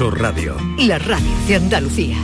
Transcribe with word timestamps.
Sur 0.00 0.18
Radio. 0.18 0.56
La 0.78 0.98
radio 0.98 1.28
de 1.46 1.56
Andalucía. 1.56 2.16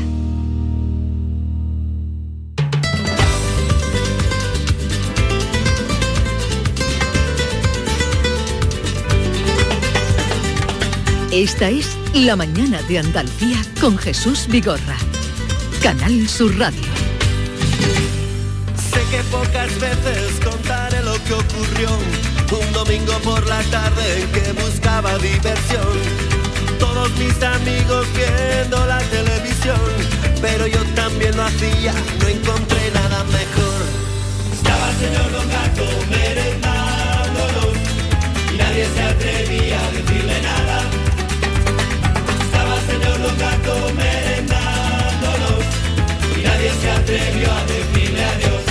Esta 11.31 11.69
es 11.69 11.99
La 12.15 12.35
mañana 12.35 12.81
de 12.89 12.99
Andalucía 12.99 13.59
con 13.79 13.99
Jesús 13.99 14.47
Vigorra. 14.49 14.97
Canal 15.83 16.27
Sur 16.31 16.59
Radio. 16.59 16.81
Sé 18.91 19.01
que 19.11 19.23
pocas 19.25 19.79
veces 19.79 20.41
contaré 20.43 21.03
lo 21.03 21.23
que 21.25 21.35
ocurrió 21.35 21.91
un 22.59 22.73
domingo 22.73 23.13
por 23.23 23.47
la 23.47 23.61
tarde 23.65 24.23
en 24.23 24.33
que 24.33 24.53
buscaba 24.63 25.19
diversión. 25.19 26.36
Todos 26.79 27.11
mis 27.17 27.43
amigos 27.43 28.07
viendo 28.15 28.85
la 28.87 28.99
televisión, 28.99 29.81
pero 30.41 30.67
yo 30.67 30.83
también 30.95 31.37
lo 31.37 31.45
hacía, 31.45 31.93
no 32.21 32.29
encontré 32.29 32.91
nada 32.93 33.25
mejor. 33.25 33.83
Estaba 34.53 34.91
el 34.91 34.97
señor 34.97 35.33
Don 35.33 35.49
Gato 35.49 35.85
y 38.53 38.57
nadie 38.57 38.87
se 38.95 39.03
atrevía 39.03 39.79
a 39.79 39.91
decirle 39.93 40.43
nada. 40.43 40.83
Estaba 42.45 42.75
el 42.77 42.87
señor 42.87 43.23
Don 43.23 43.39
Gato 43.39 43.93
y 46.37 46.43
nadie 46.43 46.71
se 46.81 46.91
atrevió 46.91 47.53
a 47.53 47.65
decirle 47.67 48.25
adiós. 48.25 48.66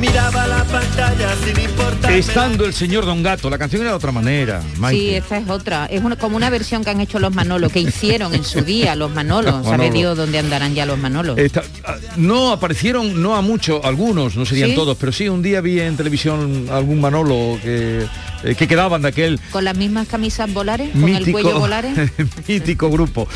Miraba 0.00 0.46
la 0.46 0.64
pantalla 0.64 1.34
sin 1.44 1.58
importar. 1.64 2.12
Estando 2.12 2.66
el 2.66 2.74
señor 2.74 3.06
Don 3.06 3.22
Gato, 3.22 3.48
la 3.48 3.56
canción 3.58 3.82
era 3.82 3.92
de 3.92 3.96
otra 3.96 4.12
manera. 4.12 4.62
Maite. 4.78 5.00
Sí, 5.00 5.14
esta 5.14 5.38
es 5.38 5.48
otra. 5.48 5.86
Es 5.86 6.02
una- 6.02 6.16
como 6.16 6.36
una 6.36 6.50
versión 6.50 6.84
que 6.84 6.90
han 6.90 7.00
hecho 7.00 7.18
los 7.18 7.32
Manolos, 7.34 7.72
que 7.72 7.80
hicieron 7.80 8.34
en 8.34 8.44
su 8.44 8.60
día 8.62 8.94
los 8.96 9.10
Manolos. 9.12 9.52
Sabe 9.64 9.78
Manolo. 9.78 9.92
Dios 9.94 10.16
dónde 10.16 10.38
andarán 10.38 10.74
ya 10.74 10.84
los 10.84 10.98
Manolos. 10.98 11.38
Esta- 11.38 11.62
ah, 11.86 11.96
no 12.16 12.50
aparecieron, 12.52 13.22
no 13.22 13.34
a 13.36 13.40
muchos, 13.40 13.82
algunos, 13.84 14.36
no 14.36 14.44
serían 14.44 14.70
¿Sí? 14.70 14.74
todos, 14.76 14.96
pero 14.98 15.12
sí 15.12 15.28
un 15.28 15.42
día 15.42 15.60
vi 15.60 15.80
en 15.80 15.96
televisión 15.96 16.66
algún 16.70 17.00
Manolo 17.00 17.58
que, 17.62 18.04
eh, 18.44 18.54
que 18.54 18.68
quedaban 18.68 19.02
de 19.02 19.08
aquel 19.08 19.40
Con 19.50 19.64
las 19.64 19.76
mismas 19.76 20.06
camisas 20.08 20.52
volares, 20.52 20.90
con 20.90 21.08
el 21.08 21.18
mítico, 21.20 21.32
cuello 21.40 21.58
volares. 21.58 21.96
mítico 22.48 22.90
grupo. 22.90 23.26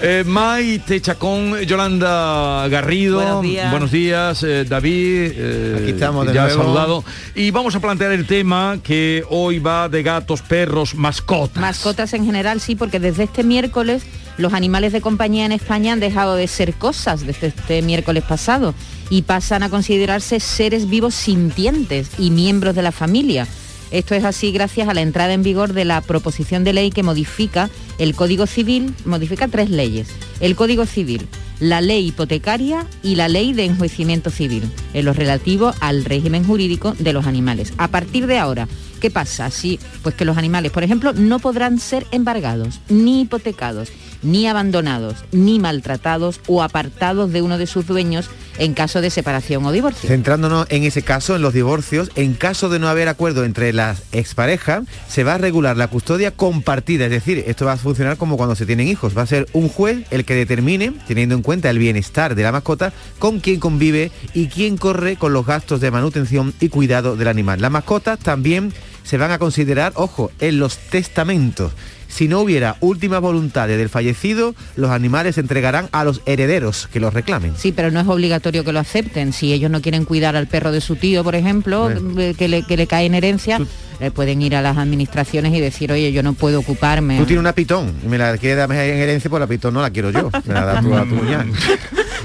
Eh, 0.00 0.24
Maite 0.26 1.00
Chacón, 1.00 1.60
Yolanda 1.60 2.66
Garrido, 2.68 3.16
Buenos 3.16 3.42
días. 3.42 3.90
días, 3.90 4.42
eh, 4.42 4.64
David, 4.64 5.32
eh, 5.36 5.78
Aquí 5.82 5.90
estamos 5.90 6.26
de 6.26 6.34
ya 6.34 6.44
nuevo. 6.44 6.62
saludado. 6.62 7.04
Y 7.34 7.50
vamos 7.50 7.74
a 7.74 7.80
plantear 7.80 8.12
el 8.12 8.26
tema 8.26 8.78
que 8.82 9.24
hoy 9.28 9.58
va 9.58 9.88
de 9.88 10.02
gatos, 10.02 10.42
perros, 10.42 10.94
mascotas. 10.94 11.60
Mascotas 11.60 12.12
en 12.14 12.24
general, 12.24 12.60
sí, 12.60 12.74
porque 12.74 13.00
desde 13.00 13.24
este 13.24 13.44
miércoles 13.44 14.02
los 14.36 14.52
animales 14.52 14.92
de 14.92 15.00
compañía 15.00 15.46
en 15.46 15.52
España 15.52 15.92
han 15.92 16.00
dejado 16.00 16.34
de 16.34 16.48
ser 16.48 16.74
cosas 16.74 17.24
desde 17.24 17.48
este 17.48 17.82
miércoles 17.82 18.24
pasado 18.24 18.74
y 19.10 19.22
pasan 19.22 19.62
a 19.62 19.68
considerarse 19.68 20.40
seres 20.40 20.88
vivos 20.88 21.14
sintientes 21.14 22.10
y 22.18 22.30
miembros 22.30 22.74
de 22.74 22.82
la 22.82 22.92
familia. 22.92 23.46
Esto 23.94 24.16
es 24.16 24.24
así 24.24 24.50
gracias 24.50 24.88
a 24.88 24.92
la 24.92 25.02
entrada 25.02 25.34
en 25.34 25.44
vigor 25.44 25.72
de 25.72 25.84
la 25.84 26.00
proposición 26.00 26.64
de 26.64 26.72
ley 26.72 26.90
que 26.90 27.04
modifica 27.04 27.70
el 27.98 28.16
Código 28.16 28.48
Civil, 28.48 28.92
modifica 29.04 29.46
tres 29.46 29.70
leyes. 29.70 30.08
El 30.40 30.56
Código 30.56 30.84
Civil, 30.84 31.28
la 31.60 31.80
ley 31.80 32.08
hipotecaria 32.08 32.88
y 33.04 33.14
la 33.14 33.28
ley 33.28 33.52
de 33.52 33.66
enjuiciamiento 33.66 34.30
civil, 34.30 34.68
en 34.94 35.04
lo 35.04 35.12
relativo 35.12 35.72
al 35.78 36.04
régimen 36.04 36.44
jurídico 36.44 36.96
de 36.98 37.12
los 37.12 37.26
animales. 37.26 37.72
A 37.78 37.86
partir 37.86 38.26
de 38.26 38.36
ahora, 38.36 38.66
¿qué 39.00 39.12
pasa? 39.12 39.48
Sí, 39.50 39.78
pues 40.02 40.16
que 40.16 40.24
los 40.24 40.38
animales, 40.38 40.72
por 40.72 40.82
ejemplo, 40.82 41.12
no 41.12 41.38
podrán 41.38 41.78
ser 41.78 42.04
embargados, 42.10 42.80
ni 42.88 43.20
hipotecados, 43.20 43.90
ni 44.24 44.48
abandonados, 44.48 45.18
ni 45.30 45.60
maltratados 45.60 46.40
o 46.48 46.64
apartados 46.64 47.30
de 47.30 47.42
uno 47.42 47.58
de 47.58 47.68
sus 47.68 47.86
dueños 47.86 48.28
en 48.58 48.74
caso 48.74 49.00
de 49.00 49.10
separación 49.10 49.64
o 49.64 49.72
divorcio. 49.72 50.08
Centrándonos 50.08 50.66
en 50.70 50.84
ese 50.84 51.02
caso, 51.02 51.36
en 51.36 51.42
los 51.42 51.54
divorcios, 51.54 52.10
en 52.14 52.34
caso 52.34 52.68
de 52.68 52.78
no 52.78 52.88
haber 52.88 53.08
acuerdo 53.08 53.44
entre 53.44 53.72
las 53.72 54.02
exparejas, 54.12 54.84
se 55.08 55.24
va 55.24 55.34
a 55.34 55.38
regular 55.38 55.76
la 55.76 55.88
custodia 55.88 56.30
compartida. 56.30 57.06
Es 57.06 57.10
decir, 57.10 57.44
esto 57.46 57.66
va 57.66 57.72
a 57.72 57.76
funcionar 57.76 58.16
como 58.16 58.36
cuando 58.36 58.54
se 58.54 58.66
tienen 58.66 58.88
hijos. 58.88 59.16
Va 59.16 59.22
a 59.22 59.26
ser 59.26 59.46
un 59.52 59.68
juez 59.68 60.06
el 60.10 60.24
que 60.24 60.34
determine, 60.34 60.92
teniendo 61.06 61.34
en 61.34 61.42
cuenta 61.42 61.70
el 61.70 61.78
bienestar 61.78 62.34
de 62.34 62.42
la 62.42 62.52
mascota, 62.52 62.92
con 63.18 63.40
quién 63.40 63.60
convive 63.60 64.10
y 64.32 64.48
quién 64.48 64.76
corre 64.76 65.16
con 65.16 65.32
los 65.32 65.46
gastos 65.46 65.80
de 65.80 65.90
manutención 65.90 66.54
y 66.60 66.68
cuidado 66.68 67.16
del 67.16 67.28
animal. 67.28 67.60
Las 67.60 67.70
mascotas 67.70 68.18
también 68.18 68.72
se 69.04 69.18
van 69.18 69.30
a 69.30 69.38
considerar, 69.38 69.92
ojo, 69.96 70.30
en 70.40 70.58
los 70.58 70.78
testamentos. 70.78 71.72
Si 72.14 72.28
no 72.28 72.38
hubiera 72.38 72.76
última 72.78 73.18
voluntad 73.18 73.66
del 73.66 73.88
fallecido, 73.88 74.54
los 74.76 74.92
animales 74.92 75.34
se 75.34 75.40
entregarán 75.40 75.88
a 75.90 76.04
los 76.04 76.20
herederos 76.26 76.88
que 76.92 77.00
los 77.00 77.12
reclamen. 77.12 77.54
Sí, 77.56 77.72
pero 77.72 77.90
no 77.90 77.98
es 77.98 78.06
obligatorio 78.06 78.62
que 78.62 78.72
lo 78.72 78.78
acepten. 78.78 79.32
Si 79.32 79.52
ellos 79.52 79.68
no 79.68 79.82
quieren 79.82 80.04
cuidar 80.04 80.36
al 80.36 80.46
perro 80.46 80.70
de 80.70 80.80
su 80.80 80.94
tío, 80.94 81.24
por 81.24 81.34
ejemplo, 81.34 81.90
eh, 81.90 82.34
que, 82.38 82.46
le, 82.46 82.62
que 82.62 82.76
le 82.76 82.86
cae 82.86 83.06
en 83.06 83.16
herencia, 83.16 83.58
eh, 83.98 84.12
pueden 84.12 84.42
ir 84.42 84.54
a 84.54 84.62
las 84.62 84.76
administraciones 84.76 85.52
y 85.54 85.60
decir, 85.60 85.90
oye, 85.90 86.12
yo 86.12 86.22
no 86.22 86.34
puedo 86.34 86.60
ocuparme. 86.60 87.18
Tú 87.18 87.26
tienes 87.26 87.40
una 87.40 87.52
pitón 87.52 87.92
y 88.04 88.06
me 88.06 88.16
la 88.16 88.38
quieres 88.38 88.58
dar 88.58 88.70
en 88.70 88.96
herencia, 88.96 89.28
pues 89.28 89.40
la 89.40 89.48
pitón 89.48 89.74
no 89.74 89.82
la 89.82 89.90
quiero 89.90 90.12
yo. 90.12 90.30
Me 90.46 90.54
la 90.54 90.64
das 90.66 90.84
tú 90.84 90.94
a 90.94 91.00
tu 91.00 91.06
muñeca. 91.16 91.46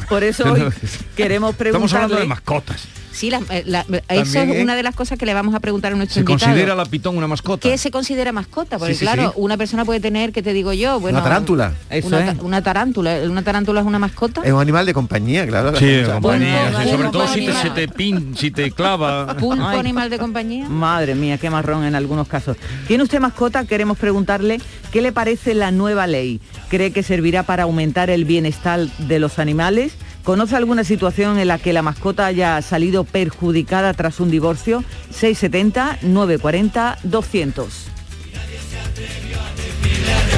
Por 0.08 0.24
eso 0.24 0.54
hoy 0.54 0.66
queremos 1.16 1.56
Estamos 1.60 1.92
hablando 1.94 2.16
de 2.16 2.22
preguntarle 2.22 2.28
mascotas. 2.28 2.99
Sí, 3.20 3.30
la- 3.30 3.42
eh, 3.50 3.64
la- 3.66 3.86
eso 4.08 4.40
es 4.40 4.50
¿eh? 4.50 4.62
una 4.64 4.78
de 4.78 4.84
las 4.84 4.96
cosas 4.96 5.18
que 5.18 5.26
le 5.26 5.34
vamos 5.34 5.54
a 5.54 5.60
preguntar 5.60 5.92
a 5.92 5.96
nuestro 5.98 6.14
¿Se 6.14 6.20
invitado. 6.22 6.40
considera 6.52 6.74
la 6.74 6.86
pitón 6.86 7.18
una 7.18 7.28
mascota? 7.28 7.68
¿Qué 7.68 7.78
se 7.78 7.92
considera 7.92 8.32
mascota? 8.32 8.78
Porque 8.80 8.94
Sí, 8.94 9.00
sí, 9.00 9.06
claro, 9.06 9.32
sí. 9.32 9.42
una 9.42 9.58
persona 9.58 9.84
puede 9.84 10.00
tener, 10.00 10.32
que 10.32 10.42
te 10.42 10.54
digo 10.54 10.72
yo? 10.72 11.02
Bueno, 11.02 11.18
Una 11.18 11.28
tarántula. 11.28 11.74
Eso 11.90 12.08
Una, 12.08 12.32
es. 12.32 12.40
una 12.40 12.62
tarántula. 12.64 13.18
¿Una 13.30 13.42
tarántula 13.44 13.82
es 13.82 13.86
una 13.86 14.00
mascota? 14.00 14.42
Es 14.46 14.54
un 14.54 14.62
animal 14.62 14.86
de 14.86 14.94
compañía, 14.94 15.46
claro. 15.46 15.76
Sí, 15.76 15.86
sea, 15.86 16.14
compañía, 16.14 16.68
Pulpo, 16.68 16.82
sí, 16.84 16.90
sobre 16.92 17.10
todo 17.10 17.28
si 17.28 17.46
te, 17.46 17.54
se 17.54 17.70
te 17.72 17.88
pin, 17.90 18.38
si 18.38 18.52
te 18.52 18.72
clava. 18.72 19.36
¿Pulpo 19.36 19.66
Ay. 19.68 19.80
animal 19.80 20.10
de 20.10 20.18
compañía? 20.18 20.70
Madre 20.70 21.14
mía, 21.14 21.38
qué 21.38 21.50
marrón 21.50 21.84
en 21.84 21.96
algunos 21.96 22.26
casos. 22.26 22.56
¿Tiene 22.88 23.04
usted 23.04 23.20
mascota? 23.20 23.66
Queremos 23.66 23.98
preguntarle 23.98 24.62
qué 24.94 25.02
le 25.02 25.12
parece 25.12 25.54
la 25.56 25.72
nueva 25.72 26.08
ley. 26.08 26.40
¿Cree 26.70 26.94
que 26.94 27.04
servirá 27.04 27.44
para 27.44 27.64
aumentar 27.64 28.10
el 28.10 28.24
bienestar 28.24 28.80
de 28.80 29.20
los 29.20 29.40
animales? 29.40 29.92
¿Conoce 30.24 30.56
alguna 30.56 30.84
situación 30.84 31.40
en 31.40 31.48
la 31.48 31.58
que 31.58 31.74
la 31.74 31.82
mascota 31.82 32.26
haya 32.26 32.62
salido 32.62 33.04
perjudicada 33.04 33.94
tras 33.94 34.20
un 34.20 34.30
divorcio? 34.30 34.84
670-940-200. 35.14 37.66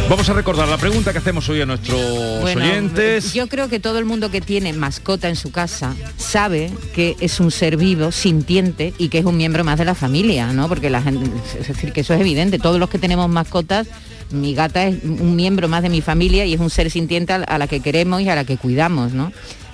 Vamos 0.09 0.30
a 0.30 0.34
recordar 0.34 0.68
la 0.68 0.78
pregunta 0.78 1.14
que 1.14 1.19
hacemos 1.19 1.47
hoy 1.47 1.62
a 1.62 1.66
nuestros 1.66 2.42
Bueno, 2.42 2.62
oyentes. 2.62 3.34
Yo 3.34 3.47
creo 3.47 3.69
que 3.69 3.80
todo 3.80 3.97
el 3.97 4.03
mundo 4.03 4.30
que 4.30 4.42
tiene 4.42 4.74
mascota 4.74 5.30
en 5.30 5.38
su 5.38 5.52
casa 5.52 5.96
sabe 6.18 6.69
que 6.94 7.16
es 7.22 7.40
un 7.40 7.50
ser 7.50 7.78
vivo, 7.78 8.12
sintiente 8.12 8.94
y 8.98 9.08
que 9.08 9.19
es 9.19 9.25
un 9.25 9.38
miembro 9.38 9.63
más 9.63 9.80
de 9.80 9.86
la 9.86 9.96
familia, 9.96 10.52
¿no? 10.52 10.68
Porque 10.68 10.90
la 10.90 11.02
gente, 11.02 11.30
es 11.58 11.66
decir, 11.68 11.94
que 11.94 12.02
eso 12.02 12.13
es 12.13 12.19
evidente. 12.19 12.59
Todos 12.59 12.78
los 12.78 12.90
que 12.90 13.00
tenemos 13.00 13.30
mascotas, 13.30 13.88
mi 14.31 14.53
gata 14.53 14.86
es 14.86 15.02
un 15.03 15.38
miembro 15.38 15.69
más 15.69 15.81
de 15.81 15.88
mi 15.90 16.02
familia 16.02 16.46
y 16.46 16.56
es 16.56 16.59
un 16.59 16.69
ser 16.69 16.92
sintiente 16.92 17.31
a 17.31 17.38
a 17.38 17.58
la 17.58 17.68
que 17.68 17.80
queremos 17.80 18.22
y 18.22 18.28
a 18.28 18.36
la 18.36 18.44
que 18.44 18.58
cuidamos, 18.58 19.13
¿no? 19.13 19.31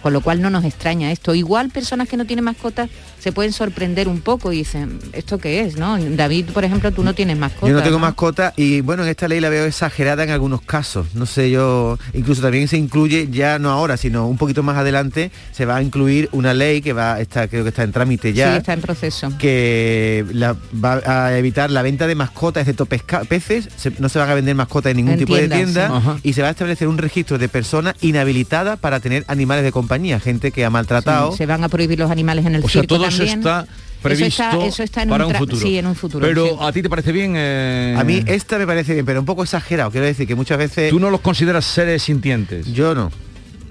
Con 0.08 0.14
lo 0.14 0.22
cual 0.22 0.42
no 0.42 0.50
nos 0.50 0.64
extraña 0.64 1.12
esto. 1.12 1.36
Igual 1.36 1.70
personas 1.70 2.08
que 2.08 2.16
no 2.16 2.24
tienen 2.24 2.46
mascotas 2.46 2.90
se 3.28 3.34
pueden 3.34 3.52
sorprender 3.52 4.08
un 4.08 4.22
poco 4.22 4.54
y 4.54 4.60
dicen, 4.60 5.00
¿esto 5.12 5.38
qué 5.38 5.60
es? 5.60 5.76
¿no? 5.76 5.98
David, 6.00 6.46
por 6.54 6.64
ejemplo, 6.64 6.94
tú 6.94 7.04
no 7.04 7.14
tienes 7.14 7.38
mascota. 7.38 7.68
Yo 7.68 7.74
no 7.78 7.84
tengo 7.84 8.00
mascota 8.00 8.54
y 8.56 8.80
bueno, 8.80 9.04
en 9.04 9.10
esta 9.10 9.28
ley 9.28 9.42
la 9.42 9.50
veo 9.50 9.66
exagerada 9.66 10.24
en 10.24 10.30
algunos 10.30 10.62
casos. 10.62 11.08
No 11.14 11.26
sé, 11.26 11.52
yo 11.52 12.00
incluso 12.14 12.42
también 12.42 12.70
se 12.70 12.78
incluye, 12.78 13.28
ya 13.30 13.60
no 13.60 13.70
ahora, 13.72 13.98
sino 13.98 14.28
un 14.28 14.38
poquito 14.38 14.64
más 14.64 14.78
adelante, 14.78 15.30
se 15.52 15.66
va 15.66 15.76
a 15.76 15.82
incluir 15.84 16.30
una 16.32 16.54
ley 16.54 16.82
que 16.82 16.94
va, 16.94 17.20
está, 17.20 17.50
creo 17.50 17.64
que 17.64 17.70
está 17.70 17.84
en 17.84 17.92
trámite 17.92 18.32
ya. 18.32 18.52
Sí, 18.54 18.58
está 18.60 18.72
en 18.72 18.80
proceso. 18.82 19.30
que 19.38 20.26
la- 20.32 20.56
va 20.82 21.02
a 21.06 21.38
evitar 21.38 21.70
la 21.70 21.82
venta 21.82 22.08
de 22.08 22.16
mascotas, 22.16 22.62
excepto 22.62 22.86
pesca- 22.86 23.26
peces, 23.26 23.68
se- 23.76 23.92
no 24.00 24.08
se 24.08 24.20
van 24.20 24.30
a 24.30 24.36
vender 24.36 24.56
mascotas 24.56 24.92
en 24.92 24.98
ningún 24.98 25.14
En 25.16 25.20
tipo 25.20 25.36
tiendas, 25.36 25.60
de 25.60 25.66
tienda 25.66 26.02
sí. 26.14 26.20
Y 26.30 26.32
se 26.34 26.42
va 26.44 26.48
a 26.48 26.52
establecer 26.52 26.88
un 26.88 26.98
registro 26.98 27.38
de 27.38 27.50
personas 27.50 27.96
inhabilitadas 28.00 28.80
para 28.80 29.02
tener 29.02 29.26
animales 29.28 29.66
de 29.66 29.74
compañía, 29.74 30.22
gente 30.22 30.52
que 30.52 30.64
ha 30.64 30.70
maltratado. 30.70 31.32
Sí, 31.32 31.40
se 31.40 31.46
van 31.46 31.64
a 31.66 31.68
prohibir 31.70 32.00
los 32.00 32.10
animales 32.10 32.46
en 32.46 32.56
el 32.56 32.64
O 32.64 32.70
sea, 32.70 32.82
circo 32.84 32.96
todo 32.96 33.06
eso 33.24 33.34
está 33.38 33.68
previsto 34.02 34.26
eso 34.28 34.44
está, 34.44 34.66
eso 34.68 34.84
está 34.84 35.02
en 35.04 35.10
para 35.10 35.26
un, 35.28 35.34
futuro. 35.36 35.58
Sí, 35.62 35.78
en 35.78 35.86
un 35.88 35.96
futuro. 35.96 36.26
Pero 36.26 36.46
sí. 36.46 36.52
a 36.60 36.72
ti 36.72 36.82
te 36.82 36.90
parece 36.90 37.12
bien. 37.12 37.34
eh, 37.36 37.96
A 37.98 38.04
mí 38.04 38.24
esta 38.28 38.58
me 38.58 38.66
parece 38.68 38.94
bien, 38.94 39.06
pero 39.06 39.20
un 39.20 39.26
poco 39.26 39.44
exagerado. 39.44 39.92
Quiero 39.92 40.06
decir 40.06 40.28
que 40.28 40.36
muchas 40.36 40.58
veces 40.58 40.90
Tú 40.92 41.00
no 41.00 41.10
los 41.10 41.22
consideras 41.22 41.66
seres 41.66 42.04
sintientes. 42.04 42.72
yo 42.74 42.94
no. 42.96 43.12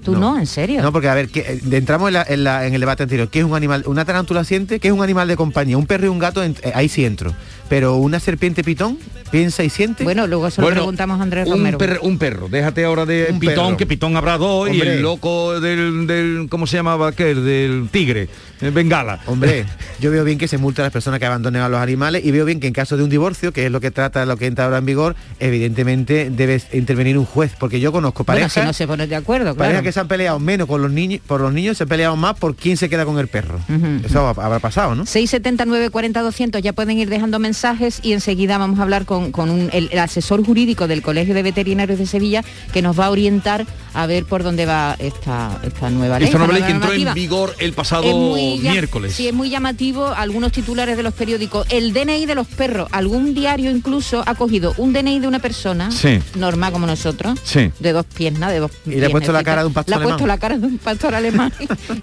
Tú 0.03 0.15
no, 0.15 0.39
en 0.39 0.47
serio. 0.47 0.81
No, 0.81 0.93
porque 0.93 1.09
a 1.09 1.13
ver, 1.15 1.27
que, 1.27 1.39
eh, 1.41 1.59
entramos 1.71 2.07
en, 2.07 2.13
la- 2.13 2.25
en 2.29 2.43
la- 2.45 2.65
en 2.65 2.73
el 2.73 2.79
debate 2.79 3.03
anterior. 3.03 3.27
¿Qué 3.29 3.39
es 3.39 3.45
un 3.45 3.53
animal? 3.55 3.83
Una 3.87 4.05
tarántula 4.05 4.45
siente, 4.45 4.79
¿qué 4.79 4.87
es 4.87 4.93
un 4.93 5.03
animal 5.03 5.27
de 5.27 5.35
compañía? 5.35 5.77
Un 5.77 5.85
perro 5.85 6.05
y 6.05 6.07
un 6.09 6.17
gato, 6.19 6.41
en- 6.43 6.55
eh, 6.63 6.71
ahí 6.73 6.87
sí 6.87 7.03
entro. 7.03 7.33
Pero 7.69 7.95
una 7.97 8.19
serpiente 8.19 8.63
pitón 8.63 8.97
piensa 9.31 9.63
y 9.63 9.69
siente. 9.69 10.03
Bueno, 10.03 10.25
luego 10.27 10.49
se 10.49 10.61
lo 10.61 10.69
preguntamos 10.69 11.19
a 11.19 11.23
Andrés 11.23 11.47
un 11.47 11.53
Romero. 11.53 11.77
per- 11.77 11.99
un 12.01 12.17
perro, 12.17 12.47
déjate 12.49 12.85
ahora 12.85 13.05
de 13.05 13.27
Un 13.31 13.39
pitón, 13.39 13.65
perro. 13.67 13.77
que 13.77 13.85
pitón 13.85 14.15
habrá 14.15 14.37
dos, 14.37 14.69
y 14.69 14.71
Hombre. 14.73 14.93
el 14.95 15.01
loco 15.01 15.59
del, 15.59 16.07
del- 16.07 16.47
¿cómo 16.49 16.65
se 16.67 16.77
llamaba 16.77 17.09
aquel? 17.09 17.43
Del 17.43 17.89
tigre, 17.91 18.29
eh, 18.61 18.69
bengala. 18.69 19.19
Hombre, 19.25 19.65
yo 19.99 20.11
veo 20.11 20.23
bien 20.23 20.37
que 20.37 20.47
se 20.47 20.57
multa 20.57 20.81
a 20.81 20.85
las 20.85 20.93
personas 20.93 21.19
que 21.19 21.25
abandonen 21.25 21.61
a 21.61 21.67
los 21.69 21.79
animales 21.81 22.23
y 22.25 22.31
veo 22.31 22.45
bien 22.45 22.59
que 22.61 22.67
en 22.67 22.73
caso 22.73 22.95
de 22.95 23.03
un 23.03 23.09
divorcio, 23.09 23.51
que 23.51 23.65
es 23.65 23.71
lo 23.71 23.81
que 23.81 23.91
trata 23.91 24.25
lo 24.25 24.37
que 24.37 24.45
entra 24.45 24.65
ahora 24.65 24.77
en 24.77 24.85
vigor, 24.85 25.15
evidentemente 25.39 26.29
debe 26.29 26.61
intervenir 26.73 27.17
un 27.17 27.25
juez, 27.25 27.51
porque 27.59 27.79
yo 27.79 27.91
conozco 27.91 28.23
bueno, 28.23 28.37
parejas, 28.41 28.53
si 28.53 28.59
no 28.61 28.71
se 28.73 28.87
pone 28.87 29.07
de 29.07 29.15
acuerdo, 29.15 29.55
parejas 29.55 29.71
claro. 29.79 29.83
que 29.83 29.91
se 29.91 29.99
han 29.99 30.07
peleado 30.07 30.39
menos 30.39 30.67
con 30.67 30.81
los 30.81 30.91
niños, 30.91 31.21
por 31.25 31.41
los 31.41 31.51
niños 31.53 31.77
se 31.77 31.83
han 31.83 31.89
peleado 31.89 32.15
más 32.15 32.37
por 32.37 32.55
quién 32.55 32.77
se 32.77 32.87
queda 32.89 33.03
con 33.05 33.19
el 33.19 33.27
perro. 33.27 33.59
Eso 34.05 34.25
habrá 34.27 34.59
pasado, 34.59 34.95
¿no? 34.95 35.05
679 35.05 35.89
40 35.89 36.21
200 36.21 36.61
ya 36.61 36.73
pueden 36.73 36.97
ir 36.97 37.09
dejando 37.09 37.39
mensajes 37.39 37.56
y 38.03 38.13
enseguida 38.13 38.57
vamos 38.57 38.79
a 38.79 38.83
hablar 38.83 39.05
con, 39.05 39.31
con 39.31 39.49
un- 39.49 39.69
el, 39.73 39.89
el 39.91 39.99
asesor 39.99 40.45
jurídico 40.45 40.87
del 40.87 41.01
Colegio 41.01 41.33
de 41.33 41.41
Veterinarios 41.43 41.97
de 41.97 42.05
Sevilla 42.05 42.43
que 42.71 42.81
nos 42.81 42.97
va 42.99 43.05
a 43.07 43.09
orientar 43.11 43.65
a 43.93 44.05
ver 44.05 44.25
por 44.25 44.43
dónde 44.43 44.65
va 44.67 44.95
esta, 44.99 45.59
esta 45.63 45.89
nueva 45.89 46.19
ley. 46.19 46.27
Esta 46.27 46.37
nueva 46.37 46.53
ley 46.53 46.61
que 46.63 46.71
entró 46.71 46.93
en 46.93 47.11
vigor 47.15 47.55
el 47.57 47.73
pasado 47.73 48.03
muy 48.15 48.59
miércoles. 48.59 49.13
Sí, 49.15 49.27
es 49.27 49.33
muy 49.33 49.49
llamativo 49.49 50.07
algunos 50.07 50.51
titulares 50.51 50.97
de 50.97 51.03
los 51.03 51.13
periódicos. 51.15 51.65
El 51.71 51.93
DNI 51.93 52.27
de 52.27 52.35
los 52.35 52.45
perros. 52.47 52.87
Algún 52.91 53.33
diario 53.33 53.71
incluso 53.71 54.23
ha 54.27 54.35
cogido 54.35 54.75
un 54.77 54.93
DNI 54.93 55.19
de 55.19 55.27
una 55.27 55.39
persona, 55.39 55.89
Sí. 55.89 56.19
normal 56.35 56.71
como 56.73 56.85
nosotros, 56.85 57.39
Sí. 57.43 57.71
de 57.79 57.91
dos 57.91 58.05
piernas, 58.05 58.51
de 58.51 58.59
dos 58.59 58.71
Y 58.85 58.91
le 58.91 59.07
ha 59.07 59.09
puesto 59.09 59.31
la 59.31 59.43
cara 59.43 59.61
de 59.61 59.67
un 59.67 59.73
pastor 59.73 59.95
Le 59.95 59.95
ha 59.95 60.03
puesto 60.03 60.23
alemán. 60.25 60.27
la 60.27 60.37
cara 60.39 60.57
de 60.59 60.67
un 60.67 60.77
pastor 60.77 61.15
alemán 61.15 61.51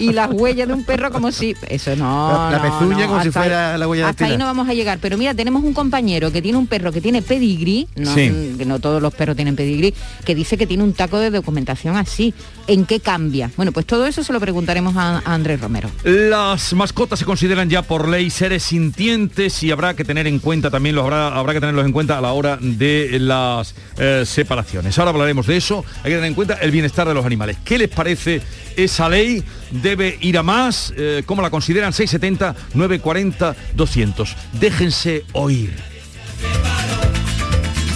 y 0.01 0.13
las 0.13 0.31
huellas 0.33 0.67
de 0.67 0.75
un 0.75 0.85
perro 0.85 1.13
como 1.13 1.31
si... 1.31 1.55
Eso 1.69 1.95
no, 1.95 2.51
La- 2.51 2.61
pezuña 2.61 3.05
no, 3.07 3.09
como 3.13 3.23
si 3.23 3.31
fuera 3.31 3.79
la 3.79 3.87
huella 3.87 4.09
Hasta 4.09 4.25
ahí 4.27 4.37
no 4.37 4.47
vamos 4.47 4.69
a 4.69 4.75
llegar. 4.75 4.99
Pero 5.01 5.17
mira, 5.17 5.33
tenemos 5.45 5.63
un 5.63 5.75
compañero 5.75 6.33
que 6.33 6.41
tiene 6.41 6.57
un 6.57 6.67
perro 6.67 6.91
que 6.91 7.03
tiene 7.03 7.21
pedigrí, 7.21 7.87
no, 7.97 8.15
Sí. 8.15 8.55
que 8.57 8.65
no 8.65 8.79
todos 8.79 9.03
los 9.03 9.13
perros 9.13 9.37
tienen 9.37 9.55
pedigrí, 9.57 9.93
que 10.25 10.35
dice 10.35 10.57
que 10.57 10.67
tiene 10.67 10.83
un 10.83 10.95
taco 10.95 11.19
de 11.19 11.29
documentación 11.29 11.99
así. 11.99 12.33
¿En 12.67 12.87
qué 12.87 12.99
cambia? 12.99 13.51
Bueno, 13.59 13.71
pues 13.71 13.85
todo 13.85 14.07
eso 14.07 14.25
se 14.25 14.33
lo 14.33 14.41
preguntaremos 14.41 14.97
a, 14.97 15.19
a 15.19 15.35
Andrés 15.35 15.61
Romero. 15.61 15.91
Las 16.03 16.73
mascotas 16.73 17.19
se 17.19 17.27
consideran 17.27 17.69
ya 17.69 17.83
por 17.83 18.09
ley 18.09 18.31
seres 18.31 18.63
sintientes 18.63 19.63
y 19.63 19.71
habrá 19.71 19.95
que 19.95 20.03
tener 20.03 20.27
en 20.27 20.39
cuenta 20.39 20.71
también, 20.71 20.95
los 20.95 21.05
habrá, 21.05 21.29
habrá 21.29 21.53
que 21.53 21.61
tenerlos 21.61 21.85
en 21.85 21.93
cuenta 21.93 22.17
a 22.17 22.23
la 22.23 22.33
hora 22.33 22.57
de 22.59 23.19
las 23.21 23.75
eh, 23.99 24.23
separaciones. 24.25 24.99
Ahora 24.99 25.11
hablaremos 25.11 25.47
de 25.47 25.59
eso. 25.59 25.85
Hay 25.99 26.05
que 26.05 26.17
tener 26.17 26.25
en 26.25 26.35
cuenta 26.35 26.55
el 26.55 26.71
bienestar 26.71 27.07
de 27.07 27.13
los 27.13 27.27
animales. 27.27 27.59
¿Qué 27.67 27.77
les 27.77 27.91
parece 27.91 28.41
esa 28.79 29.11
ley? 29.11 29.45
¿Debe 29.83 30.17
ir 30.21 30.39
a 30.39 30.43
más? 30.45 30.93
Eh, 30.97 31.25
¿Cómo 31.27 31.43
la 31.43 31.51
consideran? 31.51 31.93
670, 31.93 32.55
940, 32.75 33.57
200. 33.75 34.37
Déjense 34.53 35.25
oír. 35.33 35.75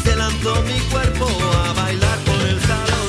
Se 0.02 0.16
lanzó 0.16 0.60
mi 0.64 0.78
cuerpo 0.90 1.28
a 1.64 1.72
bailar 1.74 2.18
por 2.24 2.40
el 2.48 2.60
salón. 2.60 3.08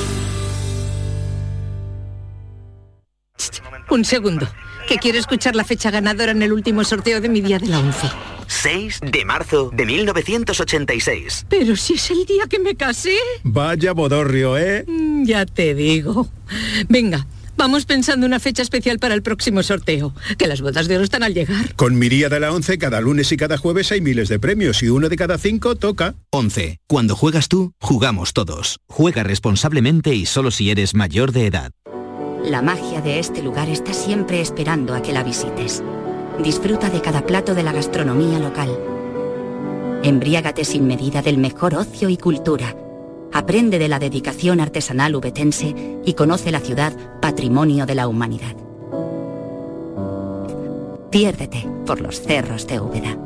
Un 3.90 4.04
segundo, 4.04 4.48
que 4.86 4.98
quiero 4.98 5.18
escuchar 5.18 5.56
la 5.56 5.64
fecha 5.64 5.90
ganadora 5.90 6.30
en 6.30 6.42
el 6.42 6.52
último 6.52 6.84
sorteo 6.84 7.20
de 7.20 7.28
mi 7.28 7.40
día 7.40 7.58
de 7.58 7.66
la 7.66 7.80
11. 7.80 8.06
6 8.46 9.00
de 9.10 9.24
marzo 9.24 9.70
de 9.72 9.84
1986. 9.84 11.46
Pero 11.48 11.74
si 11.74 11.94
es 11.94 12.08
el 12.12 12.24
día 12.24 12.44
que 12.48 12.60
me 12.60 12.76
casé. 12.76 13.16
Vaya 13.42 13.92
bodorrio, 13.92 14.56
¿eh? 14.56 14.84
Mm, 14.86 15.24
Ya 15.24 15.44
te 15.44 15.74
digo. 15.74 16.28
Venga, 16.88 17.26
vamos 17.60 17.84
pensando 17.84 18.24
una 18.24 18.40
fecha 18.40 18.62
especial 18.62 18.98
para 18.98 19.14
el 19.14 19.22
próximo 19.22 19.62
sorteo, 19.62 20.14
que 20.38 20.46
las 20.46 20.62
bodas 20.62 20.88
de 20.88 20.94
oro 20.94 21.04
están 21.04 21.22
al 21.22 21.34
llegar. 21.34 21.74
Con 21.74 21.98
mi 21.98 22.08
día 22.08 22.30
de 22.30 22.40
la 22.40 22.52
11, 22.52 22.78
cada 22.78 23.02
lunes 23.02 23.30
y 23.32 23.36
cada 23.36 23.58
jueves 23.58 23.92
hay 23.92 24.00
miles 24.00 24.30
de 24.30 24.40
premios 24.40 24.82
y 24.82 24.88
uno 24.88 25.10
de 25.10 25.16
cada 25.16 25.36
cinco 25.36 25.76
toca. 25.76 26.14
11. 26.30 26.78
Cuando 26.88 27.16
juegas 27.16 27.48
tú, 27.48 27.74
jugamos 27.78 28.32
todos. 28.32 28.78
Juega 28.88 29.24
responsablemente 29.24 30.14
y 30.14 30.24
solo 30.24 30.50
si 30.50 30.70
eres 30.70 30.94
mayor 30.94 31.32
de 31.32 31.46
edad. 31.48 31.72
La 32.42 32.62
magia 32.62 33.02
de 33.02 33.18
este 33.18 33.42
lugar 33.42 33.68
está 33.68 33.92
siempre 33.92 34.40
esperando 34.40 34.94
a 34.94 35.02
que 35.02 35.12
la 35.12 35.22
visites. 35.22 35.82
Disfruta 36.42 36.88
de 36.88 37.02
cada 37.02 37.26
plato 37.26 37.54
de 37.54 37.62
la 37.62 37.72
gastronomía 37.72 38.38
local. 38.38 38.70
Embriágate 40.02 40.64
sin 40.64 40.86
medida 40.86 41.20
del 41.20 41.36
mejor 41.36 41.74
ocio 41.74 42.08
y 42.08 42.16
cultura. 42.16 42.74
Aprende 43.32 43.78
de 43.78 43.88
la 43.88 43.98
dedicación 43.98 44.60
artesanal 44.60 45.14
ubetense 45.14 45.74
y 46.04 46.14
conoce 46.14 46.50
la 46.50 46.60
ciudad 46.60 46.92
patrimonio 47.20 47.86
de 47.86 47.94
la 47.94 48.08
humanidad. 48.08 48.56
Piérdete 51.10 51.68
por 51.86 52.00
los 52.00 52.20
cerros 52.20 52.66
de 52.66 52.80
Úbeda. 52.80 53.18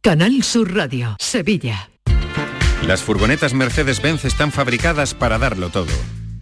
Canal 0.00 0.42
Sur 0.42 0.74
Radio, 0.74 1.16
Sevilla. 1.18 1.90
Las 2.86 3.02
furgonetas 3.02 3.54
Mercedes-Benz 3.54 4.26
están 4.26 4.52
fabricadas 4.52 5.14
para 5.14 5.38
darlo 5.38 5.70
todo. 5.70 5.92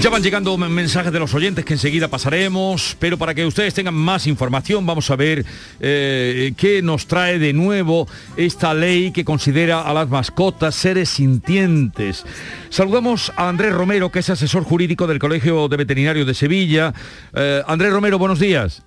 Ya 0.00 0.08
van 0.08 0.22
llegando 0.22 0.56
men- 0.56 0.72
mensajes 0.72 1.12
de 1.12 1.18
los 1.18 1.34
oyentes 1.34 1.62
que 1.62 1.74
enseguida 1.74 2.08
pasaremos, 2.08 2.96
pero 2.98 3.18
para 3.18 3.34
que 3.34 3.44
ustedes 3.44 3.74
tengan 3.74 3.94
más 3.94 4.26
información 4.26 4.86
vamos 4.86 5.10
a 5.10 5.16
ver 5.16 5.44
eh, 5.78 6.54
qué 6.56 6.80
nos 6.80 7.06
trae 7.06 7.38
de 7.38 7.52
nuevo 7.52 8.08
esta 8.38 8.72
ley 8.72 9.12
que 9.12 9.26
considera 9.26 9.82
a 9.82 9.92
las 9.92 10.08
mascotas 10.08 10.74
seres 10.74 11.10
sintientes. 11.10 12.24
Saludamos 12.70 13.30
a 13.36 13.50
Andrés 13.50 13.74
Romero, 13.74 14.10
que 14.10 14.20
es 14.20 14.30
asesor 14.30 14.64
jurídico 14.64 15.06
del 15.06 15.18
Colegio 15.18 15.68
de 15.68 15.76
Veterinarios 15.76 16.26
de 16.26 16.32
Sevilla. 16.34 16.94
Eh, 17.34 17.62
Andrés 17.66 17.92
Romero, 17.92 18.18
buenos 18.18 18.38
días. 18.40 18.82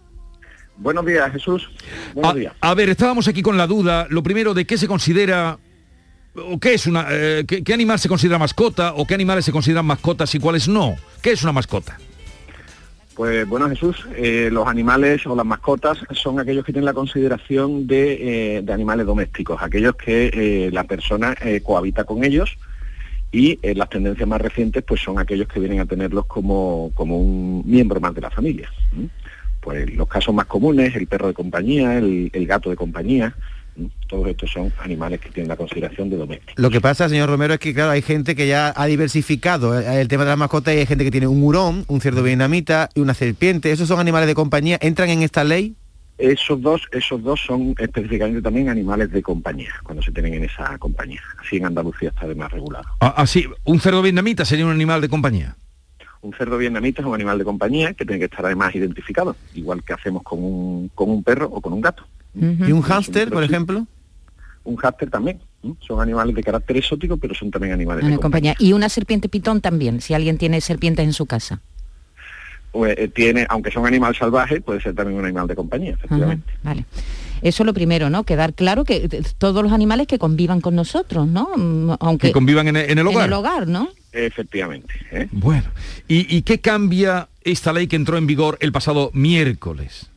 Buenos 0.78 1.06
días, 1.06 1.32
Jesús. 1.32 1.70
Buenos 2.16 2.32
A, 2.32 2.36
días. 2.36 2.54
a 2.60 2.74
ver, 2.74 2.90
estábamos 2.90 3.28
aquí 3.28 3.44
con 3.44 3.56
la 3.60 3.68
duda, 3.68 4.08
lo 4.10 4.24
primero 4.24 4.56
de 4.56 4.66
qué 4.66 4.80
se 4.80 4.88
considera 4.88 5.60
qué 6.60 6.74
es 6.74 6.88
una 6.88 7.08
eh, 7.10 7.46
qué, 7.48 7.64
qué 7.64 7.74
animal 7.74 8.00
se 8.00 8.10
considera 8.10 8.40
mascota 8.40 8.94
o 8.96 9.06
qué 9.06 9.14
animales 9.14 9.46
se 9.46 9.52
consideran 9.52 9.86
mascotas 9.86 10.34
y 10.36 10.40
cuáles 10.40 10.68
no. 10.68 10.96
¿Qué 11.22 11.32
es 11.32 11.44
una 11.44 11.52
mascota? 11.52 11.98
Pues 13.16 13.48
bueno, 13.48 13.70
Jesús, 13.70 14.08
eh, 14.16 14.50
los 14.52 14.68
animales 14.68 15.28
o 15.28 15.36
las 15.36 15.46
mascotas 15.46 16.00
son 16.12 16.40
aquellos 16.40 16.66
que 16.66 16.74
tienen 16.74 16.86
la 16.86 16.94
consideración 16.94 17.86
de, 17.86 18.58
eh, 18.58 18.62
de 18.64 18.74
animales 18.74 19.06
domésticos, 19.06 19.62
aquellos 19.62 19.96
que 19.96 20.70
la 20.74 20.84
persona 20.86 21.36
cohabita 21.62 22.06
con 22.06 22.24
ellos 22.24 22.58
y 23.32 23.60
las 23.76 23.90
tendencias 23.90 24.28
más 24.28 24.42
recientes 24.42 24.84
pues 24.84 25.02
son 25.02 25.20
aquellos 25.20 25.48
que 25.48 25.60
vienen 25.60 25.80
a 25.80 25.86
tenerlos 25.86 26.26
como, 26.26 26.92
como 26.96 27.20
un 27.20 27.64
miembro 27.68 28.00
más 28.00 28.16
de 28.16 28.22
la 28.22 28.32
familia. 28.32 28.72
pues 29.62 29.96
los 29.96 30.08
casos 30.08 30.34
más 30.34 30.48
comunes, 30.48 30.96
el 30.96 31.06
perro 31.06 31.28
de 31.28 31.34
compañía, 31.36 32.00
el, 32.00 32.32
gato 32.48 32.72
de 32.72 32.76
compañía. 32.76 33.36
Todos 34.08 34.28
estos 34.28 34.52
son 34.52 34.72
animales 34.80 35.20
que 35.20 35.30
tienen 35.30 35.50
la 35.50 35.56
consideración 35.56 36.10
de 36.10 36.18
domésticos. 36.18 36.56
Lo 36.58 36.70
que 36.70 36.82
pasa, 36.82 37.10
señor 37.10 37.30
Romero, 37.30 37.54
es 37.54 37.60
que 37.60 37.74
claro, 37.74 37.92
hay 37.92 38.02
gente 38.02 38.36
que 38.36 38.48
ya 38.48 38.74
ha 38.76 38.86
diversificado 38.86 39.80
eh, 39.80 40.02
el 40.02 40.08
tema 40.08 40.24
de 40.24 40.30
las 40.30 40.38
mascotas 40.38 40.74
y 40.76 40.80
hay 40.80 40.86
gente 40.86 41.04
que 41.04 41.12
tiene 41.12 41.28
un 41.28 41.44
hurón, 41.44 41.86
un 41.88 42.02
cerdo 42.02 42.24
vietnamita 42.24 42.90
y 42.94 43.00
una 43.00 43.14
serpiente. 43.14 43.72
¿Esos 43.72 43.88
son 43.88 44.00
animales 44.00 44.28
de 44.28 44.36
compañía? 44.36 44.78
¿Entran 44.82 45.10
en 45.10 45.24
esta 45.24 45.44
ley? 45.44 45.76
Esos 46.18 46.62
dos, 46.62 46.84
esos 46.92 47.24
dos 47.24 47.42
son 47.42 47.74
específicamente 47.80 48.42
también 48.42 48.70
animales 48.70 49.12
de 49.12 49.22
compañía, 49.24 49.74
cuando 49.84 50.04
se 50.04 50.12
tienen 50.12 50.36
en 50.36 50.44
esa 50.44 50.78
compañía. 50.78 51.22
Así 51.44 51.58
en 51.58 51.66
Andalucía 51.66 52.10
está 52.10 52.26
además 52.26 52.52
regulado. 52.52 52.86
Ah, 53.00 53.16
Así, 53.18 53.48
un 53.64 53.80
cerdo 53.80 54.02
vietnamita 54.02 54.46
sería 54.46 54.66
un 54.66 54.72
animal 54.72 55.02
de 55.02 55.10
compañía. 55.10 55.56
Un 56.22 56.34
cerdo 56.34 56.58
vietnamita 56.58 57.02
es 57.02 57.08
un 57.08 57.16
animal 57.16 57.40
de 57.40 57.44
compañía 57.44 57.94
que 57.94 58.06
tiene 58.06 58.20
que 58.20 58.26
estar 58.26 58.46
además 58.46 58.74
identificado, 58.76 59.36
igual 59.56 59.84
que 59.84 59.94
hacemos 59.94 60.24
con 60.24 60.42
un, 60.42 60.90
con 60.94 61.10
un 61.10 61.24
perro 61.24 61.48
o 61.48 61.60
con 61.60 61.74
un 61.74 61.82
gato. 61.82 62.06
¿Y 62.36 62.72
un 62.72 62.82
hámster, 62.82 63.30
por 63.30 63.44
ejemplo? 63.44 63.86
Un 64.64 64.76
hámster 64.78 65.10
también. 65.10 65.40
Son 65.86 66.02
animales 66.02 66.36
de 66.36 66.44
carácter 66.44 66.78
exótico, 66.78 67.18
pero 67.18 67.34
son 67.36 67.52
también 67.52 67.74
animales 67.74 68.04
de 68.06 68.16
compañía. 68.18 68.54
compañía. 68.54 68.56
Y 68.60 68.74
una 68.74 68.90
serpiente 68.90 69.30
pitón 69.30 69.62
también, 69.62 70.02
si 70.02 70.14
alguien 70.14 70.38
tiene 70.38 70.60
serpientes 70.62 71.06
en 71.06 71.14
su 71.14 71.26
casa. 71.26 71.62
Pues, 72.72 72.98
eh, 72.98 73.08
tiene, 73.08 73.46
aunque 73.50 73.70
son 73.72 73.86
animal 73.86 74.16
salvaje, 74.16 74.60
puede 74.60 74.82
ser 74.82 74.96
también 74.96 75.20
un 75.20 75.26
animal 75.26 75.48
de 75.48 75.56
compañía, 75.56 75.92
efectivamente. 75.92 76.52
vale. 76.64 76.86
Eso 77.44 77.64
es 77.64 77.68
lo 77.68 77.74
primero, 77.74 78.10
¿no? 78.10 78.24
Quedar 78.24 78.54
claro 78.54 78.84
que 78.84 78.96
eh, 79.12 79.22
todos 79.38 79.62
los 79.64 79.72
animales 79.74 80.08
que 80.08 80.18
convivan 80.18 80.60
con 80.62 80.76
nosotros, 80.76 81.28
¿no? 81.28 81.50
Mm, 81.56 81.92
Aunque 82.00 82.28
Que 82.28 82.34
convivan 82.34 82.68
en, 82.70 82.78
el- 82.78 82.90
en 82.90 82.98
el 83.00 83.06
hogar. 83.08 83.26
En 83.26 83.28
el 83.28 83.34
hogar, 83.34 83.68
¿no? 83.68 83.90
Efectivamente. 84.12 84.94
¿eh? 85.12 85.28
Bueno, 85.32 85.66
¿Y, 86.08 86.36
y 86.36 86.42
qué 86.44 86.60
cambia 86.62 87.28
esta 87.44 87.74
ley 87.74 87.88
que 87.88 87.96
entró 87.96 88.18
en 88.18 88.26
vigor 88.28 88.58
el 88.62 88.72
pasado 88.72 89.12
miércoles? 89.14 90.10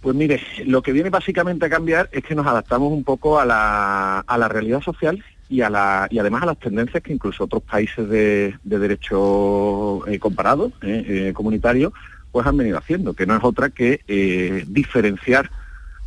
Pues 0.00 0.14
mire, 0.14 0.40
lo 0.64 0.80
que 0.80 0.92
viene 0.92 1.10
básicamente 1.10 1.66
a 1.66 1.70
cambiar 1.70 2.08
es 2.12 2.22
que 2.22 2.36
nos 2.36 2.46
adaptamos 2.46 2.92
un 2.92 3.02
poco 3.02 3.40
a 3.40 3.44
la, 3.44 4.20
a 4.20 4.38
la 4.38 4.48
realidad 4.48 4.80
social 4.80 5.22
y, 5.48 5.62
a 5.62 5.70
la, 5.70 6.06
y 6.10 6.18
además 6.20 6.44
a 6.44 6.46
las 6.46 6.58
tendencias 6.58 7.02
que 7.02 7.12
incluso 7.12 7.44
otros 7.44 7.64
países 7.64 8.08
de, 8.08 8.54
de 8.62 8.78
derecho 8.78 10.06
eh, 10.06 10.18
comparado, 10.20 10.70
eh, 10.82 11.04
eh, 11.28 11.32
comunitario, 11.34 11.92
pues 12.30 12.46
han 12.46 12.56
venido 12.56 12.78
haciendo, 12.78 13.14
que 13.14 13.26
no 13.26 13.36
es 13.36 13.42
otra 13.42 13.70
que 13.70 14.02
eh, 14.06 14.64
diferenciar 14.68 15.50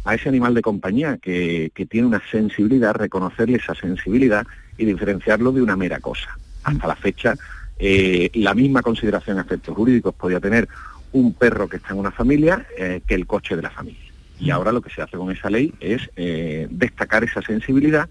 a 0.06 0.16
ese 0.16 0.30
animal 0.30 0.54
de 0.54 0.62
compañía 0.62 1.18
que, 1.18 1.72
que 1.76 1.86
tiene 1.86 2.08
una 2.08 2.22
sensibilidad, 2.32 2.96
reconocerle 2.96 3.58
esa 3.58 3.76
sensibilidad 3.76 4.48
y 4.78 4.86
diferenciarlo 4.86 5.52
de 5.52 5.62
una 5.62 5.76
mera 5.76 6.00
cosa. 6.00 6.38
Hasta 6.64 6.88
la 6.88 6.96
fecha, 6.96 7.36
la 7.80 8.54
misma 8.54 8.82
consideración 8.82 9.38
a 9.38 9.42
efectos 9.42 9.76
jurídicos 9.76 10.14
podía 10.16 10.40
tener 10.40 10.68
un 11.14 11.34
perro 11.34 11.68
que 11.68 11.78
está 11.78 11.94
en 11.94 12.00
una 12.00 12.12
familia 12.12 12.66
eh, 12.78 13.02
que 13.06 13.16
el 13.16 13.28
coche 13.28 13.56
de 13.56 13.62
la 13.62 13.70
familia. 13.70 14.12
Y 14.40 14.50
ahora 14.50 14.72
lo 14.72 14.82
que 14.82 14.90
se 14.90 15.02
hace 15.04 15.18
con 15.18 15.32
esa 15.32 15.50
ley 15.50 15.74
es 15.80 16.10
eh, 16.16 16.68
destacar 16.72 17.24
esa 17.24 17.42
sensibilidad 17.44 18.10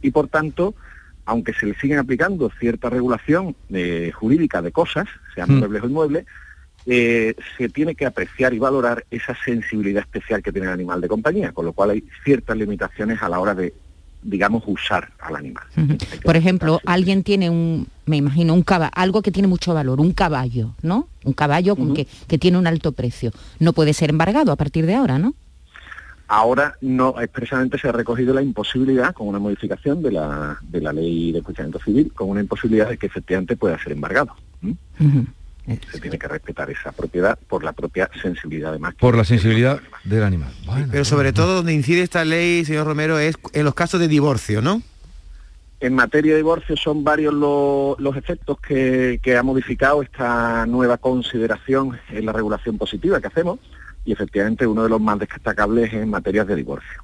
y 0.00 0.12
por 0.12 0.28
tanto, 0.28 0.74
aunque 1.24 1.52
se 1.54 1.66
le 1.66 1.74
siguen 1.74 1.98
aplicando 1.98 2.50
cierta 2.60 2.88
regulación 2.88 3.56
eh, 3.72 4.12
jurídica 4.14 4.62
de 4.62 4.70
cosas, 4.70 5.08
sean 5.34 5.50
Mm. 5.50 5.58
muebles 5.58 5.82
o 5.82 5.86
inmuebles, 5.86 6.26
eh, 6.86 7.34
se 7.58 7.68
tiene 7.68 7.96
que 7.96 8.06
apreciar 8.06 8.54
y 8.54 8.60
valorar 8.60 9.04
esa 9.10 9.36
sensibilidad 9.44 10.04
especial 10.04 10.40
que 10.40 10.52
tiene 10.52 10.68
el 10.68 10.72
animal 10.72 11.00
de 11.00 11.08
compañía, 11.08 11.50
con 11.50 11.64
lo 11.64 11.72
cual 11.72 11.90
hay 11.90 12.04
ciertas 12.22 12.56
limitaciones 12.56 13.20
a 13.22 13.28
la 13.28 13.40
hora 13.40 13.56
de, 13.56 13.74
digamos, 14.22 14.64
usar 14.66 15.10
al 15.20 15.36
animal. 15.36 15.64
Por 16.24 16.36
ejemplo, 16.36 16.80
alguien 16.84 17.22
tiene 17.22 17.50
un, 17.50 17.86
me 18.06 18.16
imagino, 18.16 18.54
un 18.54 18.62
caballo, 18.62 18.92
algo 18.94 19.22
que 19.22 19.30
tiene 19.30 19.48
mucho 19.48 19.74
valor, 19.74 20.00
un 20.00 20.12
caballo, 20.12 20.74
¿no? 20.82 21.08
Un 21.24 21.32
caballo 21.32 21.76
con 21.76 21.94
que, 21.94 22.06
que 22.26 22.38
tiene 22.38 22.58
un 22.58 22.66
alto 22.66 22.92
precio. 22.92 23.32
No 23.58 23.72
puede 23.72 23.92
ser 23.92 24.10
embargado 24.10 24.52
a 24.52 24.56
partir 24.56 24.86
de 24.86 24.94
ahora, 24.94 25.18
¿no? 25.18 25.34
Ahora 26.28 26.74
no 26.80 27.20
expresamente 27.20 27.78
se 27.78 27.88
ha 27.88 27.92
recogido 27.92 28.34
la 28.34 28.42
imposibilidad, 28.42 29.14
con 29.14 29.28
una 29.28 29.38
modificación 29.38 30.02
de 30.02 30.10
la, 30.10 30.58
de 30.60 30.80
la 30.80 30.92
ley 30.92 31.30
de 31.30 31.38
enjuiciamiento 31.38 31.78
civil, 31.78 32.12
con 32.12 32.28
una 32.28 32.40
imposibilidad 32.40 32.88
de 32.88 32.98
que 32.98 33.06
efectivamente 33.06 33.56
pueda 33.56 33.80
ser 33.80 33.92
embargado. 33.92 34.34
Se 35.90 36.00
tiene 36.00 36.18
que 36.18 36.28
respetar 36.28 36.70
esa 36.70 36.92
propiedad 36.92 37.38
por 37.48 37.64
la 37.64 37.72
propia 37.72 38.08
sensibilidad 38.22 38.70
además. 38.70 38.94
Por 38.98 39.16
la 39.16 39.24
sensibilidad 39.24 39.80
del 40.04 40.22
animal. 40.22 40.52
Pero 40.90 41.04
sobre 41.04 41.32
todo 41.32 41.56
donde 41.56 41.72
incide 41.74 42.02
esta 42.02 42.24
ley, 42.24 42.64
señor 42.64 42.86
Romero, 42.86 43.18
es 43.18 43.34
en 43.52 43.64
los 43.64 43.74
casos 43.74 43.98
de 44.00 44.06
divorcio, 44.08 44.62
¿no? 44.62 44.82
En 45.80 45.94
materia 45.94 46.32
de 46.32 46.38
divorcio 46.38 46.76
son 46.76 47.04
varios 47.04 47.34
lo- 47.34 47.96
los 47.98 48.16
efectos 48.16 48.58
que, 48.60 49.20
que 49.22 49.36
ha 49.36 49.42
modificado 49.42 50.00
esta 50.02 50.64
nueva 50.66 50.96
consideración 50.96 51.98
en 52.10 52.24
la 52.26 52.32
regulación 52.32 52.78
positiva 52.78 53.20
que 53.20 53.26
hacemos 53.26 53.58
y 54.04 54.12
efectivamente 54.12 54.66
uno 54.66 54.84
de 54.84 54.88
los 54.88 55.00
más 55.00 55.18
destacables 55.18 55.88
es 55.92 55.94
en 56.02 56.08
materia 56.10 56.44
de 56.44 56.54
divorcio. 56.56 57.02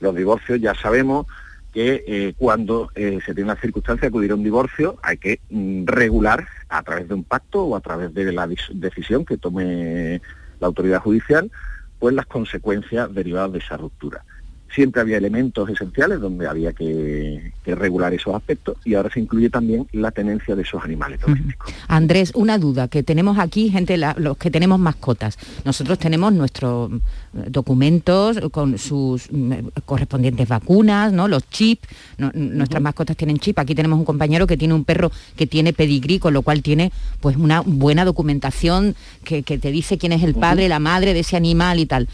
Los 0.00 0.14
divorcios 0.14 0.60
ya 0.60 0.74
sabemos 0.74 1.26
que 1.72 2.04
eh, 2.06 2.34
cuando 2.36 2.90
eh, 2.94 3.18
se 3.24 3.34
tiene 3.34 3.48
la 3.48 3.60
circunstancia 3.60 4.02
de 4.02 4.08
acudir 4.08 4.30
a 4.30 4.34
un 4.34 4.44
divorcio 4.44 4.96
hay 5.02 5.16
que 5.16 5.40
mm, 5.50 5.86
regular 5.86 6.46
a 6.68 6.82
través 6.82 7.08
de 7.08 7.14
un 7.14 7.24
pacto 7.24 7.64
o 7.64 7.76
a 7.76 7.80
través 7.80 8.12
de 8.14 8.32
la 8.32 8.46
decisión 8.46 9.24
que 9.24 9.38
tome 9.38 10.20
la 10.60 10.66
autoridad 10.66 11.00
judicial 11.00 11.50
pues 11.98 12.14
las 12.14 12.26
consecuencias 12.26 13.12
derivadas 13.12 13.52
de 13.52 13.58
esa 13.58 13.76
ruptura. 13.76 14.24
Siempre 14.74 15.00
había 15.00 15.16
elementos 15.16 15.68
esenciales 15.70 16.20
donde 16.20 16.46
había 16.46 16.72
que, 16.72 17.52
que 17.64 17.74
regular 17.74 18.12
esos 18.14 18.34
aspectos 18.34 18.76
y 18.84 18.94
ahora 18.94 19.10
se 19.12 19.18
incluye 19.20 19.48
también 19.50 19.86
la 19.92 20.10
tenencia 20.10 20.54
de 20.54 20.62
esos 20.62 20.84
animales 20.84 21.20
domésticos. 21.20 21.72
Andrés, 21.88 22.32
una 22.34 22.58
duda, 22.58 22.86
que 22.88 23.02
tenemos 23.02 23.38
aquí 23.38 23.70
gente, 23.70 23.96
la- 23.96 24.14
los 24.18 24.36
que 24.36 24.50
tenemos 24.50 24.78
mascotas. 24.78 25.38
Nosotros 25.64 25.98
tenemos 25.98 26.32
nuestros 26.32 26.90
mm, 26.90 26.98
documentos 27.48 28.38
con 28.50 28.78
sus 28.78 29.30
mm, 29.32 29.52
correspondientes 29.84 30.48
vacunas, 30.48 31.12
¿no? 31.12 31.28
Los 31.28 31.48
chips, 31.50 31.88
no- 32.18 32.30
nuestras 32.34 32.82
mascotas 32.82 33.16
tienen 33.16 33.38
chip. 33.38 33.58
Aquí 33.58 33.74
tenemos 33.74 33.98
un 33.98 34.04
compañero 34.04 34.46
que 34.46 34.56
tiene 34.56 34.74
un 34.74 34.84
perro 34.84 35.10
que 35.36 35.46
tiene 35.46 35.72
pedigrí, 35.72 36.18
con 36.18 36.34
lo 36.34 36.42
cual 36.42 36.62
tiene 36.62 36.92
pues 37.20 37.36
una 37.36 37.60
buena 37.62 38.04
documentación 38.04 38.94
que, 39.24 39.42
que 39.42 39.58
te 39.58 39.70
dice 39.70 39.98
quién 39.98 40.12
es 40.12 40.22
el 40.22 40.34
padre, 40.34 40.68
la 40.68 40.78
madre 40.78 41.14
de 41.14 41.20
ese 41.20 41.36
animal 41.36 41.78
y 41.78 41.86
tal. 41.86 42.08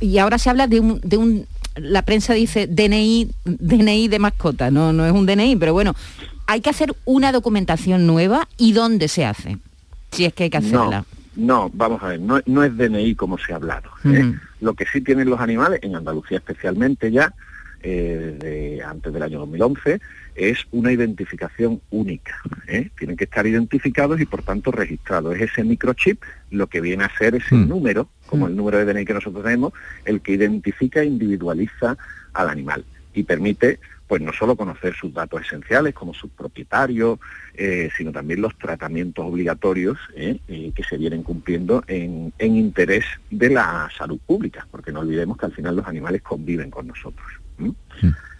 Y 0.00 0.18
ahora 0.18 0.38
se 0.38 0.50
habla 0.50 0.66
de 0.66 0.80
un, 0.80 1.00
de 1.02 1.16
un 1.16 1.46
la 1.76 2.02
prensa 2.02 2.34
dice 2.34 2.66
DNI, 2.66 3.30
DNI 3.44 4.08
de 4.08 4.18
mascota, 4.18 4.70
no, 4.70 4.92
no 4.92 5.06
es 5.06 5.12
un 5.12 5.26
DNI, 5.26 5.56
pero 5.56 5.72
bueno, 5.72 5.94
hay 6.46 6.60
que 6.60 6.70
hacer 6.70 6.94
una 7.04 7.32
documentación 7.32 8.06
nueva 8.06 8.48
y 8.56 8.72
dónde 8.72 9.08
se 9.08 9.24
hace, 9.24 9.58
si 10.10 10.24
es 10.24 10.32
que 10.32 10.44
hay 10.44 10.50
que 10.50 10.56
hacerla. 10.58 11.04
No, 11.36 11.64
no, 11.64 11.70
vamos 11.74 12.02
a 12.02 12.08
ver, 12.08 12.20
no, 12.20 12.40
no 12.46 12.64
es 12.64 12.76
DNI 12.76 13.14
como 13.14 13.38
se 13.38 13.52
ha 13.52 13.56
hablado. 13.56 13.90
¿eh? 14.04 14.34
Lo 14.60 14.74
que 14.74 14.86
sí 14.86 15.00
tienen 15.00 15.28
los 15.28 15.40
animales, 15.40 15.80
en 15.82 15.96
Andalucía 15.96 16.38
especialmente 16.38 17.10
ya, 17.10 17.34
eh, 17.88 18.80
antes 18.84 19.12
del 19.12 19.22
año 19.22 19.38
2011, 19.40 20.00
es 20.34 20.58
una 20.72 20.92
identificación 20.92 21.80
única. 21.90 22.36
¿eh? 22.68 22.90
Tienen 22.98 23.16
que 23.16 23.24
estar 23.24 23.46
identificados 23.46 24.20
y 24.20 24.26
por 24.26 24.42
tanto 24.42 24.70
registrados. 24.70 25.36
Es 25.36 25.42
ese 25.50 25.64
microchip 25.64 26.22
lo 26.50 26.66
que 26.66 26.80
viene 26.80 27.04
a 27.04 27.16
ser 27.16 27.34
ese 27.36 27.54
Mm. 27.54 27.68
número, 27.68 28.08
como 28.26 28.46
el 28.48 28.56
número 28.56 28.78
de 28.78 28.84
DNI 28.84 29.04
que 29.04 29.14
nosotros 29.14 29.44
tenemos, 29.44 29.72
el 30.04 30.20
que 30.20 30.32
identifica 30.32 31.00
e 31.00 31.06
individualiza 31.06 31.96
al 32.34 32.48
animal 32.48 32.84
y 33.14 33.22
permite 33.22 33.78
pues 34.08 34.22
no 34.22 34.32
solo 34.32 34.54
conocer 34.54 34.94
sus 34.94 35.12
datos 35.12 35.42
esenciales 35.42 35.92
como 35.92 36.14
sus 36.14 36.30
propietarios, 36.30 37.18
eh, 37.54 37.88
sino 37.96 38.12
también 38.12 38.40
los 38.40 38.56
tratamientos 38.56 39.24
obligatorios 39.24 39.98
¿eh? 40.14 40.38
Eh, 40.46 40.70
que 40.74 40.84
se 40.84 40.96
vienen 40.96 41.24
cumpliendo 41.24 41.82
en, 41.88 42.32
en 42.38 42.56
interés 42.56 43.04
de 43.30 43.50
la 43.50 43.88
salud 43.98 44.20
pública, 44.24 44.66
porque 44.70 44.92
no 44.92 45.00
olvidemos 45.00 45.36
que 45.36 45.46
al 45.46 45.52
final 45.52 45.74
los 45.74 45.86
animales 45.88 46.22
conviven 46.22 46.70
con 46.70 46.86
nosotros. 46.86 47.26
¿M? 47.58 47.72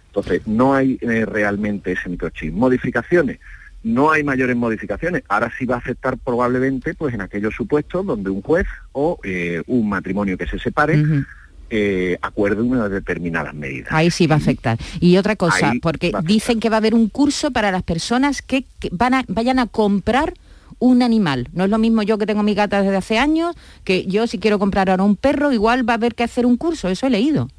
Entonces, 0.07 0.47
no 0.47 0.73
hay 0.73 0.97
eh, 1.01 1.25
realmente 1.25 1.91
ese 1.91 2.09
microchip. 2.09 2.53
Modificaciones, 2.53 3.39
no 3.83 4.11
hay 4.11 4.23
mayores 4.23 4.55
modificaciones. 4.55 5.23
Ahora 5.27 5.51
sí 5.57 5.65
va 5.65 5.75
a 5.75 5.77
afectar 5.77 6.17
probablemente 6.17 6.93
pues 6.93 7.13
en 7.13 7.21
aquellos 7.21 7.53
supuestos 7.55 8.05
donde 8.05 8.29
un 8.29 8.41
juez 8.41 8.65
o 8.91 9.19
eh, 9.23 9.61
un 9.67 9.87
matrimonio 9.87 10.37
que 10.37 10.47
se 10.47 10.59
separe 10.59 11.01
Ujú. 11.01 11.23
eh, 11.69 12.17
acuerde 12.21 12.61
unas 12.61 12.89
determinadas 12.89 13.53
medidas. 13.53 13.91
Ahí 13.91 14.09
sí 14.09 14.27
va 14.27 14.35
a 14.35 14.39
afectar. 14.39 14.77
Y 14.99 15.17
otra 15.17 15.35
cosa, 15.35 15.71
Ahí 15.71 15.79
porque 15.79 16.11
dicen 16.23 16.59
que 16.59 16.69
va 16.69 16.77
a 16.77 16.79
haber 16.79 16.95
un 16.95 17.09
curso 17.09 17.51
para 17.51 17.71
las 17.71 17.83
personas 17.83 18.41
que, 18.41 18.65
que 18.79 18.89
van 18.91 19.13
a, 19.13 19.23
vayan 19.27 19.59
a 19.59 19.67
comprar 19.67 20.33
un 20.79 21.01
animal. 21.01 21.49
No 21.53 21.63
es 21.63 21.69
lo 21.69 21.77
mismo 21.77 22.03
yo 22.03 22.17
que 22.17 22.25
tengo 22.25 22.43
mi 22.43 22.53
gata 22.53 22.81
desde 22.81 22.97
hace 22.97 23.17
años, 23.17 23.55
que 23.83 24.05
yo 24.05 24.27
si 24.27 24.37
quiero 24.37 24.59
comprar 24.59 24.89
ahora 24.89 25.03
un 25.03 25.15
perro, 25.15 25.51
igual 25.51 25.87
va 25.87 25.93
a 25.93 25.97
haber 25.97 26.15
que 26.15 26.23
hacer 26.23 26.45
un 26.45 26.57
curso, 26.57 26.89
eso 26.89 27.07
he 27.07 27.09
leído. 27.09 27.49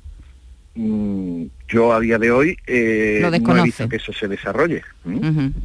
Mm, 0.81 1.47
yo 1.67 1.93
a 1.93 1.99
día 1.99 2.19
de 2.19 2.31
hoy 2.31 2.57
eh, 2.65 3.21
no 3.43 3.57
he 3.57 3.63
visto 3.65 3.89
que 3.89 3.97
eso 3.97 4.13
se 4.13 4.29
desarrolle. 4.29 4.85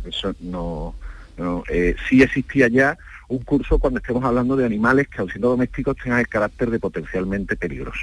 Eso 0.10 0.34
no, 0.40 0.96
no 1.38 1.64
eh, 1.70 1.96
sí 2.10 2.24
existía 2.24 2.68
ya 2.68 2.98
un 3.28 3.38
curso 3.40 3.78
cuando 3.78 4.00
estemos 4.00 4.24
hablando 4.24 4.56
de 4.56 4.66
animales 4.66 5.08
que, 5.10 5.22
aun 5.22 5.30
siendo 5.30 5.50
domésticos, 5.50 5.98
tengan 5.98 6.20
el 6.20 6.28
carácter 6.28 6.72
de 6.72 6.80
potencialmente 6.80 7.56
peligroso. 7.56 8.00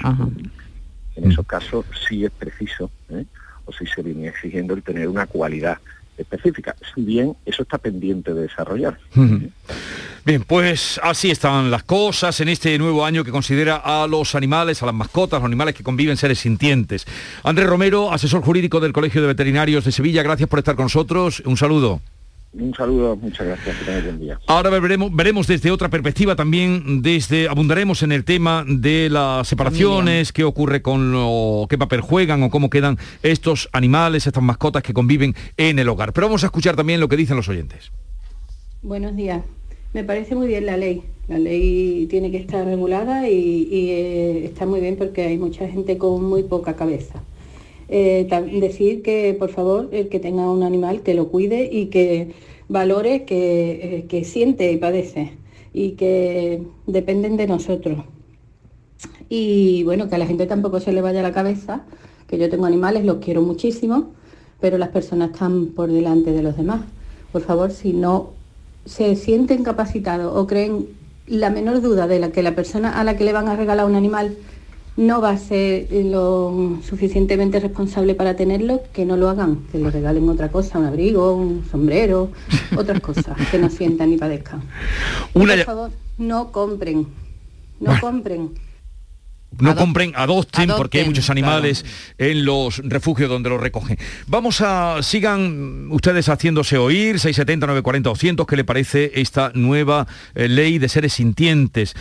En 1.17 1.29
esos 1.29 1.45
casos 1.45 1.85
sí 2.07 2.23
es 2.23 2.31
preciso, 2.31 2.89
¿eh? 3.09 3.25
o 3.65 3.73
sí 3.73 3.85
se 3.87 4.01
viene 4.01 4.29
exigiendo 4.29 4.73
el 4.73 4.81
tener 4.81 5.09
una 5.09 5.25
cualidad 5.25 5.79
específica, 6.21 6.75
si 6.93 7.01
bien 7.01 7.35
eso 7.45 7.63
está 7.63 7.77
pendiente 7.77 8.33
de 8.33 8.43
desarrollar. 8.43 8.97
Bien, 10.23 10.43
pues 10.43 10.99
así 11.03 11.31
están 11.31 11.71
las 11.71 11.83
cosas 11.83 12.39
en 12.41 12.49
este 12.49 12.77
nuevo 12.77 13.03
año 13.03 13.23
que 13.23 13.31
considera 13.31 13.77
a 13.77 14.05
los 14.07 14.35
animales, 14.35 14.83
a 14.83 14.85
las 14.85 14.95
mascotas, 14.95 15.39
los 15.39 15.47
animales 15.47 15.73
que 15.73 15.83
conviven 15.83 16.15
seres 16.15 16.39
sintientes. 16.39 17.07
Andrés 17.43 17.67
Romero, 17.67 18.11
asesor 18.11 18.43
jurídico 18.43 18.79
del 18.79 18.93
Colegio 18.93 19.21
de 19.21 19.27
Veterinarios 19.27 19.83
de 19.83 19.91
Sevilla, 19.91 20.21
gracias 20.21 20.47
por 20.47 20.59
estar 20.59 20.75
con 20.75 20.85
nosotros. 20.85 21.41
Un 21.45 21.57
saludo. 21.57 22.01
Un 22.53 22.73
saludo, 22.73 23.15
muchas 23.15 23.47
gracias, 23.47 23.77
que 23.77 23.85
tengáis 23.85 24.03
buen 24.03 24.19
día. 24.19 24.39
Ahora 24.47 24.69
veremos, 24.69 25.15
veremos 25.15 25.47
desde 25.47 25.71
otra 25.71 25.89
perspectiva 25.89 26.35
también, 26.35 27.01
desde 27.01 27.47
abundaremos 27.47 28.03
en 28.03 28.11
el 28.11 28.25
tema 28.25 28.65
de 28.67 29.09
las 29.09 29.47
separaciones, 29.47 30.33
qué 30.33 30.43
ocurre 30.43 30.81
con 30.81 31.13
lo, 31.13 31.65
qué 31.69 31.77
papel 31.77 32.01
juegan 32.01 32.43
o 32.43 32.49
cómo 32.49 32.69
quedan 32.69 32.97
estos 33.23 33.69
animales, 33.71 34.27
estas 34.27 34.43
mascotas 34.43 34.83
que 34.83 34.93
conviven 34.93 35.33
en 35.55 35.79
el 35.79 35.87
hogar. 35.87 36.11
Pero 36.11 36.27
vamos 36.27 36.43
a 36.43 36.47
escuchar 36.47 36.75
también 36.75 36.99
lo 36.99 37.07
que 37.07 37.15
dicen 37.15 37.37
los 37.37 37.47
oyentes. 37.47 37.91
Buenos 38.81 39.15
días. 39.15 39.43
Me 39.93 40.03
parece 40.03 40.35
muy 40.35 40.47
bien 40.47 40.65
la 40.65 40.75
ley. 40.75 41.03
La 41.29 41.39
ley 41.39 42.05
tiene 42.09 42.31
que 42.31 42.37
estar 42.37 42.65
regulada 42.65 43.29
y, 43.29 43.67
y, 43.71 43.91
eh, 43.91 44.45
está 44.45 44.65
muy 44.65 44.81
bien 44.81 44.97
porque 44.97 45.21
hay 45.23 45.37
mucha 45.37 45.69
gente 45.69 45.97
con 45.97 46.23
muy 46.25 46.43
poca 46.43 46.75
cabeza. 46.75 47.21
Eh, 47.93 48.25
decir 48.61 49.01
que, 49.01 49.35
por 49.37 49.49
favor, 49.49 49.89
que 49.89 50.19
tenga 50.19 50.49
un 50.49 50.63
animal, 50.63 51.01
que 51.01 51.13
lo 51.13 51.27
cuide 51.27 51.69
y 51.69 51.87
que 51.87 52.31
valore 52.69 53.25
que, 53.25 53.97
eh, 53.97 54.05
que 54.07 54.23
siente 54.23 54.71
y 54.71 54.77
padece 54.77 55.33
y 55.73 55.91
que 55.91 56.63
dependen 56.87 57.35
de 57.35 57.47
nosotros. 57.47 57.99
Y 59.27 59.83
bueno, 59.83 60.07
que 60.07 60.15
a 60.15 60.17
la 60.17 60.25
gente 60.25 60.45
tampoco 60.45 60.79
se 60.79 60.93
le 60.93 61.01
vaya 61.01 61.21
la 61.21 61.33
cabeza, 61.33 61.83
que 62.27 62.37
yo 62.37 62.49
tengo 62.49 62.65
animales, 62.65 63.03
los 63.03 63.17
quiero 63.17 63.41
muchísimo, 63.41 64.11
pero 64.61 64.77
las 64.77 64.89
personas 64.89 65.31
están 65.31 65.67
por 65.67 65.91
delante 65.91 66.31
de 66.31 66.43
los 66.43 66.55
demás. 66.55 66.81
Por 67.33 67.41
favor, 67.41 67.71
si 67.71 67.91
no 67.91 68.29
se 68.85 69.17
sienten 69.17 69.63
capacitados 69.63 70.33
o 70.33 70.47
creen 70.47 70.87
la 71.27 71.49
menor 71.49 71.81
duda 71.81 72.07
de 72.07 72.19
la 72.19 72.31
que 72.31 72.41
la 72.41 72.55
persona 72.55 72.99
a 72.99 73.03
la 73.03 73.17
que 73.17 73.25
le 73.25 73.33
van 73.33 73.49
a 73.49 73.55
regalar 73.57 73.85
un 73.85 73.95
animal 73.95 74.37
no 74.97 75.21
va 75.21 75.31
a 75.31 75.37
ser 75.37 75.87
lo 75.91 76.79
suficientemente 76.87 77.59
responsable 77.59 78.13
para 78.13 78.35
tenerlo, 78.35 78.83
que 78.93 79.05
no 79.05 79.17
lo 79.17 79.29
hagan, 79.29 79.63
que 79.71 79.79
le 79.79 79.89
regalen 79.89 80.27
otra 80.29 80.49
cosa, 80.49 80.79
un 80.79 80.85
abrigo, 80.85 81.33
un 81.33 81.65
sombrero, 81.69 82.31
otras 82.77 82.99
cosas, 82.99 83.37
que 83.49 83.57
no 83.57 83.69
sientan 83.69 84.09
ni 84.09 84.17
padezcan. 84.17 84.61
por 85.33 85.63
favor, 85.63 85.91
no 86.17 86.51
compren, 86.51 87.07
no 87.79 87.99
compren 87.99 88.51
no 89.59 89.75
compren, 89.75 90.13
adopten, 90.15 90.71
porque 90.77 90.99
hay 90.99 91.05
muchos 91.05 91.29
animales 91.29 91.85
en 92.17 92.45
los 92.45 92.81
refugios 92.83 93.29
donde 93.29 93.49
los 93.49 93.59
recogen. 93.59 93.97
Vamos 94.27 94.61
a, 94.61 95.03
sigan 95.03 95.91
ustedes 95.91 96.29
haciéndose 96.29 96.77
oír, 96.77 97.19
670, 97.19 97.67
940, 97.67 98.09
200, 98.09 98.47
¿qué 98.47 98.55
le 98.55 98.63
parece 98.63 99.11
esta 99.15 99.51
nueva 99.53 100.07
eh, 100.35 100.47
ley 100.47 100.79
de 100.79 100.87
seres 100.87 101.13
sintientes? 101.13 101.95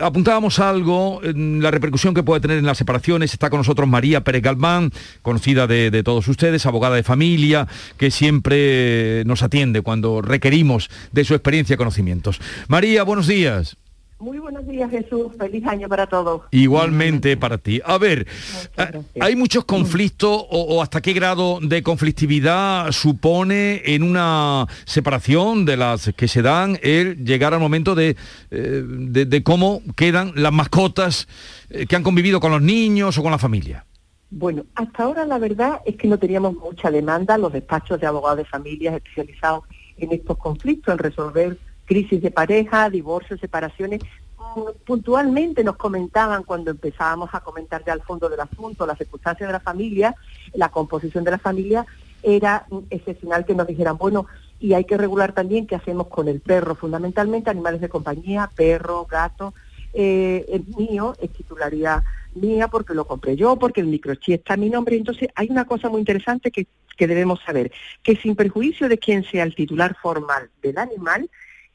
Apuntábamos 0.00 0.58
algo, 0.58 1.20
la 1.22 1.70
repercusión 1.70 2.14
que 2.14 2.22
puede 2.22 2.40
tener 2.40 2.58
en 2.58 2.66
las 2.66 2.78
separaciones. 2.78 3.32
Está 3.32 3.50
con 3.50 3.58
nosotros 3.58 3.88
María 3.88 4.22
Pérez 4.22 4.42
Galván, 4.42 4.90
conocida 5.22 5.66
de, 5.66 5.90
de, 5.90 6.02
todos 6.02 6.26
ustedes, 6.28 6.66
abogada 6.66 6.96
de 6.96 7.02
familia, 7.02 7.68
que 7.96 8.10
siempre 8.10 9.24
nos 9.26 9.42
atiende 9.42 9.82
cuando 9.82 10.22
requerimos 10.22 10.90
de 11.12 11.24
su 11.24 11.34
experiencia 11.34 11.74
y 11.74 11.76
conocimientos. 11.76 12.40
María, 12.68 13.02
buenos 13.02 13.26
días. 13.26 13.76
Muy 14.22 14.38
buenos 14.38 14.64
días, 14.68 14.88
Jesús. 14.88 15.32
Feliz 15.36 15.66
año 15.66 15.88
para 15.88 16.06
todos. 16.06 16.42
Igualmente 16.52 17.36
para 17.36 17.58
ti. 17.58 17.80
A 17.84 17.98
ver, 17.98 18.28
¿hay 19.20 19.34
muchos 19.34 19.64
conflictos 19.64 20.30
o, 20.48 20.60
o, 20.60 20.80
hasta 20.80 21.00
qué 21.00 21.12
grado 21.12 21.58
de 21.60 21.82
conflictividad 21.82 22.92
supone 22.92 23.82
en 23.84 24.04
una 24.04 24.68
separación 24.84 25.64
de 25.64 25.76
las 25.76 26.12
que 26.16 26.28
se 26.28 26.40
dan 26.40 26.78
el 26.82 27.24
llegar 27.24 27.52
al 27.52 27.58
momento 27.58 27.96
de, 27.96 28.16
eh, 28.52 28.84
de, 28.86 29.24
de 29.24 29.42
cómo 29.42 29.82
quedan 29.96 30.30
las 30.36 30.52
mascotas 30.52 31.26
eh, 31.70 31.86
que 31.86 31.96
han 31.96 32.04
convivido 32.04 32.38
con 32.38 32.52
los 32.52 32.62
niños 32.62 33.18
o 33.18 33.22
con 33.24 33.32
la 33.32 33.38
familia? 33.38 33.86
Bueno, 34.30 34.66
hasta 34.76 35.02
ahora 35.02 35.26
la 35.26 35.38
verdad 35.38 35.80
es 35.84 35.96
que 35.96 36.06
no 36.06 36.16
teníamos 36.16 36.54
mucha 36.54 36.92
demanda, 36.92 37.36
los 37.38 37.52
despachos 37.52 37.98
de 37.98 38.06
abogados 38.06 38.38
de 38.38 38.44
familias 38.44 38.94
especializados 38.94 39.64
en 39.96 40.12
estos 40.12 40.38
conflictos, 40.38 40.92
en 40.92 40.98
resolver 40.98 41.58
crisis 41.84 42.22
de 42.22 42.30
pareja, 42.30 42.90
divorcios, 42.90 43.40
separaciones. 43.40 44.00
Puntualmente 44.84 45.64
nos 45.64 45.76
comentaban 45.76 46.42
cuando 46.42 46.70
empezábamos 46.70 47.30
a 47.32 47.40
comentar 47.40 47.84
ya 47.84 47.92
al 47.92 48.02
fondo 48.02 48.28
del 48.28 48.40
asunto, 48.40 48.86
las 48.86 48.98
circunstancias 48.98 49.48
de 49.48 49.52
la 49.52 49.60
familia, 49.60 50.14
la 50.54 50.68
composición 50.68 51.24
de 51.24 51.30
la 51.30 51.38
familia, 51.38 51.86
era 52.22 52.66
excepcional 52.90 53.44
que 53.44 53.54
nos 53.54 53.66
dijeran, 53.66 53.98
bueno, 53.98 54.26
y 54.60 54.74
hay 54.74 54.84
que 54.84 54.96
regular 54.96 55.32
también 55.32 55.66
qué 55.66 55.74
hacemos 55.74 56.06
con 56.06 56.28
el 56.28 56.40
perro, 56.40 56.74
fundamentalmente 56.74 57.50
animales 57.50 57.80
de 57.80 57.88
compañía, 57.88 58.48
perro, 58.54 59.06
gato. 59.06 59.54
Eh, 59.92 60.46
el 60.48 60.64
mío 60.76 61.14
es 61.20 61.30
titularidad 61.32 62.02
mía 62.34 62.68
porque 62.68 62.94
lo 62.94 63.06
compré 63.06 63.36
yo, 63.36 63.56
porque 63.58 63.80
el 63.80 63.88
microchip 63.88 64.34
está 64.34 64.54
a 64.54 64.56
mi 64.56 64.70
nombre. 64.70 64.96
Entonces 64.96 65.28
hay 65.34 65.50
una 65.50 65.64
cosa 65.64 65.88
muy 65.88 65.98
interesante 65.98 66.50
que, 66.50 66.66
que 66.96 67.06
debemos 67.06 67.40
saber, 67.44 67.72
que 68.02 68.16
sin 68.16 68.36
perjuicio 68.36 68.88
de 68.88 68.98
quien 68.98 69.24
sea 69.24 69.42
el 69.42 69.54
titular 69.54 69.96
formal 70.00 70.48
del 70.62 70.78
animal, 70.78 71.28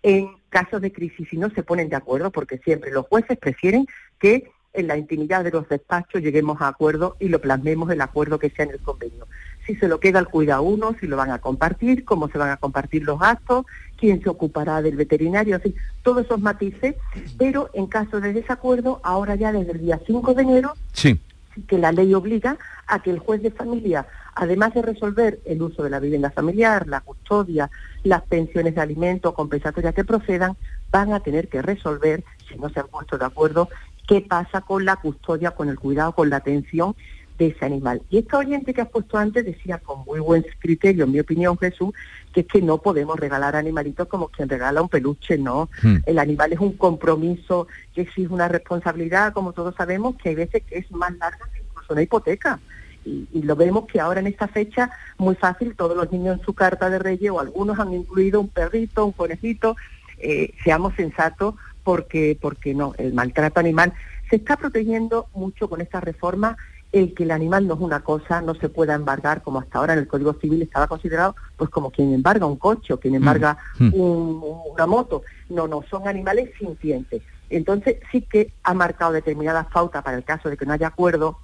en 0.08 0.30
casos 0.48 0.82
de 0.82 0.94
crisis 0.94 1.28
si 1.30 1.36
no 1.36 1.50
se 1.50 1.64
ponen 1.64 1.90
de 1.90 1.98
acuerdo, 1.98 2.32
porque 2.32 2.58
siempre 2.60 2.92
los 2.92 3.06
jueces 3.08 3.38
prefieren 3.38 3.86
que 4.20 4.50
en 4.72 4.88
la 4.88 4.98
intimidad 4.98 5.44
de 5.44 5.52
los 5.52 5.68
despachos 5.68 6.22
lleguemos 6.22 6.62
a 6.62 6.70
acuerdo 6.70 7.18
y 7.20 7.28
lo 7.28 7.42
plasmemos 7.42 7.92
el 7.92 8.00
acuerdo 8.00 8.40
que 8.40 8.50
sea 8.50 8.64
en 8.64 8.72
el 8.72 8.80
convenio. 8.80 9.28
Si 9.66 9.76
se 9.76 9.90
lo 9.90 10.00
queda 10.00 10.20
al 10.20 10.30
cuidado 10.30 10.62
uno, 10.64 10.96
si 10.98 11.08
lo 11.08 11.18
van 11.18 11.32
a 11.32 11.40
compartir, 11.40 12.06
cómo 12.06 12.30
se 12.30 12.38
van 12.38 12.52
a 12.52 12.58
compartir 12.58 13.04
los 13.04 13.20
gastos, 13.20 13.66
quién 13.98 14.22
se 14.24 14.30
ocupará 14.30 14.82
del 14.82 14.96
veterinario, 14.96 15.58
así, 15.58 15.76
todos 16.04 16.24
esos 16.24 16.40
matices, 16.40 16.96
pero 17.38 17.70
en 17.74 17.88
caso 17.88 18.22
de 18.22 18.32
desacuerdo, 18.32 19.02
ahora 19.04 19.36
ya 19.36 19.52
desde 19.52 19.74
el 19.74 19.82
día 19.82 20.00
5 20.08 20.34
de 20.36 20.42
enero, 20.42 20.74
sí. 20.94 21.20
que 21.68 21.80
la 21.80 21.92
ley 21.92 22.14
obliga 22.14 22.58
a 22.86 23.02
que 23.02 23.10
el 23.10 23.20
juez 23.20 23.42
de 23.42 23.52
familia, 23.52 24.08
además 24.38 24.74
de 24.76 24.84
resolver 24.84 25.40
el 25.46 25.62
uso 25.64 25.84
de 25.84 25.90
la 25.90 26.00
vivienda 26.00 26.30
familiar, 26.30 26.88
la 26.88 27.02
custodia, 27.02 27.72
las 28.04 28.22
pensiones 28.22 28.76
de 28.76 28.82
alimento 28.82 29.34
compensatorias 29.34 29.96
que 29.96 30.06
procedan, 30.06 30.56
van 30.92 31.12
a 31.12 31.22
tener 31.22 31.48
que 31.48 31.64
resolver, 31.64 32.24
si 32.48 32.56
no 32.56 32.70
se 32.70 32.80
han 32.80 32.88
puesto 32.88 33.18
de 33.18 33.26
acuerdo, 33.26 33.68
qué 34.08 34.22
pasa 34.22 34.62
con 34.62 34.86
la 34.86 34.98
custodia, 34.98 35.52
con 35.52 35.70
el 35.70 35.80
cuidado, 35.80 36.12
con 36.12 36.30
la 36.30 36.38
atención 36.38 36.96
de 37.40 37.48
ese 37.48 37.66
animal. 37.66 38.04
Y 38.12 38.20
esta 38.20 38.38
oyente 38.38 38.76
que 38.76 38.82
has 38.82 38.90
puesto 38.90 39.18
antes 39.18 39.44
decía 39.44 39.80
con 39.80 40.06
muy 40.06 40.20
buen 40.20 40.46
criterio, 40.60 41.06
en 41.06 41.12
mi 41.12 41.20
opinión, 41.20 41.58
Jesús, 41.58 41.94
que 42.32 42.42
es 42.42 42.48
que 42.48 42.62
no 42.62 42.78
podemos 42.78 43.20
regalar 43.20 43.56
animalitos 43.56 44.08
como 44.08 44.28
quien 44.28 44.50
regala 44.50 44.84
un 44.84 44.90
peluche, 44.90 45.40
no. 45.40 45.68
Hmm. 45.82 45.98
El 46.06 46.20
animal 46.20 46.54
es 46.54 46.60
un 46.60 46.74
compromiso 46.74 47.68
que 47.96 48.02
exige 48.02 48.32
una 48.32 48.48
responsabilidad, 48.48 49.34
como 49.34 49.54
todos 49.54 49.74
sabemos, 49.76 50.16
que 50.16 50.30
hay 50.30 50.36
veces 50.36 50.62
que 50.64 50.78
es 50.78 50.92
más 50.92 51.12
larga 51.18 51.50
que 51.52 51.62
incluso 51.62 51.94
una 51.94 52.04
hipoteca. 52.04 52.60
Y, 53.08 53.28
y, 53.32 53.42
lo 53.44 53.56
vemos 53.56 53.86
que 53.86 54.00
ahora 54.00 54.20
en 54.20 54.28
esta 54.28 54.48
fecha, 54.48 54.92
muy 55.18 55.36
fácil, 55.36 55.76
todos 55.76 55.96
los 55.96 56.12
niños 56.12 56.40
en 56.40 56.46
su 56.46 56.54
carta 56.54 56.90
de 56.90 57.00
reyes 57.00 57.32
o 57.32 57.40
algunos 57.40 57.80
han 57.80 57.94
incluido 57.94 58.42
un 58.42 58.50
perrito, 58.50 59.06
un 59.06 59.14
conejito, 59.14 59.76
eh, 60.20 60.54
seamos 60.64 60.94
sensatos 60.96 61.56
porque, 61.84 62.38
porque 62.42 62.74
no, 62.74 62.94
el 62.98 63.14
maltrato 63.14 63.60
animal 63.60 63.94
se 64.30 64.38
está 64.38 64.58
protegiendo 64.58 65.28
mucho 65.34 65.70
con 65.70 65.80
esta 65.80 66.02
reforma 66.02 66.58
el 66.92 67.14
que 67.14 67.24
el 67.24 67.32
animal 67.32 67.68
no 67.68 67.76
es 67.76 67.80
una 67.82 68.00
cosa, 68.02 68.42
no 68.42 68.56
se 68.56 68.70
pueda 68.70 68.96
embargar 68.96 69.42
como 69.42 69.60
hasta 69.60 69.80
ahora 69.80 69.94
en 69.94 70.00
el 70.00 70.08
Código 70.08 70.34
Civil 70.34 70.62
estaba 70.62 70.88
considerado, 70.88 71.36
pues 71.56 71.70
como 71.70 71.92
quien 71.92 72.14
embarga 72.14 72.46
un 72.46 72.56
coche 72.56 72.94
o 72.94 73.00
quien 73.00 73.16
embarga 73.16 73.58
mm. 73.78 73.94
un, 73.94 74.42
una 74.74 74.86
moto. 74.86 75.24
No, 75.50 75.68
no, 75.68 75.84
son 75.90 76.08
animales 76.08 76.50
sintientes. 76.58 77.22
Entonces 77.50 77.98
sí 78.12 78.22
que 78.22 78.52
ha 78.64 78.74
marcado 78.74 79.12
determinadas 79.12 79.68
pautas 79.68 80.04
para 80.04 80.18
el 80.18 80.24
caso 80.24 80.50
de 80.50 80.58
que 80.58 80.66
no 80.66 80.74
haya 80.74 80.88
acuerdo 80.88 81.40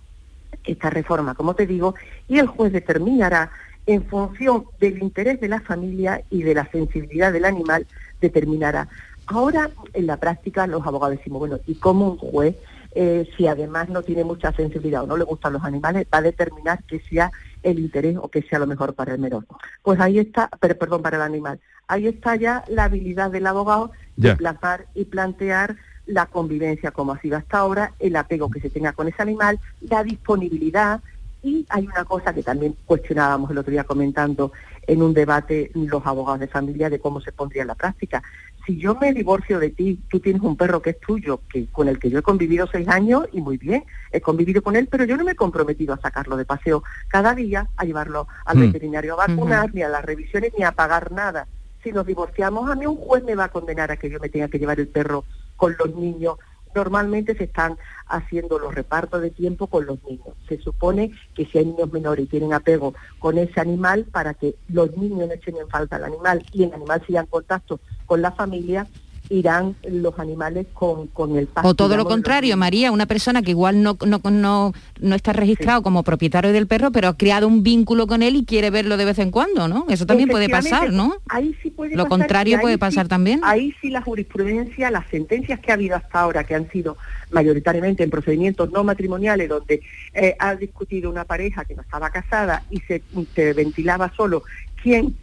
esta 0.64 0.90
reforma, 0.90 1.36
como 1.36 1.56
te 1.56 1.68
digo, 1.68 1.96
y 2.28 2.40
el 2.40 2.48
juez 2.48 2.72
determinará 2.74 3.52
en 3.86 4.06
función 4.06 4.66
del 4.80 5.02
interés 5.02 5.40
de 5.42 5.50
la 5.50 5.60
familia 5.62 6.22
y 6.30 6.44
de 6.44 6.56
la 6.56 6.70
sensibilidad 6.72 7.34
del 7.34 7.46
animal, 7.46 7.86
determinará. 8.22 8.88
Ahora, 9.26 9.70
en 9.94 10.08
la 10.08 10.18
práctica, 10.18 10.68
los 10.68 10.86
abogados 10.86 11.18
decimos, 11.18 11.40
bueno, 11.40 11.60
¿y 11.68 11.76
cómo 11.76 12.12
un 12.12 12.18
juez 12.18 12.56
eh, 12.96 13.28
si 13.36 13.48
además 13.48 13.90
no 13.90 14.04
tiene 14.04 14.24
mucha 14.24 14.52
sensibilidad 14.52 15.04
o 15.04 15.08
no 15.08 15.18
le 15.18 15.24
gustan 15.24 15.54
los 15.54 15.64
animales, 15.64 16.06
va 16.14 16.20
a 16.20 16.22
determinar 16.22 16.84
que 16.84 17.00
sea 17.00 17.32
el 17.64 17.80
interés 17.80 18.18
o 18.22 18.28
que 18.28 18.44
sea 18.44 18.60
lo 18.60 18.68
mejor 18.68 18.94
para 18.94 19.14
el 19.14 19.20
menor. 19.20 19.46
Pues 19.82 20.00
ahí 20.00 20.20
está, 20.20 20.48
pero 20.60 20.78
perdón, 20.78 21.02
para 21.02 21.18
el 21.18 21.24
animal. 21.24 21.60
Ahí 21.88 22.08
está 22.08 22.36
ya 22.36 22.64
la 22.68 22.84
habilidad 22.84 23.32
del 23.32 23.48
abogado 23.48 23.92
de 24.16 24.36
plasmar 24.36 24.86
y 24.94 25.06
plantear 25.06 25.76
la 26.06 26.26
convivencia 26.26 26.92
como 26.92 27.14
ha 27.14 27.20
sido 27.20 27.38
hasta 27.38 27.60
ahora, 27.60 27.94
el 28.00 28.16
apego 28.16 28.50
que 28.50 28.60
se 28.60 28.70
tenga 28.70 28.92
con 28.94 29.08
ese 29.08 29.22
animal, 29.22 29.60
la 29.82 30.04
disponibilidad, 30.04 31.02
Y 31.46 31.66
hay 31.68 31.86
una 31.88 32.06
cosa 32.06 32.34
que 32.34 32.42
también 32.42 32.74
cuestionábamos 32.86 33.52
el 33.52 33.58
otro 33.58 33.70
día 33.72 33.84
comentando 33.84 34.54
en 34.88 35.02
un 35.02 35.14
debate 35.14 35.72
los 35.74 36.06
abogados 36.06 36.40
de 36.40 36.48
familia 36.48 36.90
de 36.90 37.00
cómo 37.00 37.20
se 37.20 37.34
pondría 37.34 37.64
en 37.64 37.68
la 37.68 37.76
práctica. 37.76 38.24
Si 38.66 38.78
yo 38.78 38.96
me 38.96 39.12
divorcio 39.12 39.60
de 39.60 39.72
ti, 39.72 40.00
tú 40.10 40.22
tienes 40.22 40.42
un 40.42 40.56
perro 40.56 40.82
que 40.82 40.92
es 40.92 41.00
tuyo, 41.02 41.42
que 41.52 41.68
con 41.68 41.90
el 41.90 42.00
que 42.00 42.10
yo 42.10 42.20
he 42.20 42.22
convivido 42.22 42.66
seis 42.72 42.88
años 42.88 43.28
y 43.34 43.42
muy 43.42 43.58
bien, 43.58 43.84
he 44.14 44.22
convivido 44.22 44.62
con 44.62 44.78
él, 44.78 44.88
pero 44.90 45.04
yo 45.04 45.18
no 45.18 45.26
me 45.26 45.34
he 45.34 45.36
comprometido 45.36 45.94
a 45.94 46.00
sacarlo 46.00 46.38
de 46.38 46.46
paseo 46.46 46.82
cada 47.10 47.36
día, 47.36 47.68
a 47.76 47.84
llevarlo 47.84 48.30
al 48.46 48.56
Mm. 48.56 48.62
veterinario 48.62 49.14
a 49.20 49.28
vacunar, 49.28 49.70
ni 49.76 49.82
a 49.82 49.90
las 49.90 50.06
revisiones, 50.06 50.54
ni 50.58 50.64
a 50.64 50.72
pagar 50.72 51.12
nada. 51.12 51.46
Si 51.84 51.92
nos 51.92 52.06
divorciamos, 52.06 52.70
a 52.72 52.76
mí 52.76 52.86
un 52.86 52.96
juez 52.96 53.22
me 53.26 53.36
va 53.36 53.44
a 53.44 53.50
condenar 53.50 53.92
a 53.92 53.98
que 53.98 54.10
yo 54.10 54.18
me 54.22 54.30
tenga 54.30 54.48
que 54.48 54.60
llevar 54.60 54.80
el 54.80 54.88
perro 54.88 55.26
con 55.64 55.78
los 55.80 55.96
niños. 55.96 56.40
Normalmente 56.76 57.38
se 57.38 57.46
están 57.46 57.78
haciendo 58.08 58.60
los 58.60 58.76
repartos 58.76 59.22
de 59.22 59.30
tiempo 59.30 59.68
con 59.68 59.86
los 59.86 60.04
niños. 60.04 60.36
Se 60.50 60.58
supone 60.58 61.12
que 61.34 61.46
si 61.46 61.58
hay 61.58 61.66
niños 61.68 61.94
menores 61.94 62.26
y 62.26 62.28
tienen 62.28 62.52
apego 62.52 62.94
con 63.20 63.38
ese 63.38 63.62
animal, 63.62 64.04
para 64.12 64.34
que 64.34 64.56
los 64.68 64.98
niños 64.98 65.30
no 65.30 65.34
echen 65.34 65.56
en 65.56 65.70
falta 65.70 65.96
al 65.96 66.04
animal 66.04 66.44
y 66.52 66.64
el 66.64 66.74
animal 66.74 67.02
siga 67.08 67.22
en 67.22 67.28
contacto 67.28 67.80
con 68.06 68.22
la 68.22 68.34
familia, 68.34 68.88
irán 69.34 69.76
los 69.90 70.18
animales 70.20 70.68
con, 70.74 71.08
con 71.08 71.36
el 71.38 71.48
pasto. 71.48 71.70
O 71.70 71.74
todo 71.74 71.90
lo 71.98 72.04
los 72.04 72.08
contrario, 72.08 72.56
María, 72.58 72.92
una 72.92 73.06
persona 73.06 73.42
que 73.42 73.52
igual 73.52 73.82
no, 73.82 73.98
no, 74.06 74.20
no, 74.32 74.74
no 75.02 75.16
está 75.16 75.34
registrado 75.34 75.82
como 75.82 76.04
propietario 76.04 76.52
del 76.54 76.68
perro, 76.68 76.92
pero 76.92 77.08
ha 77.08 77.18
creado 77.18 77.48
un 77.48 77.64
vínculo 77.64 78.06
con 78.08 78.22
él 78.22 78.36
y 78.36 78.46
quiere 78.46 78.70
verlo 78.70 78.96
de 78.98 79.06
vez 79.06 79.20
en 79.20 79.32
cuando, 79.32 79.68
¿no? 79.68 79.86
Eso 79.90 80.06
también 80.06 80.30
puede 80.30 80.50
pasar, 80.50 80.92
¿no? 80.92 81.16
Ahí 81.30 81.56
sí 81.64 81.72
puede 81.72 81.96
Lo 81.96 82.04
pasar, 82.04 82.10
contrario 82.20 82.60
puede 82.62 82.76
sí- 82.76 82.80
pasar 82.80 83.08
también. 83.08 83.40
Ahí 83.44 83.74
sí 83.82 83.90
la 83.90 84.02
jurisprudencia, 84.02 84.92
las 84.92 85.08
sentencias 85.10 85.60
que 85.60 85.72
ha 85.72 85.74
habido 85.74 85.96
hasta 85.96 86.20
ahora, 86.22 86.44
que 86.44 86.56
han 86.56 86.70
sido 86.72 86.98
mayoritariamente 87.32 88.04
en 88.04 88.10
procedimientos 88.10 88.72
no 88.72 88.84
matrimoniales, 88.84 89.50
donde 89.50 89.82
eh, 90.14 90.36
ha 90.40 90.56
discutido 90.56 91.10
una 91.10 91.26
pareja 91.26 91.66
que 91.66 91.76
no 91.76 91.82
estaba 91.82 92.10
casada 92.12 92.64
y 92.70 92.80
se, 92.82 93.02
se 93.36 93.54
ventilaba 93.54 94.12
solo 94.16 94.44
quién 94.82 95.16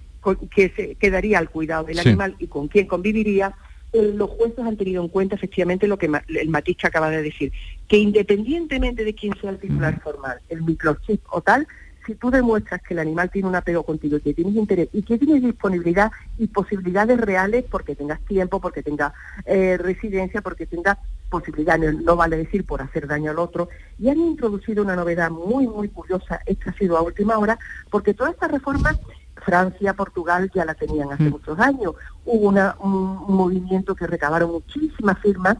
que 0.54 0.68
se 0.76 0.96
quedaría 0.96 1.38
al 1.38 1.48
cuidado 1.48 1.84
del 1.84 1.98
Sí. 1.98 2.08
animal 2.10 2.36
y 2.38 2.46
con 2.46 2.68
quién 2.68 2.86
conviviría, 2.86 3.54
los 3.92 4.30
jueces 4.30 4.60
han 4.60 4.76
tenido 4.76 5.02
en 5.02 5.08
cuenta 5.08 5.34
efectivamente 5.34 5.86
lo 5.88 5.98
que 5.98 6.08
ma- 6.08 6.24
el 6.28 6.48
matiz 6.48 6.76
que 6.76 6.86
acaba 6.86 7.10
de 7.10 7.22
decir, 7.22 7.52
que 7.88 7.98
independientemente 7.98 9.04
de 9.04 9.14
quién 9.14 9.34
sea 9.40 9.50
el 9.50 9.58
titular 9.58 10.00
formal, 10.00 10.40
el 10.48 10.62
microchip 10.62 11.22
o 11.30 11.40
tal, 11.40 11.66
si 12.06 12.14
tú 12.14 12.30
demuestras 12.30 12.80
que 12.82 12.94
el 12.94 13.00
animal 13.00 13.30
tiene 13.30 13.46
un 13.48 13.54
apego 13.54 13.82
contigo 13.82 14.16
y 14.16 14.20
que 14.20 14.32
tienes 14.34 14.54
interés 14.56 14.88
y 14.92 15.02
que 15.02 15.18
tienes 15.18 15.42
disponibilidad 15.42 16.10
y 16.38 16.46
posibilidades 16.46 17.20
reales 17.20 17.64
porque 17.70 17.94
tengas 17.94 18.20
tiempo, 18.22 18.58
porque 18.60 18.82
tengas 18.82 19.12
eh, 19.44 19.76
residencia, 19.76 20.40
porque 20.40 20.66
tengas 20.66 20.96
posibilidad, 21.28 21.78
no, 21.78 21.92
no 21.92 22.16
vale 22.16 22.36
decir 22.38 22.64
por 22.64 22.80
hacer 22.82 23.06
daño 23.06 23.30
al 23.30 23.38
otro, 23.38 23.68
y 23.98 24.08
han 24.08 24.18
introducido 24.18 24.82
una 24.82 24.96
novedad 24.96 25.30
muy, 25.30 25.68
muy 25.68 25.88
curiosa, 25.88 26.40
esta 26.46 26.70
ha 26.70 26.74
sido 26.74 26.96
a 26.96 27.02
última 27.02 27.38
hora, 27.38 27.58
porque 27.90 28.14
todas 28.14 28.32
estas 28.32 28.50
reformas 28.50 28.98
Francia, 29.40 29.94
Portugal 29.94 30.50
ya 30.54 30.64
la 30.64 30.74
tenían 30.74 31.12
hace 31.12 31.24
muchos 31.30 31.58
años. 31.58 31.94
Hubo 32.24 32.48
una- 32.48 32.76
un, 32.80 32.92
un 33.28 33.34
movimiento 33.36 33.94
que 33.94 34.06
recabaron 34.06 34.52
muchísimas 34.52 35.18
firmas, 35.18 35.56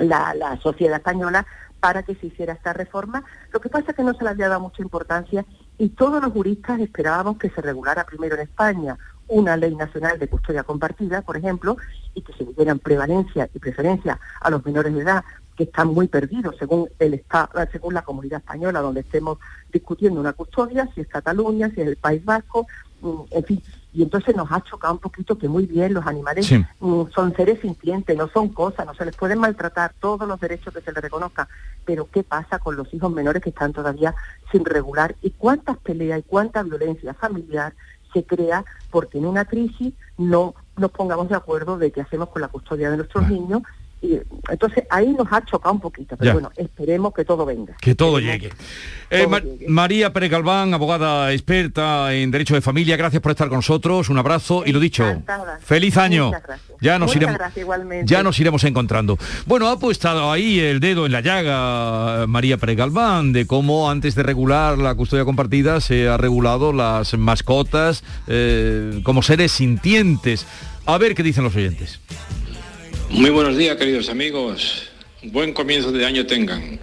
la, 0.00 0.34
la 0.34 0.56
sociedad 0.60 0.96
española, 0.98 1.44
para 1.80 2.04
que 2.04 2.14
se 2.14 2.28
hiciera 2.28 2.52
esta 2.52 2.72
reforma. 2.72 3.24
Lo 3.52 3.60
que 3.60 3.68
pasa 3.68 3.90
es 3.90 3.96
que 3.96 4.04
no 4.04 4.14
se 4.14 4.22
le 4.22 4.30
había 4.30 4.48
dado 4.48 4.60
mucha 4.60 4.82
importancia 4.82 5.44
y 5.78 5.88
todos 5.88 6.22
los 6.22 6.32
juristas 6.32 6.78
esperábamos 6.78 7.38
que 7.38 7.50
se 7.50 7.60
regulara 7.60 8.04
primero 8.04 8.36
en 8.36 8.42
España 8.42 8.96
una 9.26 9.56
ley 9.56 9.74
nacional 9.74 10.18
de 10.18 10.28
custodia 10.28 10.62
compartida, 10.62 11.22
por 11.22 11.36
ejemplo, 11.36 11.76
y 12.14 12.22
que 12.22 12.32
se 12.34 12.44
dieran 12.44 12.78
prevalencia 12.78 13.48
y 13.52 13.58
preferencia 13.58 14.20
a 14.40 14.50
los 14.50 14.64
menores 14.64 14.94
de 14.94 15.00
edad 15.00 15.24
que 15.56 15.64
están 15.64 15.88
muy 15.88 16.06
perdidos 16.06 16.54
según 16.58 16.88
el 16.98 17.14
esta- 17.14 17.48
según 17.72 17.94
la 17.94 18.02
comunidad 18.02 18.38
española 18.40 18.80
donde 18.80 19.00
estemos 19.00 19.38
discutiendo 19.72 20.20
una 20.20 20.32
custodia, 20.34 20.88
si 20.94 21.00
es 21.00 21.08
Cataluña, 21.08 21.70
si 21.74 21.80
es 21.80 21.88
el 21.88 21.96
País 21.96 22.24
Vasco, 22.24 22.66
en 23.30 23.44
fin. 23.44 23.62
Y 23.92 24.02
entonces 24.02 24.34
nos 24.34 24.50
ha 24.50 24.62
chocado 24.62 24.94
un 24.94 24.98
poquito 25.00 25.36
que 25.36 25.48
muy 25.48 25.66
bien 25.66 25.92
los 25.92 26.06
animales 26.06 26.46
Sí. 26.46 26.64
mm, 26.80 27.02
son 27.14 27.34
seres 27.34 27.60
sintientes, 27.60 28.16
no 28.16 28.28
son 28.28 28.48
cosas, 28.48 28.86
no 28.86 28.94
se 28.94 29.04
les 29.04 29.14
pueden 29.16 29.38
maltratar 29.38 29.92
todos 30.00 30.26
los 30.26 30.40
derechos 30.40 30.72
que 30.72 30.80
se 30.80 30.92
les 30.92 31.02
reconozcan. 31.02 31.46
Pero 31.84 32.08
¿qué 32.10 32.22
pasa 32.22 32.58
con 32.58 32.76
los 32.76 32.92
hijos 32.94 33.12
menores 33.12 33.42
que 33.42 33.50
están 33.50 33.72
todavía 33.72 34.14
sin 34.50 34.64
regular? 34.64 35.14
¿Y 35.20 35.30
cuántas 35.30 35.76
peleas 35.78 36.20
y 36.20 36.22
cuánta 36.22 36.62
violencia 36.62 37.12
familiar 37.14 37.74
se 38.12 38.24
crea 38.24 38.64
porque 38.90 39.18
en 39.18 39.26
una 39.26 39.44
crisis 39.46 39.94
no 40.18 40.54
nos 40.76 40.90
pongamos 40.90 41.28
de 41.28 41.34
acuerdo 41.36 41.76
de 41.78 41.90
qué 41.92 42.00
hacemos 42.02 42.28
con 42.28 42.42
la 42.42 42.48
custodia 42.48 42.90
de 42.90 42.96
nuestros 42.98 43.28
niños? 43.28 43.62
Y 44.02 44.18
entonces 44.50 44.82
ahí 44.90 45.06
nos 45.16 45.28
ha 45.30 45.44
chocado 45.44 45.72
un 45.74 45.80
poquito, 45.80 46.16
pero 46.16 46.28
Ya. 46.30 46.32
bueno, 46.32 46.50
esperemos 46.56 47.14
que 47.14 47.24
todo 47.24 47.46
venga. 47.46 47.76
Que 47.80 47.94
todo 47.94 48.18
llegue. 48.18 48.50
Eh, 49.10 49.28
Ma- 49.28 49.40
María 49.68 50.12
Pérez 50.12 50.28
Galván, 50.30 50.74
abogada 50.74 51.32
experta 51.32 52.12
en 52.12 52.32
Derecho 52.32 52.54
de 52.54 52.60
Familia, 52.62 52.96
gracias 52.96 53.22
por 53.22 53.30
estar 53.30 53.48
con 53.48 53.58
nosotros, 53.58 54.08
un 54.08 54.18
abrazo 54.18 54.64
y 54.66 54.72
lo 54.72 54.80
dicho, 54.80 55.06
Encantada. 55.08 55.58
feliz 55.62 55.96
año. 55.96 56.32
Ya 56.80 56.98
nos 56.98 57.14
Muchas 57.14 57.22
iremos 57.56 58.06
ya 58.06 58.22
nos 58.24 58.40
iremos 58.40 58.64
encontrando. 58.64 59.16
Bueno, 59.46 59.68
ha 59.68 59.78
puesto 59.78 60.32
ahí 60.32 60.58
el 60.58 60.80
dedo 60.80 61.06
en 61.06 61.12
la 61.12 61.20
llaga 61.20 62.26
María 62.26 62.56
Pérez 62.56 62.76
Galván 62.78 63.32
de 63.32 63.46
cómo 63.46 63.88
antes 63.88 64.16
de 64.16 64.24
regular 64.24 64.78
la 64.78 64.96
custodia 64.96 65.24
compartida 65.24 65.80
se 65.80 66.08
ha 66.08 66.16
regulado 66.16 66.72
las 66.72 67.16
mascotas 67.16 68.02
eh, 68.26 69.00
como 69.04 69.22
seres 69.22 69.52
sintientes. 69.52 70.44
A 70.86 70.98
ver 70.98 71.14
qué 71.14 71.22
dicen 71.22 71.44
los 71.44 71.54
oyentes. 71.54 72.00
Muy 73.12 73.28
buenos 73.28 73.58
días, 73.58 73.76
queridos 73.76 74.08
amigos. 74.08 74.84
Buen 75.22 75.52
comienzo 75.52 75.92
de 75.92 76.06
año 76.06 76.24
tengan. 76.24 76.80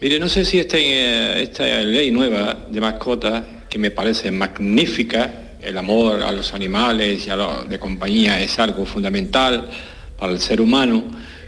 Mire, 0.00 0.18
no 0.18 0.28
sé 0.28 0.44
si 0.44 0.58
esta, 0.58 0.76
eh, 0.76 1.40
esta 1.40 1.64
ley 1.82 2.10
nueva 2.10 2.66
de 2.68 2.80
mascotas, 2.80 3.44
que 3.70 3.78
me 3.78 3.92
parece 3.92 4.32
magnífica, 4.32 5.54
el 5.62 5.78
amor 5.78 6.20
a 6.20 6.32
los 6.32 6.52
animales 6.52 7.28
y 7.28 7.30
a 7.30 7.36
los 7.36 7.68
de 7.68 7.78
compañía 7.78 8.40
es 8.40 8.58
algo 8.58 8.84
fundamental 8.84 9.68
para 10.18 10.32
el 10.32 10.40
ser 10.40 10.60
humano. 10.60 11.04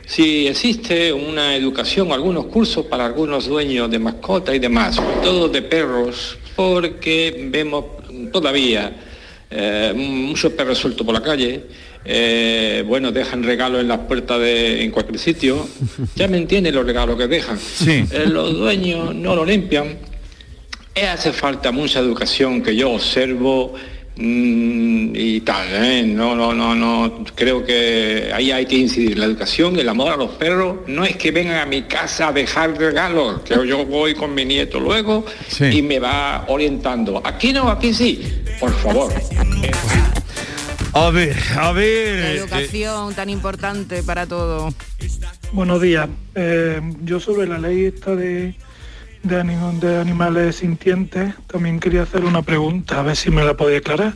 Si 0.06 0.46
existe 0.46 1.12
una 1.12 1.56
educación, 1.56 2.12
algunos 2.12 2.46
cursos 2.46 2.86
para 2.86 3.06
algunos 3.06 3.48
dueños 3.48 3.90
de 3.90 3.98
mascotas 3.98 4.54
y 4.54 4.60
demás, 4.60 4.94
sobre 4.94 5.16
todo 5.24 5.48
de 5.48 5.60
perros, 5.60 6.38
porque 6.54 7.48
vemos 7.50 7.84
todavía 8.32 8.94
eh, 9.50 9.92
muchos 9.94 10.52
perros 10.52 10.78
sueltos 10.78 11.04
por 11.04 11.14
la 11.14 11.22
calle, 11.22 11.64
eh, 12.04 12.84
bueno, 12.86 13.12
dejan 13.12 13.42
regalos 13.42 13.80
en 13.80 13.88
las 13.88 14.00
puertas 14.00 14.38
de 14.38 14.84
en 14.84 14.90
cualquier 14.90 15.18
sitio. 15.18 15.66
Ya 16.16 16.28
me 16.28 16.36
entienden 16.36 16.74
los 16.74 16.86
regalos 16.86 17.16
que 17.16 17.26
dejan. 17.26 17.58
Eh, 17.86 18.26
los 18.26 18.56
dueños 18.56 19.14
no 19.14 19.34
lo 19.34 19.44
limpian. 19.44 19.96
Eh, 20.94 21.06
hace 21.06 21.32
falta 21.32 21.72
mucha 21.72 21.98
educación 21.98 22.62
que 22.62 22.76
yo 22.76 22.92
observo 22.92 23.74
mm, 24.16 25.12
y 25.14 25.40
tal. 25.40 25.66
¿eh? 25.72 26.02
No, 26.06 26.36
no, 26.36 26.54
no, 26.54 26.74
no. 26.74 27.24
Creo 27.34 27.64
que 27.64 28.30
ahí 28.32 28.52
hay 28.52 28.66
que 28.66 28.76
incidir. 28.76 29.18
La 29.18 29.26
educación, 29.26 29.78
el 29.78 29.88
amor 29.88 30.12
a 30.12 30.16
los 30.16 30.30
perros, 30.32 30.78
no 30.86 31.04
es 31.04 31.16
que 31.16 31.32
vengan 31.32 31.56
a 31.56 31.66
mi 31.66 31.82
casa 31.82 32.28
a 32.28 32.32
dejar 32.32 32.76
regalos, 32.78 33.40
que 33.40 33.54
yo 33.66 33.84
voy 33.86 34.14
con 34.14 34.34
mi 34.34 34.44
nieto 34.44 34.78
luego 34.78 35.24
y 35.60 35.82
me 35.82 35.98
va 35.98 36.44
orientando. 36.48 37.20
Aquí 37.24 37.52
no, 37.52 37.68
aquí 37.70 37.92
sí. 37.92 38.22
Por 38.60 38.72
favor. 38.72 39.12
A 40.94 41.10
ver, 41.10 41.36
a 41.58 41.62
La 41.66 41.72
ver. 41.72 42.18
eh, 42.18 42.36
educación 42.38 43.14
tan 43.14 43.28
importante 43.28 44.02
para 44.02 44.26
todo. 44.26 44.72
Buenos 45.52 45.80
días. 45.80 46.08
Eh, 46.34 46.80
yo 47.02 47.18
sobre 47.18 47.48
la 47.48 47.58
ley 47.58 47.86
esta 47.86 48.14
de, 48.14 48.54
de, 49.24 49.40
anim- 49.42 49.80
de 49.80 49.96
animales 49.98 50.56
sintientes 50.56 51.34
también 51.48 51.80
quería 51.80 52.02
hacer 52.02 52.24
una 52.24 52.42
pregunta, 52.42 53.00
a 53.00 53.02
ver 53.02 53.16
si 53.16 53.30
me 53.30 53.44
la 53.44 53.54
podía 53.56 53.78
aclarar. 53.78 54.14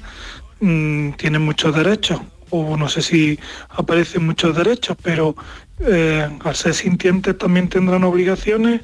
Mm, 0.61 1.13
tienen 1.13 1.43
muchos 1.43 1.75
derechos, 1.75 2.21
o 2.51 2.77
no 2.77 2.89
sé 2.89 3.03
si 3.03 3.39
aparecen 3.71 4.25
muchos 4.27 4.57
derechos, 4.57 4.97
pero 5.03 5.35
eh, 5.81 6.29
al 6.45 6.55
ser 6.55 6.75
sintientes 6.75 7.37
también 7.37 7.69
tendrán 7.69 8.05
obligaciones. 8.05 8.83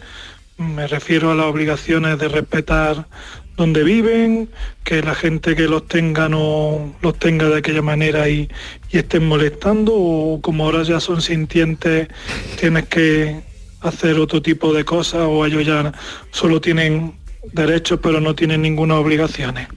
Me 0.57 0.87
refiero 0.88 1.30
a 1.30 1.35
las 1.35 1.46
obligaciones 1.46 2.18
de 2.18 2.28
respetar 2.28 3.07
donde 3.57 3.85
viven, 3.85 4.49
que 4.83 5.03
la 5.03 5.14
gente 5.14 5.55
que 5.55 5.69
los 5.69 5.87
tenga 5.87 6.29
no 6.29 6.95
los 7.01 7.19
tenga 7.19 7.49
de 7.49 7.59
aquella 7.59 7.83
manera 7.83 8.29
y, 8.29 8.49
y 8.90 8.99
estén 8.99 9.27
molestando, 9.27 9.93
o 9.95 10.40
como 10.40 10.64
ahora 10.64 10.83
ya 10.83 11.01
son 11.01 11.23
sintientes, 11.23 12.09
tienes 12.59 12.87
que 12.87 13.43
hacer 13.81 14.19
otro 14.19 14.43
tipo 14.43 14.73
de 14.73 14.85
cosas, 14.85 15.23
o 15.29 15.45
ellos 15.47 15.64
ya 15.64 15.93
solo 16.31 16.61
tienen 16.61 17.14
derechos 17.53 18.01
pero 18.03 18.21
no 18.21 18.35
tienen 18.35 18.62
ninguna 18.62 18.97
obligaciones. 18.97 19.69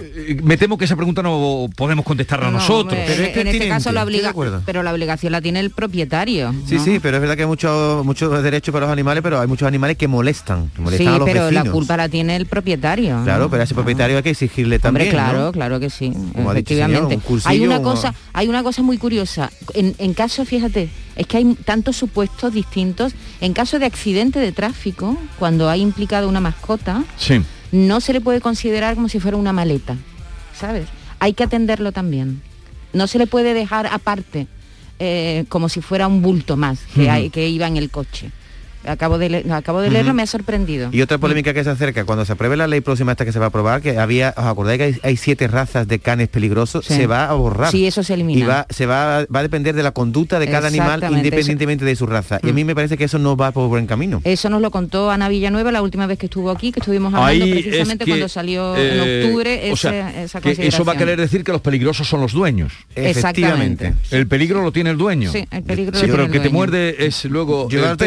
Eh, 0.00 0.40
me 0.42 0.56
temo 0.56 0.78
que 0.78 0.84
esa 0.84 0.96
pregunta 0.96 1.22
no 1.22 1.68
podemos 1.76 2.04
contestarla 2.04 2.46
No, 2.50 2.58
nosotros. 2.58 2.98
hombre, 2.98 3.40
en 3.40 3.46
este 3.48 3.68
caso 3.68 3.92
la 3.92 4.04
obliga, 4.04 4.32
pero 4.64 4.82
la 4.82 4.92
obligación 4.92 5.32
la 5.32 5.40
tiene 5.40 5.60
el 5.60 5.70
propietario. 5.70 6.54
Sí, 6.66 6.76
¿no? 6.76 6.84
sí, 6.84 6.98
pero 7.00 7.16
es 7.16 7.20
verdad 7.20 7.36
que 7.36 7.42
hay 7.42 7.48
muchos 7.48 8.04
muchos 8.04 8.42
derechos 8.42 8.72
para 8.72 8.86
los 8.86 8.92
animales, 8.92 9.22
pero 9.22 9.40
hay 9.40 9.48
muchos 9.48 9.66
animales 9.66 9.96
que 9.96 10.08
molestan, 10.08 10.68
que 10.70 10.76
Sí, 10.76 10.82
molestan 10.82 11.08
a 11.14 11.18
los 11.18 11.28
pero 11.28 11.50
la 11.50 11.64
culpa 11.64 11.96
la 11.96 12.08
tiene 12.08 12.36
el 12.36 12.46
propietario. 12.46 13.20
Claro, 13.24 13.50
pero 13.50 13.62
a 13.62 13.64
ese 13.64 13.74
propietario 13.74 14.16
hay 14.18 14.22
que 14.22 14.30
exigirle 14.30 14.78
también. 14.78 15.08
Hombre, 15.08 15.10
claro, 15.18 15.38
¿no? 15.46 15.52
claro 15.52 15.80
que 15.80 15.90
sí, 15.90 16.12
Como 16.34 16.50
ha 16.50 16.54
dicho 16.54 16.74
el 16.74 16.80
señor, 16.80 16.90
efectivamente. 16.90 17.14
un 17.16 17.20
cursillo, 17.20 17.50
hay 17.50 17.66
una 17.66 17.78
un- 17.78 17.84
cosa, 17.84 18.14
hay 18.32 18.48
una 18.48 18.62
cosa 18.62 18.82
muy 18.82 18.98
curiosa. 18.98 19.50
En, 19.74 19.94
en 19.98 20.14
caso, 20.14 20.44
fíjate, 20.44 20.88
es 21.16 21.26
que 21.26 21.36
hay 21.38 21.54
tantos 21.64 21.96
supuestos 21.96 22.52
distintos. 22.52 23.12
En 23.40 23.52
caso 23.52 23.78
de 23.78 23.86
accidente 23.86 24.38
de 24.38 24.52
tráfico, 24.52 25.16
cuando 25.38 25.68
hay 25.68 25.80
implicado 25.80 26.28
una 26.28 26.40
mascota, 26.40 27.02
Sí. 27.16 27.40
No 27.72 28.00
se 28.00 28.12
le 28.12 28.20
puede 28.20 28.40
considerar 28.40 28.94
como 28.94 29.08
si 29.08 29.20
fuera 29.20 29.36
una 29.36 29.52
maleta, 29.52 29.96
¿sabes? 30.54 30.86
Hay 31.20 31.34
que 31.34 31.44
atenderlo 31.44 31.92
también. 31.92 32.42
No 32.92 33.06
se 33.06 33.18
le 33.18 33.26
puede 33.26 33.54
dejar 33.54 33.86
aparte, 33.86 34.46
eh, 34.98 35.44
como 35.48 35.68
si 35.68 35.80
fuera 35.80 36.06
un 36.06 36.22
bulto 36.22 36.56
más 36.56 36.80
que, 36.94 37.02
Ujú. 37.02 37.10
hay, 37.10 37.30
que 37.30 37.48
iba 37.48 37.66
en 37.66 37.76
el 37.76 37.90
coche. 37.90 38.30
Acabo 38.88 39.18
de, 39.18 39.28
le- 39.28 39.52
acabo 39.52 39.80
de 39.80 39.90
leerlo, 39.90 40.14
me 40.14 40.22
ha 40.22 40.26
sorprendido. 40.26 40.88
Y 40.92 41.02
otra 41.02 41.18
polémica 41.18 41.52
que 41.54 41.62
se 41.64 41.70
acerca, 41.70 42.04
cuando 42.04 42.24
se 42.24 42.32
apruebe 42.32 42.56
la 42.56 42.66
ley 42.66 42.80
próxima 42.80 43.12
esta 43.12 43.24
que 43.24 43.32
se 43.32 43.38
va 43.38 43.46
a 43.46 43.48
aprobar, 43.48 43.82
que 43.82 43.98
había, 43.98 44.34
¿os 44.36 44.44
acordáis 44.44 44.78
que 44.78 44.84
hay, 44.84 44.96
hay 45.02 45.16
siete 45.16 45.46
razas 45.48 45.86
de 45.88 45.98
canes 45.98 46.28
peligrosos? 46.28 46.84
Sí. 46.86 46.94
Se 46.94 47.06
va 47.06 47.26
a 47.28 47.34
borrar. 47.34 47.70
Sí, 47.70 47.86
eso 47.86 48.02
se 48.02 48.14
elimina. 48.14 48.38
Y 48.38 48.42
va, 48.42 48.66
se 48.70 48.86
va, 48.86 49.24
va 49.34 49.40
a 49.40 49.42
depender 49.42 49.74
de 49.74 49.82
la 49.82 49.92
conducta 49.92 50.38
de 50.38 50.48
cada 50.50 50.68
animal 50.68 51.04
independientemente 51.10 51.84
de 51.84 51.96
su 51.96 52.06
raza. 52.06 52.40
Y 52.42 52.50
a 52.50 52.52
mí 52.52 52.64
me 52.64 52.74
parece 52.74 52.96
que 52.96 53.04
eso 53.04 53.18
no 53.18 53.36
va 53.36 53.50
por 53.52 53.68
buen 53.68 53.86
camino. 53.86 54.20
Eso 54.24 54.48
nos 54.50 54.60
lo 54.62 54.70
contó 54.70 55.10
Ana 55.10 55.28
Villanueva 55.28 55.72
la 55.72 55.82
última 55.82 56.06
vez 56.06 56.18
que 56.18 56.26
estuvo 56.26 56.50
aquí, 56.50 56.72
que 56.72 56.80
estuvimos 56.80 57.12
hablando 57.14 57.44
Ahí 57.44 57.52
es 57.52 57.62
precisamente 57.64 58.04
que, 58.04 58.10
cuando 58.12 58.28
salió 58.28 58.76
en 58.76 58.98
eh, 59.00 59.22
octubre 59.24 59.60
o 59.70 59.74
ese- 59.74 59.88
sea, 59.90 60.22
esa 60.24 60.40
que 60.40 60.50
eso 60.52 60.84
va 60.84 60.92
a 60.92 60.96
querer 60.96 61.20
decir 61.20 61.44
que 61.44 61.52
los 61.52 61.60
peligrosos 61.60 62.08
son 62.08 62.20
los 62.20 62.32
dueños. 62.32 62.72
Exactamente. 62.94 63.94
El 64.10 64.26
peligro 64.26 64.62
lo 64.62 64.72
tiene 64.72 64.90
el 64.90 64.96
dueño. 64.98 65.30
Sí, 65.32 65.44
el 65.50 65.62
peligro 65.62 65.92
lo 65.92 65.98
Sí, 65.98 66.06
pero 66.06 66.16
tiene 66.18 66.22
el 66.24 66.28
el 66.36 66.42
que 66.42 66.48
te 66.48 66.52
muerde 66.54 67.06
es 67.06 67.24
luego 67.24 67.68
Yo 67.68 67.78
el 67.78 67.84
el 67.90 67.96
día 67.96 68.06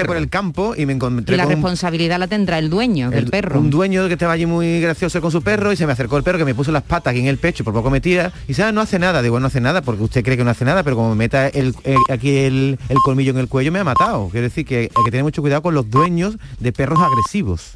perro. 0.71 0.81
y 0.81 0.86
me 0.86 0.93
encontré 0.93 1.36
Y 1.36 1.38
la 1.38 1.43
con 1.43 1.51
un- 1.53 1.55
responsabilidad 1.57 2.19
la 2.19 2.27
tendrá 2.27 2.57
el 2.60 2.69
dueño 2.69 3.10
del 3.10 3.25
el- 3.25 3.29
perro. 3.31 3.60
Un 3.60 3.69
dueño 3.69 4.07
que 4.07 4.13
estaba 4.13 4.34
allí 4.34 4.45
muy 4.45 4.79
gracioso 4.81 5.21
con 5.21 5.31
su 5.31 5.41
perro 5.41 5.71
y 5.71 5.75
se 5.75 5.86
me 5.86 5.93
acercó 5.93 6.17
el 6.17 6.23
perro 6.23 6.38
que 6.38 6.45
me 6.45 6.55
puso 6.55 6.71
las 6.71 6.84
patas 6.84 7.12
aquí 7.12 7.19
en 7.19 7.27
el 7.27 7.38
pecho, 7.38 7.63
por 7.63 7.73
poco 7.73 7.89
me 7.89 8.01
tira 8.01 8.31
y 8.45 8.49
dice, 8.49 8.63
"Ah, 8.63 8.71
no 8.71 8.81
hace 8.81 8.99
nada. 8.99 9.21
Digo, 9.21 9.39
no 9.39 9.47
hace 9.47 9.62
nada 9.62 9.81
porque 9.81 10.03
usted 10.03 10.23
cree 10.23 10.38
que 10.38 10.43
no 10.43 10.49
hace 10.51 10.65
nada, 10.65 10.84
pero 10.84 10.95
como 10.95 11.10
me 11.10 11.15
meta 11.15 11.47
el, 11.47 11.75
aquí 12.10 12.38
el, 12.38 12.79
el 12.89 12.97
colmillo 13.03 13.31
en 13.31 13.38
el 13.38 13.47
cuello 13.47 13.71
me 13.71 13.79
ha 13.79 13.84
matado. 13.84 14.29
Quiero 14.29 14.43
decir 14.45 14.65
que 14.65 14.77
hay 14.95 15.03
que 15.05 15.12
tener 15.12 15.23
mucho 15.23 15.41
cuidado 15.41 15.62
con 15.62 15.73
los 15.73 15.89
dueños 15.89 16.38
de 16.60 16.71
perros 16.71 16.99
agresivos. 16.99 17.73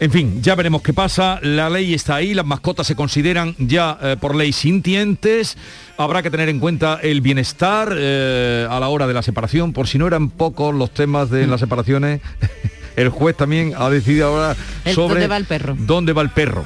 En 0.00 0.10
fin, 0.10 0.42
ya 0.42 0.54
veremos 0.54 0.82
qué 0.82 0.92
pasa. 0.92 1.38
La 1.42 1.70
ley 1.70 1.94
está 1.94 2.16
ahí, 2.16 2.34
las 2.34 2.44
mascotas 2.44 2.86
se 2.86 2.96
consideran 2.96 3.54
ya 3.58 3.96
eh, 4.02 4.16
por 4.20 4.34
ley 4.34 4.52
sintientes. 4.52 5.56
Habrá 5.96 6.22
que 6.22 6.30
tener 6.30 6.48
en 6.48 6.58
cuenta 6.58 6.98
el 7.00 7.20
bienestar 7.20 7.94
eh, 7.96 8.66
a 8.68 8.80
la 8.80 8.88
hora 8.88 9.06
de 9.06 9.14
la 9.14 9.22
separación. 9.22 9.72
Por 9.72 9.86
si 9.86 9.98
no 9.98 10.06
eran 10.06 10.30
pocos 10.30 10.74
los 10.74 10.90
temas 10.92 11.30
de 11.30 11.46
las 11.46 11.60
separaciones, 11.60 12.20
el 12.96 13.08
juez 13.08 13.36
también 13.36 13.72
ha 13.78 13.88
decidido 13.88 14.28
ahora 14.28 14.56
sobre 14.94 15.14
dónde 15.14 15.26
va 15.28 15.36
el 15.36 15.44
perro. 15.46 15.76
dónde 15.78 16.12
va 16.12 16.22
el 16.22 16.30
perro. 16.30 16.64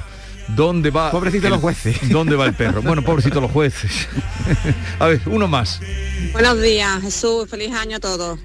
¿Dónde 0.56 0.90
va? 0.90 1.10
Pobrecitos 1.10 1.44
el- 1.44 1.50
los 1.52 1.60
jueces. 1.60 1.96
¿Dónde 2.08 2.34
va 2.34 2.46
el 2.46 2.54
perro? 2.54 2.80
Bueno, 2.80 3.02
pobrecitos 3.02 3.42
los 3.42 3.50
jueces. 3.52 4.08
a 4.98 5.06
ver, 5.06 5.20
uno 5.26 5.46
más. 5.46 5.78
Buenos 6.32 6.60
días, 6.62 7.02
Jesús, 7.02 7.48
feliz 7.50 7.72
año 7.74 7.98
a 7.98 8.00
todos. 8.00 8.38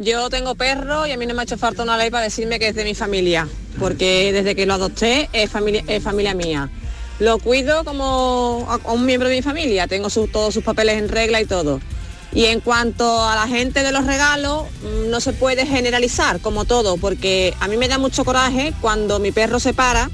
Yo 0.00 0.30
tengo 0.30 0.54
perro 0.54 1.06
y 1.06 1.12
a 1.12 1.18
mí 1.18 1.26
no 1.26 1.34
me 1.34 1.42
ha 1.42 1.44
hecho 1.44 1.58
falta 1.58 1.82
una 1.82 1.98
ley 1.98 2.10
para 2.10 2.24
decirme 2.24 2.58
que 2.58 2.68
es 2.68 2.74
de 2.74 2.84
mi 2.84 2.94
familia, 2.94 3.46
porque 3.78 4.32
desde 4.32 4.54
que 4.56 4.64
lo 4.64 4.72
adopté 4.72 5.28
es 5.34 5.50
familia, 5.50 5.84
es 5.86 6.02
familia 6.02 6.32
mía. 6.32 6.70
Lo 7.18 7.38
cuido 7.38 7.84
como 7.84 8.66
un 8.84 9.04
miembro 9.04 9.28
de 9.28 9.36
mi 9.36 9.42
familia, 9.42 9.86
tengo 9.88 10.08
todos 10.08 10.54
sus 10.54 10.64
papeles 10.64 10.96
en 10.96 11.10
regla 11.10 11.38
y 11.42 11.44
todo. 11.44 11.82
Y 12.32 12.46
en 12.46 12.60
cuanto 12.60 13.28
a 13.28 13.34
la 13.34 13.46
gente 13.46 13.82
de 13.82 13.92
los 13.92 14.06
regalos, 14.06 14.62
mm, 14.62 15.10
no 15.10 15.20
se 15.20 15.34
puede 15.34 15.66
generalizar 15.66 16.40
como 16.40 16.64
todo, 16.64 16.96
porque 16.96 17.52
a 17.60 17.68
mí 17.68 17.76
me 17.76 17.86
da 17.86 17.98
mucho 17.98 18.24
coraje 18.24 18.72
cuando 18.80 19.18
mi 19.18 19.32
perro 19.32 19.60
se 19.60 19.74
para 19.74 20.10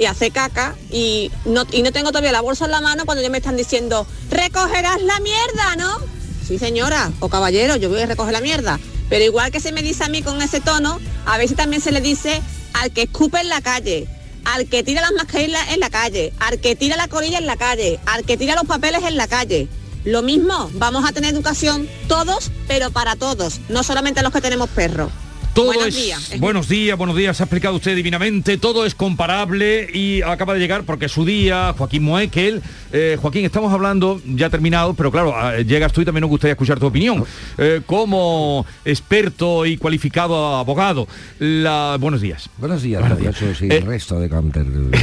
y 0.00 0.06
hace 0.06 0.32
caca 0.32 0.74
y 0.90 1.30
no, 1.44 1.66
y 1.70 1.82
no 1.82 1.92
tengo 1.92 2.08
todavía 2.08 2.32
la 2.32 2.40
bolsa 2.40 2.64
en 2.64 2.72
la 2.72 2.80
mano 2.80 3.04
cuando 3.04 3.22
ya 3.22 3.30
me 3.30 3.38
están 3.38 3.56
diciendo, 3.56 4.08
recogerás 4.28 5.00
la 5.02 5.20
mierda, 5.20 5.76
¿no? 5.76 5.98
Sí, 6.44 6.58
señora, 6.58 7.12
o 7.20 7.28
caballero, 7.28 7.76
yo 7.76 7.90
voy 7.90 8.00
a 8.00 8.06
recoger 8.06 8.32
la 8.32 8.40
mierda. 8.40 8.80
Pero 9.10 9.24
igual 9.24 9.50
que 9.50 9.60
se 9.60 9.72
me 9.72 9.82
dice 9.82 10.04
a 10.04 10.08
mí 10.08 10.22
con 10.22 10.40
ese 10.40 10.60
tono, 10.60 10.98
a 11.26 11.36
veces 11.36 11.56
también 11.56 11.82
se 11.82 11.92
le 11.92 12.00
dice 12.00 12.40
al 12.72 12.92
que 12.92 13.02
escupe 13.02 13.40
en 13.40 13.48
la 13.48 13.60
calle, 13.60 14.06
al 14.44 14.66
que 14.66 14.82
tira 14.82 15.02
las 15.02 15.12
mascarillas 15.12 15.72
en 15.72 15.80
la 15.80 15.90
calle, 15.90 16.32
al 16.38 16.60
que 16.60 16.76
tira 16.76 16.96
la 16.96 17.08
colilla 17.08 17.38
en 17.38 17.46
la 17.46 17.56
calle, 17.56 17.98
al 18.06 18.24
que 18.24 18.36
tira 18.36 18.54
los 18.54 18.64
papeles 18.64 19.02
en 19.02 19.16
la 19.16 19.26
calle. 19.26 19.68
Lo 20.04 20.22
mismo, 20.22 20.70
vamos 20.74 21.04
a 21.06 21.12
tener 21.12 21.34
educación 21.34 21.88
todos, 22.08 22.50
pero 22.68 22.90
para 22.90 23.16
todos, 23.16 23.60
no 23.68 23.82
solamente 23.82 24.22
los 24.22 24.32
que 24.32 24.40
tenemos 24.40 24.70
perros. 24.70 25.10
Todo 25.54 25.66
Buenos 25.66 25.86
es 25.88 25.96
días. 25.96 26.32
buenos 26.38 26.68
días, 26.68 26.96
buenos 26.96 27.16
días, 27.16 27.36
se 27.36 27.42
ha 27.42 27.44
explicado 27.46 27.74
usted 27.74 27.96
divinamente, 27.96 28.56
todo 28.56 28.86
es 28.86 28.94
comparable 28.94 29.88
y 29.92 30.22
acaba 30.22 30.54
de 30.54 30.60
llegar 30.60 30.84
porque 30.84 31.06
es 31.06 31.12
su 31.12 31.24
día, 31.24 31.74
Joaquín 31.76 32.04
Moekel. 32.04 32.62
Eh, 32.92 33.18
Joaquín, 33.20 33.44
estamos 33.44 33.72
hablando, 33.72 34.20
ya 34.26 34.48
terminado, 34.48 34.94
pero 34.94 35.10
claro, 35.10 35.34
ah, 35.36 35.58
llegas 35.58 35.92
tú 35.92 36.00
y 36.02 36.04
también 36.04 36.22
nos 36.22 36.30
gustaría 36.30 36.52
escuchar 36.52 36.78
tu 36.78 36.86
opinión. 36.86 37.24
Eh, 37.58 37.82
como 37.84 38.64
experto 38.84 39.66
y 39.66 39.76
cualificado 39.76 40.56
abogado, 40.56 41.08
la... 41.40 41.96
buenos 42.00 42.20
días. 42.20 42.48
Buenos 42.58 42.82
días, 42.82 43.00
Buenos 43.00 43.18
días. 43.18 43.60
y 43.60 43.64
Eh, 43.66 43.78
el 43.78 43.86
resto 43.86 44.18
de 44.20 44.28
contertulio. 44.28 44.90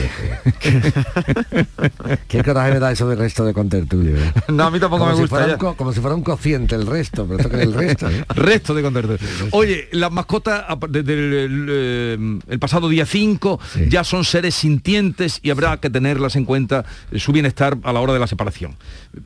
¿Qué 2.29 2.43
coraje 2.43 2.71
me 2.73 2.79
da 2.79 2.91
eso 2.93 3.07
del 3.09 3.19
resto 3.19 3.45
de 3.45 3.53
contertulio? 3.53 4.15
eh? 4.17 4.31
No, 4.47 4.63
a 4.63 4.71
mí 4.71 4.79
tampoco 4.79 4.99
Como 5.03 5.11
me 5.11 5.15
si 5.17 5.21
gusta, 5.23 5.35
fuera 5.35 5.47
ya. 5.47 5.53
un 5.53 5.59
co- 5.59 5.75
como 5.75 5.93
si 5.93 5.99
fuera 5.99 6.15
un 6.15 6.23
cociente 6.23 6.75
el 6.75 6.87
resto, 6.87 7.25
pero 7.27 7.37
esto 7.39 7.49
que 7.49 7.57
es 7.57 7.61
el 7.63 7.73
resto. 7.73 8.09
¿eh? 8.09 8.23
Resto 8.35 8.73
de 8.73 8.81
contertulio. 8.81 9.19
Oye, 9.51 9.87
las 9.91 10.11
mascotas 10.11 10.36
desde 10.89 11.13
el, 11.13 11.33
el, 11.69 12.39
el 12.47 12.59
pasado 12.59 12.89
día 12.89 13.05
5 13.05 13.59
ya 13.89 14.03
son 14.03 14.23
seres 14.25 14.55
sintientes 14.55 15.39
y 15.43 15.49
habrá 15.49 15.77
que 15.77 15.89
tenerlas 15.89 16.35
en 16.35 16.45
cuenta 16.45 16.85
eh, 17.11 17.19
su 17.19 17.31
bienestar 17.31 17.77
a 17.83 17.93
la 17.93 17.99
hora 18.01 18.13
de 18.13 18.19
la 18.19 18.27
separación. 18.27 18.75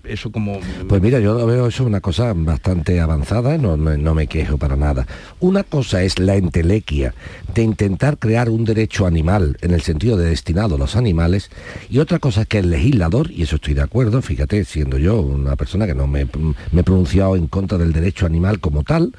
Eso 0.04 0.32
como... 0.32 0.60
Pues 0.88 1.02
mira, 1.02 1.20
yo 1.20 1.34
lo 1.34 1.46
veo 1.46 1.68
eso 1.68 1.84
una 1.84 2.00
cosa 2.02 2.34
bastante 2.36 3.00
avanzada, 3.00 3.58
no, 3.58 3.78
me- 3.78 3.98
no 3.98 4.14
me 4.14 4.28
quejo 4.28 4.58
para 4.58 4.76
nada. 4.76 5.06
Una 5.40 5.64
cosa 5.64 6.04
es 6.04 6.20
la 6.20 6.36
entelequia 6.36 7.14
de 7.54 7.64
intentar 7.64 8.18
crear 8.18 8.50
un 8.50 8.64
derecho 8.66 9.06
animal 9.06 9.58
en 9.62 9.72
el 9.72 9.82
sentido 9.82 10.18
de 10.18 10.30
destinado 10.30 10.76
a 10.76 10.78
los 10.78 10.96
animales 10.96 11.50
y 11.90 12.00
otra 12.00 12.20
cosa 12.20 12.42
es 12.42 12.48
que 12.48 12.60
el 12.60 12.70
legislador, 12.70 13.30
y 13.32 13.44
eso 13.44 13.56
estoy 13.58 13.74
de 13.74 13.82
acuerdo, 13.82 14.22
fíjate, 14.22 14.64
siendo 14.66 14.98
yo 14.98 15.20
una 15.22 15.56
persona 15.56 15.86
que 15.88 15.96
no 15.96 16.08
me, 16.08 16.28
me 16.72 16.82
he 16.82 16.84
pronunciado 16.84 17.36
en 17.36 17.48
contra 17.48 17.78
del 17.78 17.92
derecho 17.94 18.26
animal 18.26 18.60
como 18.60 18.84
tal, 18.84 19.14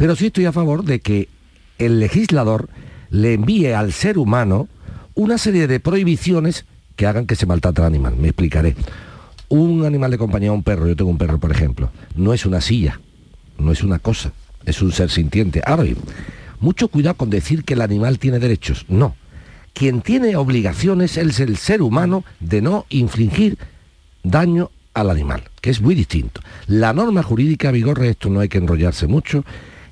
pero 0.00 0.16
sí 0.16 0.28
estoy 0.28 0.46
a 0.46 0.52
favor 0.52 0.82
de 0.82 1.00
que 1.00 1.28
el 1.76 2.00
legislador 2.00 2.70
le 3.10 3.34
envíe 3.34 3.74
al 3.74 3.92
ser 3.92 4.16
humano 4.16 4.66
una 5.14 5.36
serie 5.36 5.66
de 5.66 5.78
prohibiciones 5.78 6.64
que 6.96 7.06
hagan 7.06 7.26
que 7.26 7.36
se 7.36 7.44
maltrate 7.44 7.82
al 7.82 7.88
animal. 7.88 8.16
Me 8.16 8.28
explicaré. 8.28 8.76
Un 9.50 9.84
animal 9.84 10.10
de 10.10 10.16
compañía, 10.16 10.52
un 10.52 10.62
perro, 10.62 10.88
yo 10.88 10.96
tengo 10.96 11.10
un 11.10 11.18
perro, 11.18 11.38
por 11.38 11.52
ejemplo, 11.52 11.90
no 12.16 12.32
es 12.32 12.46
una 12.46 12.62
silla, 12.62 12.98
no 13.58 13.72
es 13.72 13.82
una 13.82 13.98
cosa, 13.98 14.32
es 14.64 14.80
un 14.80 14.90
ser 14.90 15.10
sintiente. 15.10 15.60
Ahora 15.66 15.82
bien, 15.82 15.98
mucho 16.60 16.88
cuidado 16.88 17.18
con 17.18 17.28
decir 17.28 17.62
que 17.64 17.74
el 17.74 17.82
animal 17.82 18.18
tiene 18.18 18.38
derechos. 18.38 18.86
No. 18.88 19.16
Quien 19.74 20.00
tiene 20.00 20.34
obligaciones 20.34 21.18
es 21.18 21.40
el 21.40 21.58
ser 21.58 21.82
humano 21.82 22.24
de 22.40 22.62
no 22.62 22.86
infligir 22.88 23.58
daño 24.22 24.70
al 24.94 25.10
animal, 25.10 25.42
que 25.60 25.68
es 25.68 25.82
muy 25.82 25.94
distinto. 25.94 26.40
La 26.68 26.94
norma 26.94 27.22
jurídica, 27.22 27.70
Vigorre, 27.70 28.08
esto 28.08 28.30
no 28.30 28.40
hay 28.40 28.48
que 28.48 28.56
enrollarse 28.56 29.06
mucho, 29.06 29.44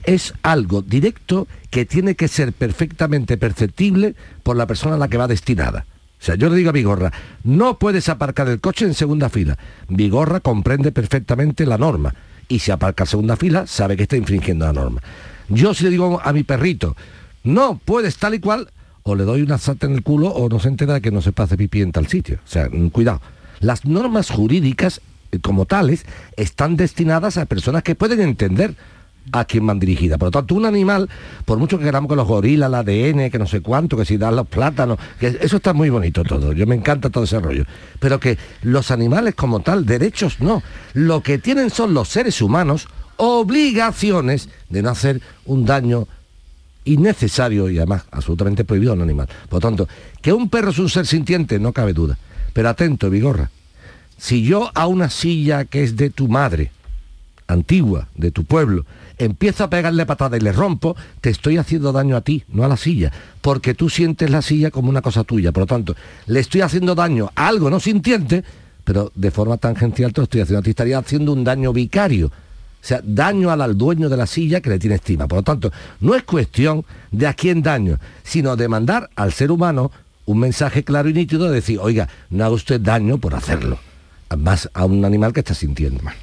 es 0.08 0.32
algo 0.42 0.80
directo 0.80 1.46
que 1.70 1.84
tiene 1.84 2.14
que 2.14 2.28
ser 2.28 2.54
perfectamente 2.54 3.36
perceptible 3.36 4.14
por 4.42 4.56
la 4.56 4.66
persona 4.66 4.94
a 4.94 4.98
la 4.98 5.08
que 5.08 5.18
va 5.18 5.28
destinada. 5.28 5.84
O 6.20 6.24
sea, 6.24 6.34
yo 6.34 6.48
le 6.48 6.56
digo 6.56 6.70
a 6.70 6.72
Vigorra, 6.72 7.12
no 7.44 7.78
puedes 7.78 8.08
aparcar 8.08 8.48
el 8.48 8.58
coche 8.58 8.86
en 8.86 8.94
segunda 8.94 9.28
fila. 9.28 9.58
Vigorra 9.88 10.40
comprende 10.40 10.92
perfectamente 10.92 11.66
la 11.66 11.76
norma 11.76 12.14
y 12.48 12.60
si 12.60 12.70
aparca 12.70 13.04
en 13.04 13.08
segunda 13.08 13.36
fila 13.36 13.66
sabe 13.66 13.96
que 13.96 14.04
está 14.04 14.16
infringiendo 14.16 14.64
la 14.64 14.72
norma. 14.72 15.02
Yo 15.50 15.74
si 15.74 15.84
le 15.84 15.90
digo 15.90 16.20
a 16.24 16.32
mi 16.32 16.42
perrito, 16.42 16.96
no 17.44 17.78
puedes 17.84 18.16
tal 18.16 18.34
y 18.34 18.40
cual, 18.40 18.70
o 19.02 19.14
le 19.14 19.24
doy 19.24 19.42
una 19.42 19.58
sata 19.58 19.86
en 19.86 19.92
el 19.92 20.02
culo 20.02 20.28
o 20.28 20.48
no 20.48 20.58
se 20.58 20.68
entera 20.68 21.00
que 21.00 21.10
no 21.10 21.20
se 21.20 21.32
pase 21.32 21.58
pipí 21.58 21.82
en 21.82 21.92
tal 21.92 22.06
sitio. 22.06 22.38
O 22.44 22.48
sea, 22.48 22.68
mm, 22.70 22.88
cuidado. 22.88 23.20
Las 23.60 23.84
normas 23.84 24.30
jurídicas 24.30 25.02
eh, 25.32 25.38
como 25.40 25.66
tales 25.66 26.06
están 26.36 26.76
destinadas 26.76 27.36
a 27.36 27.44
personas 27.44 27.82
que 27.82 27.94
pueden 27.94 28.20
entender 28.20 28.74
a 29.32 29.44
quién 29.44 29.66
van 29.66 29.78
dirigidas. 29.78 30.18
Por 30.18 30.28
lo 30.28 30.30
tanto, 30.30 30.54
un 30.54 30.66
animal, 30.66 31.08
por 31.44 31.58
mucho 31.58 31.78
que 31.78 31.84
queramos 31.84 32.08
con 32.08 32.16
los 32.16 32.26
gorilas, 32.26 32.68
el 32.68 32.74
ADN, 32.74 33.30
que 33.30 33.38
no 33.38 33.46
sé 33.46 33.60
cuánto, 33.60 33.96
que 33.96 34.04
si 34.04 34.16
dan 34.16 34.36
los 34.36 34.46
plátanos, 34.46 34.98
que 35.18 35.38
eso 35.40 35.56
está 35.56 35.72
muy 35.72 35.90
bonito 35.90 36.24
todo. 36.24 36.52
Yo 36.52 36.66
me 36.66 36.74
encanta 36.74 37.10
todo 37.10 37.24
ese 37.24 37.40
rollo. 37.40 37.64
Pero 38.00 38.20
que 38.20 38.38
los 38.62 38.90
animales 38.90 39.34
como 39.34 39.60
tal, 39.60 39.86
derechos 39.86 40.40
no. 40.40 40.62
Lo 40.94 41.22
que 41.22 41.38
tienen 41.38 41.70
son 41.70 41.94
los 41.94 42.08
seres 42.08 42.40
humanos 42.40 42.88
obligaciones 43.16 44.48
de 44.68 44.82
no 44.82 44.90
hacer 44.90 45.20
un 45.44 45.64
daño 45.64 46.06
innecesario 46.84 47.68
y 47.68 47.76
además 47.78 48.04
absolutamente 48.10 48.64
prohibido 48.64 48.92
a 48.92 48.94
un 48.94 49.02
animal. 49.02 49.28
Por 49.48 49.62
lo 49.62 49.68
tanto, 49.68 49.88
que 50.22 50.32
un 50.32 50.48
perro 50.48 50.70
es 50.70 50.78
un 50.78 50.88
ser 50.88 51.06
sintiente, 51.06 51.58
no 51.58 51.72
cabe 51.72 51.92
duda. 51.92 52.16
Pero 52.52 52.68
atento, 52.68 53.10
Vigorra. 53.10 53.50
Si 54.16 54.42
yo 54.42 54.70
a 54.74 54.86
una 54.86 55.10
silla 55.10 55.64
que 55.64 55.84
es 55.84 55.96
de 55.96 56.10
tu 56.10 56.28
madre, 56.28 56.72
antigua, 57.46 58.08
de 58.14 58.30
tu 58.30 58.44
pueblo, 58.44 58.84
empiezo 59.18 59.64
a 59.64 59.70
pegarle 59.70 60.06
patada 60.06 60.36
y 60.36 60.40
le 60.40 60.52
rompo, 60.52 60.96
te 61.20 61.30
estoy 61.30 61.56
haciendo 61.56 61.92
daño 61.92 62.16
a 62.16 62.20
ti, 62.20 62.44
no 62.48 62.64
a 62.64 62.68
la 62.68 62.76
silla, 62.76 63.12
porque 63.40 63.74
tú 63.74 63.88
sientes 63.88 64.30
la 64.30 64.42
silla 64.42 64.70
como 64.70 64.88
una 64.88 65.02
cosa 65.02 65.24
tuya. 65.24 65.52
Por 65.52 65.62
lo 65.62 65.66
tanto, 65.66 65.94
le 66.26 66.40
estoy 66.40 66.60
haciendo 66.60 66.94
daño 66.94 67.30
a 67.34 67.48
algo 67.48 67.70
no 67.70 67.80
sintiente, 67.80 68.44
pero 68.84 69.12
de 69.14 69.30
forma 69.30 69.56
tangencial 69.58 70.12
te 70.12 70.20
lo 70.20 70.24
estoy 70.24 70.40
haciendo 70.40 70.60
a 70.60 70.62
ti. 70.62 70.70
Estaría 70.70 70.98
haciendo 70.98 71.32
un 71.32 71.44
daño 71.44 71.72
vicario. 71.72 72.28
O 72.28 72.86
sea, 72.88 73.00
daño 73.02 73.50
al, 73.50 73.60
al 73.60 73.76
dueño 73.76 74.08
de 74.08 74.16
la 74.16 74.26
silla 74.26 74.60
que 74.60 74.70
le 74.70 74.78
tiene 74.78 74.96
estima. 74.96 75.26
Por 75.26 75.38
lo 75.38 75.42
tanto, 75.42 75.72
no 76.00 76.14
es 76.14 76.22
cuestión 76.22 76.84
de 77.10 77.26
a 77.26 77.34
quién 77.34 77.62
daño, 77.62 77.98
sino 78.22 78.56
de 78.56 78.68
mandar 78.68 79.10
al 79.16 79.32
ser 79.32 79.50
humano 79.50 79.90
un 80.26 80.38
mensaje 80.38 80.84
claro 80.84 81.08
y 81.08 81.12
nítido 81.12 81.48
de 81.48 81.54
decir, 81.54 81.78
oiga, 81.80 82.08
no 82.30 82.44
haga 82.44 82.54
usted 82.54 82.80
daño 82.80 83.18
por 83.18 83.34
hacerlo. 83.34 83.78
Más 84.36 84.70
a 84.74 84.84
un 84.84 85.04
animal 85.04 85.32
que 85.32 85.40
está 85.40 85.54
sintiendo 85.54 86.02
mal. 86.02 86.14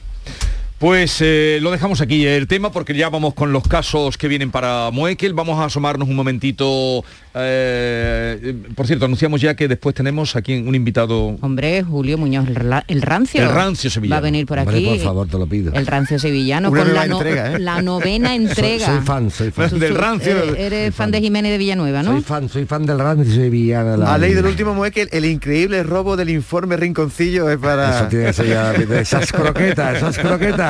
Pues 0.77 1.19
eh, 1.21 1.59
lo 1.61 1.71
dejamos 1.71 2.01
aquí 2.01 2.27
el 2.27 2.47
tema 2.47 2.69
porque 2.71 2.93
ya 2.93 3.09
vamos 3.09 3.33
con 3.33 3.53
los 3.53 3.65
casos 3.65 4.17
que 4.17 4.27
vienen 4.27 4.51
para 4.51 4.89
Muekel. 4.91 5.33
Vamos 5.33 5.57
a 5.57 5.65
asomarnos 5.65 6.09
un 6.09 6.17
momentito. 6.17 7.03
eh, 7.33 8.53
por 8.75 8.85
cierto, 8.85 9.05
anunciamos 9.05 9.39
ya 9.39 9.55
que 9.55 9.69
después 9.69 9.95
tenemos 9.95 10.35
aquí 10.35 10.53
un 10.55 10.75
invitado. 10.75 11.37
Hombre, 11.39 11.81
Julio 11.81 12.17
Muñoz, 12.17 12.47
el, 12.49 12.55
ra- 12.55 12.83
el 12.89 13.01
rancio. 13.01 13.41
El 13.41 13.49
rancio 13.51 13.89
sevillano. 13.89 14.15
Va 14.15 14.17
a 14.17 14.21
venir 14.21 14.45
por 14.45 14.59
Hombre, 14.59 14.75
aquí. 14.75 14.85
por 14.85 14.99
favor, 14.99 15.27
te 15.29 15.37
lo 15.37 15.47
pido. 15.47 15.71
El 15.73 15.87
rancio 15.87 16.19
sevillano 16.19 16.69
Una 16.69 16.83
con 16.83 16.93
la, 16.93 17.07
no- 17.07 17.17
entrega, 17.21 17.53
¿eh? 17.53 17.59
la 17.59 17.81
novena 17.81 18.35
entrega. 18.35 18.85
Soy, 18.85 18.95
soy 18.97 19.05
fan, 19.05 19.31
soy 19.31 19.51
fan. 19.51 19.69
Tú- 19.69 19.79
tú 19.79 19.85
Eres, 19.85 20.55
eres 20.57 20.93
fan 20.93 21.09
de 21.09 21.21
Jiménez 21.21 21.53
de 21.53 21.57
Villanueva, 21.57 22.03
¿no? 22.03 22.11
Soy 22.11 22.21
fan, 22.21 22.49
soy 22.49 22.65
fan 22.65 22.85
del 22.85 22.99
rancio 22.99 23.33
sevillano. 23.33 23.95
la 23.95 24.13
A 24.13 24.17
ley 24.17 24.31
del 24.33 24.43
vida. 24.43 24.49
último 24.49 24.73
mueque, 24.73 25.07
el 25.09 25.23
increíble 25.23 25.83
robo 25.83 26.17
del 26.17 26.29
informe 26.31 26.75
Rinconcillo 26.75 27.49
es 27.49 27.57
para... 27.59 27.99
Eso 27.99 28.07
tiene 28.09 28.25
que 28.25 28.33
ser 28.33 28.47
ya, 28.47 28.73
esas 28.99 29.31
croquetas, 29.31 29.97
esas 29.97 30.17
croquetas. 30.17 30.64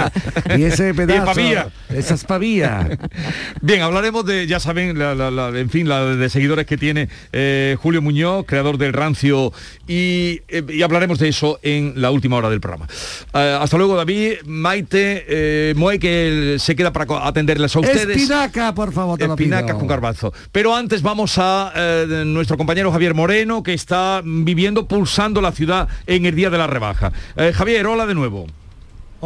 Y 0.58 0.64
ese 0.64 0.94
pedazo. 0.94 1.26
pavía. 1.26 1.68
Esas. 1.90 2.26
Bien, 3.62 3.82
hablaremos 3.82 4.26
de, 4.26 4.48
ya 4.48 4.60
saben, 4.60 4.98
la- 4.98 5.16
la- 5.16 5.32
la- 5.32 5.50
en 5.60 5.70
fin, 5.70 5.88
la 5.88 6.04
de 6.06 6.30
seguidores 6.30 6.66
que 6.66 6.78
tiene 6.78 7.08
eh, 7.32 7.78
Julio 7.82 8.02
Muñoz, 8.02 8.46
creador 8.48 8.78
del 8.78 8.94
Rancio, 8.94 9.52
y, 9.88 10.42
eh, 10.48 10.64
y 10.70 10.82
hablaremos 10.82 11.20
de 11.20 11.30
eso 11.30 11.60
en 11.62 11.94
la 11.96 12.12
última 12.12 12.36
hora 12.38 12.50
del 12.50 12.60
programa. 12.62 12.88
Eh, 13.34 13.58
hasta 13.62 13.78
luego, 13.78 13.96
David, 13.96 14.34
Maite, 14.46 15.74
Moe, 15.76 16.00
que 16.00 16.58
se 16.60 16.76
queda 16.76 16.92
para 16.92 17.26
atenderles 17.28 17.76
a 17.76 17.80
ustedes. 17.80 18.08
Espinaca, 18.18 18.74
por 18.74 18.92
favor, 18.92 19.18
te 19.18 19.28
lo 19.28 19.36
pido. 19.36 19.56
Espinacas 19.56 19.78
con 19.78 19.88
garbanzo. 19.88 20.34
Pero 20.52 20.76
antes 20.76 21.02
vamos 21.02 21.38
a 21.38 21.72
nuestro 22.26 22.58
compañero 22.58 22.92
Javier 22.92 23.14
Moreno, 23.14 23.64
que 23.64 23.74
está 23.74 24.22
viviendo, 24.24 24.88
pulsando 24.88 25.42
la 25.42 25.52
ciudad 25.52 25.88
en 26.08 26.26
el 26.26 26.36
día 26.36 26.50
de 26.50 26.58
la 26.58 26.68
rebaja. 26.68 27.12
Javier, 27.54 27.86
hola 27.88 28.06
de 28.06 28.16
nuevo. 28.16 28.48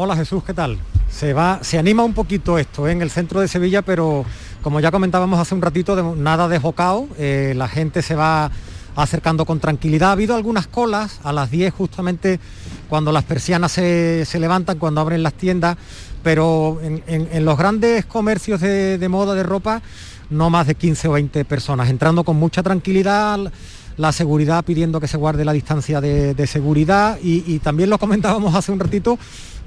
Hola 0.01 0.15
Jesús, 0.15 0.45
¿qué 0.45 0.53
tal? 0.53 0.77
Se 1.11 1.33
va, 1.33 1.59
se 1.61 1.77
anima 1.77 2.05
un 2.05 2.13
poquito 2.13 2.57
esto 2.57 2.87
¿eh? 2.87 2.93
en 2.93 3.01
el 3.01 3.09
centro 3.09 3.41
de 3.41 3.49
Sevilla, 3.49 3.81
pero 3.81 4.23
como 4.63 4.79
ya 4.79 4.91
comentábamos 4.91 5.37
hace 5.41 5.53
un 5.53 5.61
ratito, 5.61 5.93
de- 5.93 6.21
nada 6.21 6.47
de 6.47 6.57
jocao, 6.57 7.09
eh, 7.17 7.51
la 7.57 7.67
gente 7.67 8.01
se 8.01 8.15
va 8.15 8.49
acercando 8.95 9.45
con 9.45 9.59
tranquilidad. 9.59 10.07
Ha 10.07 10.13
habido 10.13 10.37
algunas 10.37 10.67
colas 10.67 11.19
a 11.25 11.33
las 11.33 11.51
10 11.51 11.73
justamente 11.73 12.39
cuando 12.87 13.11
las 13.11 13.25
persianas 13.25 13.73
se, 13.73 14.23
se 14.25 14.39
levantan, 14.39 14.79
cuando 14.79 15.01
abren 15.01 15.21
las 15.21 15.33
tiendas, 15.33 15.75
pero 16.23 16.79
en, 16.81 17.43
los 17.43 17.57
grandes 17.57 18.05
comercios 18.05 18.61
de, 18.61 18.97
de 18.97 19.09
moda, 19.09 19.35
de 19.35 19.43
ropa, 19.43 19.81
no 20.29 20.49
más 20.49 20.65
de 20.65 20.75
15 20.75 21.09
o 21.09 21.11
20 21.11 21.43
personas, 21.43 21.89
entrando 21.89 22.23
con 22.23 22.37
mucha 22.37 22.63
tranquilidad, 22.63 23.51
la 23.97 24.13
seguridad 24.13 24.63
pidiendo 24.63 25.01
que 25.01 25.09
se 25.09 25.17
guarde 25.17 25.43
la 25.43 25.51
distancia 25.51 25.99
de, 25.99 26.33
de 26.33 26.47
seguridad 26.47 27.19
y, 27.21 27.43
y 27.45 27.59
también 27.59 27.89
lo 27.89 27.97
comentábamos 27.97 28.55
hace 28.55 28.71
un 28.71 28.79
ratito, 28.79 29.19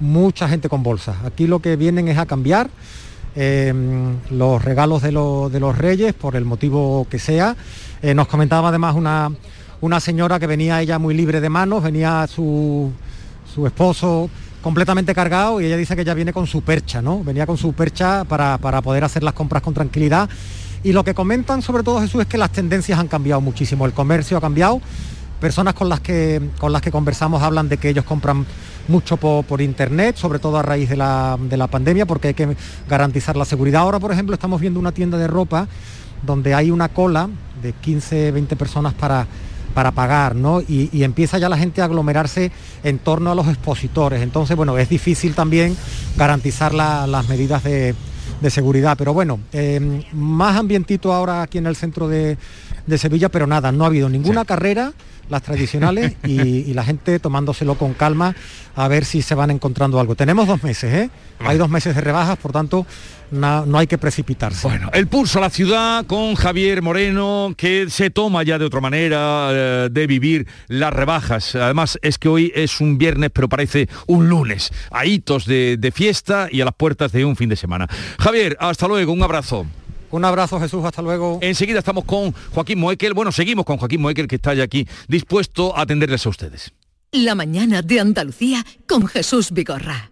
mucha 0.03 0.49
gente 0.49 0.69
con 0.69 0.83
bolsas. 0.83 1.17
Aquí 1.25 1.47
lo 1.47 1.61
que 1.61 1.77
vienen 1.77 2.09
es 2.09 2.19
a 2.19 2.27
cambiar 2.27 2.69
eh, 3.35 3.73
los 4.31 4.63
regalos 4.63 5.01
de, 5.01 5.09
de 5.09 5.61
los 5.61 5.79
reyes 5.79 6.13
por 6.13 6.37
el 6.37 6.45
motivo 6.45 7.07
que 7.09 7.19
sea. 7.19 7.57
Eh, 8.03 8.13
nos 8.13 8.27
comentaba 8.27 8.69
además 8.69 8.95
una, 8.95 9.31
una 9.81 10.01
señora 10.01 10.39
que 10.39 10.47
venía 10.47 10.83
ella 10.83 10.99
muy 10.99 11.15
libre 11.15 11.41
de 11.41 11.49
manos, 11.49 11.83
venía 11.83 12.27
su, 12.27 12.91
su 13.55 13.67
esposo 13.67 14.29
completamente 14.61 15.15
cargado 15.15 15.61
y 15.61 15.67
ella 15.67 15.77
dice 15.77 15.97
que 15.97 16.03
ella 16.03 16.15
viene 16.15 16.33
con 16.33 16.47
su 16.47 16.63
percha, 16.63 17.01
¿no? 17.01 17.23
Venía 17.25 17.47
con 17.47 17.57
su 17.57 17.73
percha 17.73 18.25
para, 18.25 18.59
para 18.59 18.83
poder 18.83 19.05
hacer 19.05 19.23
las 19.23 19.35
compras 19.35 19.63
con 19.63 19.73
tranquilidad. 19.73 20.29
Y 20.85 20.93
lo 20.93 21.05
que 21.05 21.15
comentan 21.15 21.63
sobre 21.63 21.85
todo 21.85 22.01
Jesús 22.01 22.23
es 22.23 22.27
que 22.27 22.39
las 22.39 22.51
tendencias 22.51 22.99
han 22.99 23.09
cambiado 23.09 23.41
muchísimo, 23.41 23.87
el 23.87 23.93
comercio 23.93 24.37
ha 24.37 24.41
cambiado, 24.41 24.81
personas 25.41 25.75
con 25.75 25.89
las 25.89 26.01
que, 26.01 26.41
con 26.59 26.73
las 26.73 26.83
que 26.83 26.91
conversamos 26.91 27.43
hablan 27.43 27.69
de 27.69 27.77
que 27.77 27.89
ellos 27.89 28.05
compran 28.05 28.47
mucho 28.89 29.17
po- 29.17 29.43
por, 29.43 29.61
internet, 29.61 30.17
sobre 30.17 30.39
todo 30.39 30.59
a 30.59 30.63
raíz 30.63 30.89
de 30.89 30.97
la, 30.97 31.39
de 31.41 31.57
la 31.57 31.67
pandemia, 31.67 32.07
porque 32.07 32.29
hay 32.29 32.35
que 32.35 32.57
garantizar 32.89 33.37
la 33.37 33.45
seguridad. 33.45 33.83
Ahora, 33.83 33.99
por 34.01 34.13
ejemplo, 34.13 34.35
estamos 34.35 34.61
viendo 34.61 34.81
una 34.81 34.93
tienda 34.93 35.19
de 35.19 35.27
ropa 35.27 35.69
donde 36.25 36.55
hay 36.55 36.71
una 36.71 36.89
cola 36.89 37.29
de 37.63 37.73
15, 37.73 38.31
20 38.33 38.57
personas 38.57 38.95
para, 38.95 39.27
para 39.75 39.91
pagar, 39.93 40.35
¿no? 40.37 40.61
Y, 40.61 40.89
y 40.93 41.05
empieza 41.05 41.39
ya 41.39 41.49
la 41.49 41.57
gente 41.59 41.81
a 41.83 41.87
aglomerarse 41.87 42.51
en 42.85 42.99
torno 42.99 43.31
a 43.33 43.35
los 43.35 43.49
expositores. 43.49 44.23
Entonces, 44.23 44.57
bueno, 44.57 44.77
es 44.79 44.89
difícil 44.89 45.35
también 45.35 45.77
garantizar 46.17 46.75
la- 46.75 47.07
las 47.07 47.29
medidas 47.29 47.63
de, 47.65 47.95
de 48.41 48.51
seguridad. 48.51 48.97
Pero 48.99 49.15
bueno, 49.15 49.41
eh, 49.53 50.05
más 50.13 50.57
ambientito 50.57 51.13
ahora 51.13 51.43
aquí 51.43 51.59
en 51.59 51.67
el 51.67 51.77
centro 51.77 52.09
de, 52.09 52.37
de 52.87 52.99
Sevilla, 52.99 53.29
pero 53.29 53.47
nada, 53.47 53.73
no 53.73 53.85
ha 53.85 53.87
habido 53.89 54.09
ninguna 54.09 54.45
carrera, 54.45 54.93
las 55.29 55.43
tradicionales, 55.43 56.15
y, 56.25 56.41
y 56.41 56.75
la 56.75 56.85
gente 56.85 57.19
tomándoselo 57.19 57.77
con 57.77 57.95
calma 57.95 58.35
a 58.75 58.89
ver 58.89 59.05
si 59.05 59.23
se 59.23 59.35
van 59.35 59.51
encontrando 59.51 59.99
algo. 60.01 60.15
Tenemos 60.15 60.47
dos 60.47 60.63
meses, 60.63 60.93
¿eh? 60.93 61.11
Hay 61.41 61.59
dos 61.59 61.69
meses 61.71 61.95
de 61.95 62.01
rebajas, 62.01 62.39
por 62.39 62.53
tanto, 62.53 62.87
na- 63.31 63.65
no 63.67 63.79
hay 63.79 63.87
que 63.87 63.99
precipitarse. 63.99 64.67
Bueno, 64.69 64.91
el 64.93 65.07
pulso 65.09 65.39
a 65.39 65.43
la 65.43 65.51
ciudad 65.51 66.07
con 66.07 66.35
Javier 66.35 66.83
Moreno, 66.83 67.55
que 67.57 67.91
se 67.91 68.11
toma 68.11 68.43
ya 68.45 68.59
de 68.59 68.65
otra 68.65 68.81
manera 68.81 69.49
eh, 69.51 69.89
de 69.91 70.07
vivir 70.07 70.47
las 70.69 70.93
rebajas. 70.93 71.55
Además, 71.55 71.99
es 72.03 72.19
que 72.19 72.29
hoy 72.29 72.53
es 72.55 72.81
un 72.81 72.97
viernes, 72.99 73.31
pero 73.33 73.49
parece 73.49 73.89
un 74.07 74.29
lunes. 74.29 74.71
A 74.91 75.05
hitos 75.07 75.47
de, 75.47 75.77
de 75.79 75.91
fiesta 75.93 76.49
y 76.51 76.61
a 76.61 76.65
las 76.65 76.75
puertas 76.75 77.11
de 77.13 77.25
un 77.25 77.37
fin 77.37 77.49
de 77.49 77.57
semana. 77.57 77.89
Javier, 78.19 78.57
hasta 78.61 78.87
luego, 78.87 79.13
un 79.13 79.23
abrazo. 79.23 79.67
Un 80.13 80.25
abrazo 80.25 80.61
Jesús, 80.61 80.85
hasta 80.85 81.03
luego. 81.03 81.39
Enseguida 81.43 81.81
estamos 81.81 82.05
con 82.05 82.33
Joaquín 82.55 82.79
Moekel. 82.79 83.15
Bueno, 83.15 83.33
seguimos 83.33 83.65
con 83.65 83.79
Joaquín 83.79 84.01
Moekel, 84.01 84.29
que 84.29 84.37
está 84.37 84.55
ya 84.55 84.63
aquí 84.63 84.87
dispuesto 85.09 85.77
a 85.77 85.83
atenderles 85.83 86.25
a 86.27 86.29
ustedes. 86.29 86.73
La 87.11 87.35
mañana 87.35 87.83
de 87.83 87.99
Andalucía 87.99 88.65
con 88.87 89.07
Jesús 89.07 89.51
Vigorra. 89.51 90.12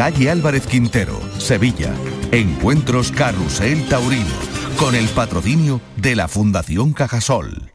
Calle 0.00 0.30
Álvarez 0.30 0.66
Quintero, 0.66 1.20
Sevilla. 1.36 1.94
Encuentros 2.32 3.12
Carrusel 3.12 3.86
Taurino, 3.86 4.30
con 4.78 4.94
el 4.94 5.06
patrocinio 5.10 5.82
de 5.98 6.16
la 6.16 6.26
Fundación 6.26 6.94
Cajasol. 6.94 7.70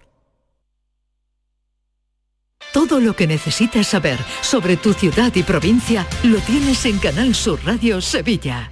Todo 2.74 3.00
lo 3.00 3.16
que 3.16 3.28
necesitas 3.28 3.86
saber 3.86 4.18
sobre 4.42 4.76
tu 4.76 4.94
ciudad 4.94 5.36
y 5.36 5.44
provincia 5.44 6.08
lo 6.24 6.40
tienes 6.40 6.88
en 6.88 6.98
Canal 6.98 7.36
Sur 7.36 7.60
Radio 7.64 8.02
Sevilla. 8.02 8.72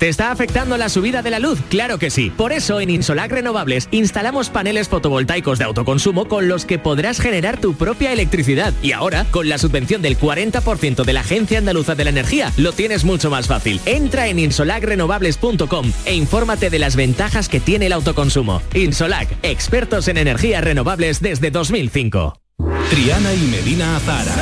¿Te 0.00 0.08
está 0.08 0.30
afectando 0.30 0.78
la 0.78 0.88
subida 0.88 1.20
de 1.20 1.30
la 1.30 1.38
luz? 1.38 1.58
Claro 1.68 1.98
que 1.98 2.08
sí. 2.08 2.30
Por 2.30 2.52
eso 2.52 2.80
en 2.80 2.88
Insolac 2.88 3.30
Renovables 3.30 3.86
instalamos 3.90 4.48
paneles 4.48 4.88
fotovoltaicos 4.88 5.58
de 5.58 5.66
autoconsumo 5.66 6.26
con 6.26 6.48
los 6.48 6.64
que 6.64 6.78
podrás 6.78 7.20
generar 7.20 7.60
tu 7.60 7.74
propia 7.74 8.10
electricidad. 8.10 8.72
Y 8.82 8.92
ahora, 8.92 9.26
con 9.30 9.50
la 9.50 9.58
subvención 9.58 10.00
del 10.00 10.18
40% 10.18 11.04
de 11.04 11.12
la 11.12 11.20
Agencia 11.20 11.58
Andaluza 11.58 11.96
de 11.96 12.04
la 12.04 12.10
Energía, 12.10 12.50
lo 12.56 12.72
tienes 12.72 13.04
mucho 13.04 13.28
más 13.28 13.46
fácil. 13.46 13.78
Entra 13.84 14.28
en 14.28 14.38
insolacrenovables.com 14.38 15.92
e 16.06 16.14
infórmate 16.14 16.70
de 16.70 16.78
las 16.78 16.96
ventajas 16.96 17.50
que 17.50 17.60
tiene 17.60 17.84
el 17.84 17.92
autoconsumo. 17.92 18.62
Insolac, 18.72 19.28
expertos 19.42 20.08
en 20.08 20.16
energías 20.16 20.64
renovables 20.64 21.20
desde 21.20 21.50
2005. 21.50 22.40
Triana 22.88 23.34
y 23.34 23.40
Medina 23.48 23.96
Azara. 23.96 24.32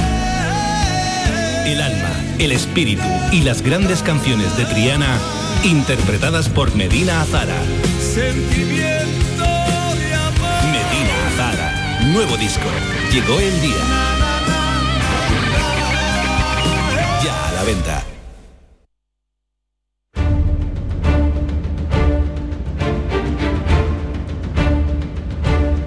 El 1.66 1.82
alma, 1.82 2.12
el 2.38 2.52
espíritu 2.52 3.02
y 3.32 3.40
las 3.42 3.62
grandes 3.62 4.04
canciones 4.04 4.56
de 4.56 4.64
Triana 4.64 5.18
interpretadas 5.64 6.48
por 6.48 6.74
Medina 6.74 7.22
Azara. 7.22 7.56
Sentimiento 8.00 9.42
de 9.42 10.14
amor. 10.14 10.64
Medina 10.70 11.28
Azara. 11.28 12.00
Nuevo 12.12 12.36
disco. 12.36 12.68
Llegó 13.12 13.38
el 13.38 13.60
día. 13.60 13.84
Ya 17.24 17.48
a 17.48 17.52
la 17.52 17.64
venta. 17.64 18.04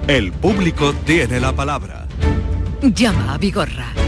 El 0.06 0.32
público 0.32 0.92
tiene 1.06 1.40
la 1.40 1.52
palabra. 1.52 2.06
Llama 2.82 3.34
a 3.34 3.38
Vigorra. 3.38 4.01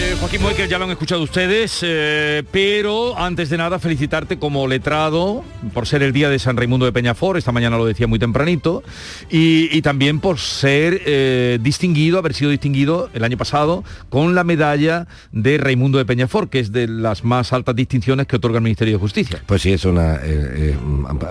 Eh, 0.00 0.14
Joaquín 0.20 0.42
Moekel 0.42 0.68
ya 0.68 0.78
lo 0.78 0.84
han 0.84 0.92
escuchado 0.92 1.22
ustedes, 1.22 1.80
eh, 1.82 2.44
pero 2.52 3.18
antes 3.18 3.50
de 3.50 3.58
nada 3.58 3.80
felicitarte 3.80 4.38
como 4.38 4.68
letrado 4.68 5.42
por 5.74 5.88
ser 5.88 6.04
el 6.04 6.12
día 6.12 6.30
de 6.30 6.38
San 6.38 6.56
Raimundo 6.56 6.86
de 6.86 6.92
Peñafort, 6.92 7.36
esta 7.36 7.50
mañana 7.50 7.76
lo 7.76 7.84
decía 7.84 8.06
muy 8.06 8.20
tempranito, 8.20 8.84
y, 9.28 9.82
también 9.82 10.20
por 10.20 10.38
ser 10.38 11.02
eh, 11.04 11.58
distinguido, 11.60 12.18
haber 12.18 12.34
sido 12.34 12.52
distinguido 12.52 13.10
el 13.12 13.24
año 13.24 13.36
pasado 13.36 13.82
con 14.08 14.36
la 14.36 14.44
medalla 14.44 15.08
de 15.32 15.58
Raimundo 15.58 15.98
de 15.98 16.04
Peñafort, 16.04 16.48
que 16.48 16.60
es 16.60 16.70
de 16.70 16.86
las 16.86 17.24
más 17.24 17.52
altas 17.52 17.74
distinciones 17.74 18.28
que 18.28 18.36
otorga 18.36 18.58
el 18.58 18.64
Ministerio 18.64 18.94
de 18.94 19.00
Justicia. 19.00 19.42
Pues 19.46 19.62
sí, 19.62 19.72
es 19.72 19.84
una, 19.84 20.20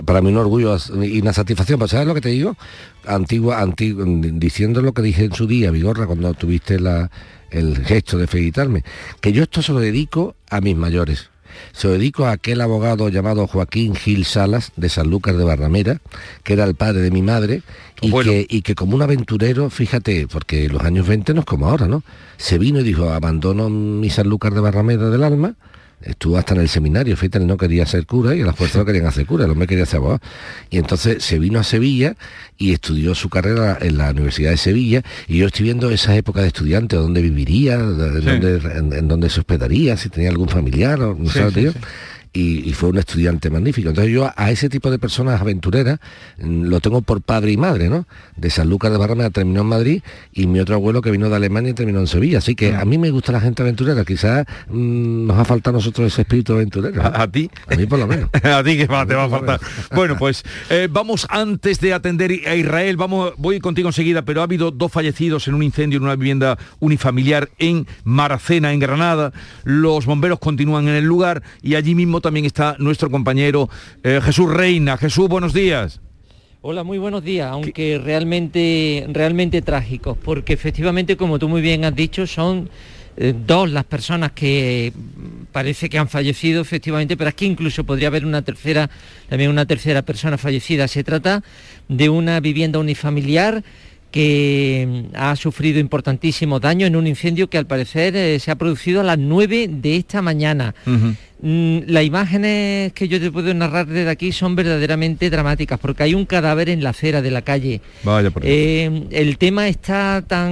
para 0.04 0.20
mí 0.20 0.28
un 0.28 0.36
orgullo 0.36 0.76
y 1.02 1.22
una 1.22 1.32
satisfacción. 1.32 1.88
¿Sabes 1.88 2.06
lo 2.06 2.14
que 2.14 2.20
te 2.20 2.28
digo? 2.28 2.54
Antigua, 3.06 3.62
antigua, 3.62 4.04
diciendo 4.06 4.82
lo 4.82 4.92
que 4.92 5.00
dije 5.00 5.24
en 5.24 5.32
su 5.32 5.46
día, 5.46 5.70
Vigorra, 5.70 6.06
cuando 6.06 6.34
tuviste 6.34 6.78
la, 6.78 7.10
el 7.50 7.84
gesto 7.84 8.18
de 8.18 8.26
felicitarme, 8.26 8.84
que 9.20 9.32
yo 9.32 9.42
esto 9.42 9.62
se 9.62 9.72
lo 9.72 9.80
dedico 9.80 10.34
a 10.50 10.60
mis 10.60 10.76
mayores. 10.76 11.30
Se 11.72 11.88
lo 11.88 11.94
dedico 11.94 12.26
a 12.26 12.32
aquel 12.32 12.60
abogado 12.60 13.08
llamado 13.08 13.46
Joaquín 13.46 13.94
Gil 13.94 14.24
Salas, 14.24 14.72
de 14.76 14.88
Sanlúcar 14.88 15.36
de 15.36 15.44
Barramera, 15.44 16.00
que 16.44 16.52
era 16.52 16.64
el 16.64 16.74
padre 16.74 17.00
de 17.00 17.10
mi 17.10 17.22
madre, 17.22 17.62
y, 18.00 18.12
que, 18.12 18.46
y 18.48 18.62
que 18.62 18.74
como 18.74 18.94
un 18.94 19.02
aventurero, 19.02 19.70
fíjate, 19.70 20.28
porque 20.28 20.68
los 20.68 20.82
años 20.82 21.06
20 21.06 21.34
no 21.34 21.40
es 21.40 21.46
como 21.46 21.68
ahora, 21.68 21.88
¿no? 21.88 22.04
Se 22.36 22.58
vino 22.58 22.80
y 22.80 22.84
dijo, 22.84 23.10
abandono 23.10 23.68
mi 23.70 24.10
Sanlúcar 24.10 24.54
de 24.54 24.60
Barramera 24.60 25.10
del 25.10 25.24
alma, 25.24 25.54
estuvo 26.02 26.36
hasta 26.38 26.54
en 26.54 26.60
el 26.60 26.68
seminario, 26.68 27.16
fíjate, 27.16 27.40
no 27.40 27.56
quería 27.56 27.84
ser 27.86 28.06
cura 28.06 28.34
y 28.34 28.42
a 28.42 28.46
las 28.46 28.56
fuerzas 28.56 28.78
no 28.78 28.84
querían 28.84 29.06
hacer 29.06 29.26
cura, 29.26 29.44
el 29.44 29.50
hombre 29.50 29.66
quería 29.66 29.84
ser 29.86 29.96
abogado. 29.98 30.20
Y 30.70 30.78
entonces 30.78 31.22
se 31.24 31.38
vino 31.38 31.58
a 31.58 31.64
Sevilla 31.64 32.14
y 32.56 32.72
estudió 32.72 33.14
su 33.14 33.28
carrera 33.28 33.78
en 33.80 33.98
la 33.98 34.10
Universidad 34.10 34.50
de 34.50 34.56
Sevilla 34.56 35.02
y 35.26 35.38
yo 35.38 35.46
estoy 35.46 35.64
viendo 35.64 35.90
esa 35.90 36.14
época 36.16 36.40
de 36.42 36.48
estudiante, 36.48 36.96
dónde 36.96 37.20
viviría, 37.22 37.78
Sí. 37.78 37.84
dónde, 38.24 38.60
en, 38.76 38.92
en 38.92 39.08
dónde 39.08 39.28
se 39.30 39.40
hospedaría, 39.40 39.96
si 39.96 40.08
tenía 40.08 40.30
algún 40.30 40.48
familiar, 40.48 41.00
o, 41.02 41.14
no 41.18 41.30
Sí, 41.30 41.38
sabes, 41.38 41.54
sí, 41.54 41.60
tío. 41.60 41.72
Y, 42.32 42.68
y 42.68 42.72
fue 42.72 42.90
un 42.90 42.98
estudiante 42.98 43.50
magnífico. 43.50 43.88
Entonces 43.88 44.12
yo 44.12 44.26
a, 44.26 44.34
a 44.36 44.50
ese 44.50 44.68
tipo 44.68 44.90
de 44.90 44.98
personas 44.98 45.40
aventureras 45.40 45.98
mm, 46.38 46.64
lo 46.64 46.80
tengo 46.80 47.02
por 47.02 47.22
padre 47.22 47.52
y 47.52 47.56
madre, 47.56 47.88
¿no? 47.88 48.06
De 48.36 48.50
Sanlúcar 48.50 48.92
de 48.92 48.98
Barrameda 48.98 49.30
terminó 49.30 49.62
en 49.62 49.66
Madrid 49.66 50.02
y 50.32 50.46
mi 50.46 50.60
otro 50.60 50.74
abuelo 50.74 51.02
que 51.02 51.10
vino 51.10 51.28
de 51.28 51.36
Alemania 51.36 51.74
terminó 51.74 52.00
en 52.00 52.06
Sevilla. 52.06 52.38
Así 52.38 52.54
que 52.54 52.74
a 52.74 52.84
mí 52.84 52.98
me 52.98 53.10
gusta 53.10 53.32
la 53.32 53.40
gente 53.40 53.62
aventurera. 53.62 54.04
Quizás 54.04 54.46
mm, 54.68 55.26
nos 55.26 55.38
ha 55.38 55.44
faltado 55.44 55.76
a 55.76 55.78
nosotros 55.78 56.12
ese 56.12 56.22
espíritu 56.22 56.52
aventurero. 56.52 57.02
¿A, 57.02 57.26
ti? 57.30 57.50
A 57.66 57.74
mí 57.76 57.86
por 57.86 57.98
lo 57.98 58.06
menos. 58.06 58.30
a 58.42 58.62
ti 58.62 58.76
que 58.76 58.86
va, 58.86 59.06
te 59.06 59.14
va 59.14 59.24
a 59.24 59.28
faltar. 59.28 59.60
Bueno, 59.94 60.16
pues 60.18 60.44
eh, 60.70 60.88
vamos 60.90 61.26
antes 61.30 61.80
de 61.80 61.92
atender 61.92 62.30
a 62.46 62.54
Israel, 62.54 62.96
vamos, 62.96 63.32
voy 63.36 63.60
contigo 63.60 63.88
enseguida, 63.88 64.22
pero 64.22 64.40
ha 64.40 64.44
habido 64.44 64.70
dos 64.70 64.92
fallecidos 64.92 65.48
en 65.48 65.54
un 65.54 65.62
incendio 65.62 65.98
en 65.98 66.04
una 66.04 66.16
vivienda 66.16 66.58
unifamiliar 66.80 67.48
en 67.58 67.86
Maracena, 68.04 68.72
en 68.72 68.80
Granada. 68.80 69.32
Los 69.64 70.06
bomberos 70.06 70.38
continúan 70.38 70.88
en 70.88 70.94
el 70.94 71.04
lugar 71.04 71.42
y 71.62 71.74
allí 71.74 71.94
mismo 71.94 72.17
también 72.20 72.46
está 72.46 72.76
nuestro 72.78 73.10
compañero 73.10 73.68
eh, 74.02 74.20
Jesús 74.22 74.52
Reina. 74.52 74.96
Jesús, 74.96 75.28
buenos 75.28 75.52
días. 75.52 76.00
Hola, 76.60 76.82
muy 76.82 76.98
buenos 76.98 77.22
días, 77.22 77.48
aunque 77.50 78.00
realmente, 78.02 79.06
realmente 79.10 79.62
trágicos, 79.62 80.18
porque 80.18 80.52
efectivamente, 80.52 81.16
como 81.16 81.38
tú 81.38 81.48
muy 81.48 81.62
bien 81.62 81.84
has 81.84 81.94
dicho, 81.94 82.26
son 82.26 82.68
eh, 83.16 83.34
dos 83.46 83.70
las 83.70 83.84
personas 83.84 84.32
que 84.32 84.92
parece 85.50 85.88
que 85.88 85.98
han 85.98 86.08
fallecido, 86.08 86.60
efectivamente, 86.60 87.16
pero 87.16 87.30
aquí 87.30 87.46
incluso 87.46 87.84
podría 87.84 88.08
haber 88.08 88.26
una 88.26 88.42
tercera, 88.42 88.90
también 89.28 89.50
una 89.50 89.66
tercera 89.66 90.02
persona 90.02 90.38
fallecida. 90.38 90.86
Se 90.88 91.02
trata 91.04 91.42
de 91.88 92.08
una 92.08 92.38
vivienda 92.40 92.78
unifamiliar 92.78 93.62
que 94.10 95.08
mm, 95.12 95.16
ha 95.16 95.36
sufrido 95.36 95.78
importantísimos 95.80 96.60
daños 96.60 96.88
en 96.88 96.96
un 96.96 97.06
incendio 97.06 97.50
que 97.50 97.58
al 97.58 97.66
parecer 97.66 98.16
eh, 98.16 98.38
se 98.38 98.50
ha 98.50 98.56
producido 98.56 99.00
a 99.00 99.04
las 99.04 99.18
9 99.18 99.68
de 99.68 99.96
esta 99.96 100.22
mañana. 100.22 100.74
Las 101.40 102.04
imágenes 102.04 102.92
que 102.94 103.06
yo 103.06 103.20
te 103.20 103.30
puedo 103.30 103.54
narrar 103.54 103.86
desde 103.86 104.10
aquí 104.10 104.32
son 104.32 104.56
verdaderamente 104.56 105.30
dramáticas 105.30 105.78
porque 105.78 106.02
hay 106.02 106.14
un 106.14 106.26
cadáver 106.26 106.68
en 106.68 106.82
la 106.82 106.90
acera 106.90 107.22
de 107.22 107.30
la 107.30 107.42
calle. 107.42 107.80
Vaya 108.02 108.30
por. 108.30 108.42
Eh, 108.44 109.04
el 109.10 109.38
tema 109.38 109.68
está 109.68 110.24
tan, 110.26 110.50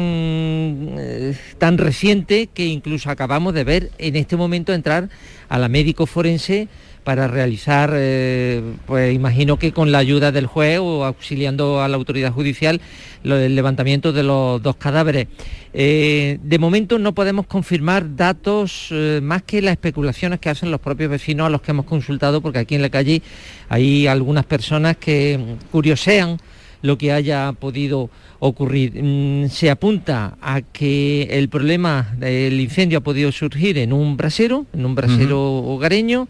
eh, 0.97 1.37
tan 1.59 1.78
reciente 1.78 2.49
que 2.53 2.66
incluso 2.66 3.11
acabamos 3.11 3.53
de 3.53 3.64
ver 3.64 3.91
en 3.99 4.14
este 4.14 4.37
momento 4.37 4.72
entrar 4.72 5.09
a 5.49 5.59
la 5.59 5.68
médico 5.68 6.07
forense 6.07 6.68
para 7.07 7.28
realizar, 7.28 7.92
eh, 7.94 8.61
pues 8.84 9.14
imagino 9.14 9.61
que 9.61 9.70
con 9.70 9.92
la 9.92 9.98
ayuda 9.98 10.32
del 10.32 10.46
juez 10.46 10.80
o 10.80 11.04
auxiliando 11.04 11.80
a 11.80 11.86
la 11.86 11.94
autoridad 11.94 12.32
judicial, 12.32 12.80
lo 13.22 13.36
del 13.36 13.54
levantamiento 13.54 14.12
de 14.12 14.24
los 14.24 14.61
dos 14.61 14.74
cadáveres. 14.74 15.28
Eh, 15.72 16.40
de 16.42 16.59
momento 16.59 16.98
no 16.98 17.14
podemos 17.14 17.46
confirmar 17.46 18.16
datos 18.16 18.88
eh, 18.90 19.20
más 19.22 19.44
que 19.44 19.62
las 19.62 19.70
especulaciones 19.70 20.40
que 20.40 20.50
hacen 20.50 20.72
los 20.72 20.80
propios 20.80 21.09
vecinos 21.09 21.46
a 21.46 21.50
los 21.50 21.62
que 21.62 21.70
hemos 21.70 21.86
consultado, 21.86 22.40
porque 22.40 22.59
aquí 22.59 22.74
en 22.74 22.82
la 22.82 22.90
calle 22.90 23.22
hay 23.68 24.09
algunas 24.09 24.44
personas 24.44 24.96
que 24.96 25.38
curiosean 25.70 26.38
lo 26.82 26.98
que 26.98 27.12
haya 27.12 27.52
podido 27.52 28.11
ocurrir. 28.40 29.00
Mm, 29.00 29.48
Se 29.48 29.70
apunta 29.70 30.38
a 30.42 30.61
que 30.61 31.28
el 31.30 31.48
problema 31.50 32.12
del 32.18 32.61
incendio 32.61 32.98
ha 32.98 33.02
podido 33.02 33.30
surgir 33.30 33.78
en 33.78 33.92
un 33.92 34.16
brasero, 34.16 34.66
en 34.74 34.84
un 34.84 34.96
brasero 34.96 35.40
hogareño. 35.40 36.26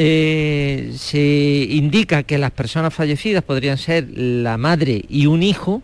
Eh, 0.00 0.92
se 0.96 1.66
indica 1.70 2.22
que 2.22 2.38
las 2.38 2.52
personas 2.52 2.94
fallecidas 2.94 3.42
podrían 3.42 3.76
ser 3.78 4.06
la 4.14 4.56
madre 4.56 5.04
y 5.08 5.26
un 5.26 5.42
hijo, 5.42 5.82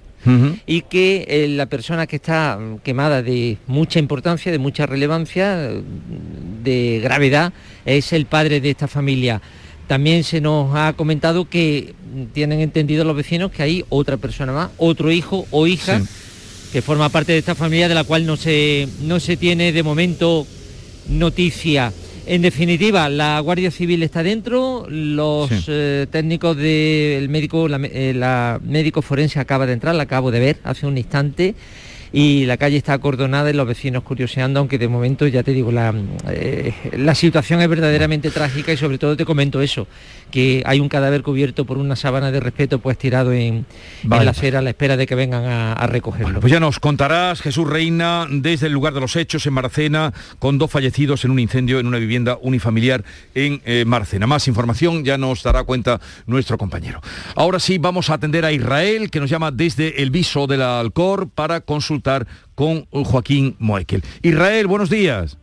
y 0.67 0.83
que 0.83 1.27
eh, 1.29 1.49
la 1.49 1.67
persona 1.67 2.07
que 2.07 2.17
está 2.17 2.59
quemada 2.85 3.23
de 3.23 3.59
mucha 3.67 3.99
importancia, 3.99 4.53
de 4.53 4.59
mucha 4.59 4.87
relevancia, 4.87 5.69
de 6.63 7.01
gravedad, 7.03 7.53
es 7.85 8.13
el 8.13 8.27
padre 8.27 8.61
de 8.61 8.71
esta 8.71 8.87
familia. 8.87 9.43
También 9.89 10.23
se 10.23 10.41
nos 10.41 10.75
ha 10.77 10.93
comentado 10.93 11.49
que 11.49 11.95
tienen 12.33 12.61
entendido 12.61 13.05
los 13.05 13.17
vecinos 13.17 13.51
que 13.51 13.65
hay 13.65 13.85
otra 13.89 14.17
persona 14.17 14.53
más, 14.53 14.71
otro 14.79 15.11
hijo 15.11 15.45
o 15.51 15.67
hija, 15.67 16.01
que 16.73 16.83
forma 16.83 17.09
parte 17.09 17.33
de 17.33 17.39
esta 17.39 17.57
familia 17.57 17.89
de 17.89 17.97
la 17.97 18.05
cual 18.05 18.27
no 18.27 18.37
se, 18.37 18.89
no 19.03 19.19
se 19.19 19.37
tiene 19.37 19.73
de 19.73 19.83
momento 19.83 20.47
noticia. 21.09 21.93
En 22.27 22.41
definitiva, 22.41 23.11
la 23.11 23.39
Guardia 23.41 23.71
Civil 23.71 24.03
está 24.03 24.23
dentro, 24.23 24.87
los 24.89 25.51
eh, 25.69 26.07
técnicos 26.11 26.57
del 26.57 27.29
médico, 27.29 27.69
la, 27.69 27.79
eh, 27.83 28.15
la 28.15 28.59
médico 28.65 29.03
forense 29.03 29.41
acaba 29.41 29.67
de 29.67 29.75
entrar, 29.75 29.95
la 29.95 30.05
acabo 30.05 30.31
de 30.31 30.41
ver 30.41 30.57
hace 30.65 30.87
un 30.87 30.97
instante 30.97 31.55
y 32.15 32.47
la 32.47 32.57
calle 32.57 32.79
está 32.79 32.95
acordonada 32.95 33.51
y 33.51 33.53
los 33.53 33.67
vecinos 33.67 34.05
curioseando, 34.05 34.61
aunque 34.61 34.79
de 34.79 34.89
momento 34.89 35.27
ya 35.27 35.43
te 35.43 35.51
digo, 35.53 35.71
la, 35.71 35.93
eh, 36.31 36.73
la 36.97 37.15
situación 37.15 37.61
es 37.61 37.69
verdaderamente 37.69 38.31
trágica 38.31 38.73
y 38.73 38.77
sobre 38.79 38.97
todo 38.97 39.17
te 39.17 39.25
comento 39.25 39.61
eso, 39.61 39.87
que 40.35 40.65
hay 40.67 40.81
un 40.81 40.89
cadáver 40.89 41.23
cubierto 41.23 41.65
por 41.65 41.79
una 41.79 41.95
sábana 41.95 42.33
de 42.33 42.41
respeto 42.41 42.81
pues 42.81 42.99
tirado 42.99 43.33
en, 43.33 43.67
la 44.03 44.29
acera 44.29 44.59
a 44.59 44.63
la 44.63 44.71
espera 44.71 44.97
de 44.97 45.07
que 45.07 45.15
vengan 45.15 45.45
a, 45.45 45.75
a 45.75 45.87
recogerlo. 45.87 46.41
Pues 46.41 46.53
ya 46.53 46.59
nos 46.59 46.81
contarás, 46.81 47.41
Jesús 47.41 47.71
Reina, 47.71 48.27
desde 48.29 48.67
el 48.67 48.73
lugar 48.73 48.95
de 48.95 49.01
los 49.01 49.15
hechos 49.15 49.47
en 49.47 49.53
Marcena, 49.53 50.13
con 50.41 50.59
dos 50.59 50.73
fallecidos 50.73 51.25
en 51.25 51.31
un 51.31 51.39
incendio 51.39 51.79
en 51.79 51.87
una 51.87 51.99
vivienda 51.99 52.37
unifamiliar 52.43 53.05
en 53.37 53.63
eh, 53.65 53.85
Marcena. 53.87 54.27
Más 54.27 54.49
información 54.49 55.05
ya 55.05 55.19
nos 55.19 55.45
dará 55.45 55.63
cuenta 55.63 56.01
nuestro 56.27 56.59
compañero. 56.59 57.01
Ahora 57.37 57.61
sí, 57.61 57.79
vamos 57.79 58.11
a 58.11 58.15
atender 58.15 58.45
a 58.45 58.51
Israel, 58.51 59.13
que 59.13 59.21
nos 59.21 59.31
llama 59.31 59.53
desde 59.53 60.03
el 60.03 60.11
viso 60.11 60.49
de 60.49 60.57
la 60.57 60.81
Alcor 60.81 61.29
para 61.29 61.61
consultar 61.61 62.27
con 62.57 62.87
Joaquín 62.87 63.55
Moekel. 63.61 64.03
Israel, 64.23 64.67
buenos 64.67 64.91
días. 64.91 65.39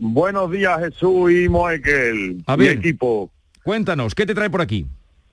Buenos 0.00 0.50
días, 0.50 0.80
Jesús 0.80 1.30
y 1.30 1.48
Moekel. 1.48 2.42
A 2.48 2.56
mi 2.56 2.64
ver. 2.64 2.78
equipo. 2.78 3.30
Cuéntanos, 3.62 4.14
¿qué 4.14 4.26
te 4.26 4.34
trae 4.34 4.50
por 4.50 4.60
aquí? 4.60 4.86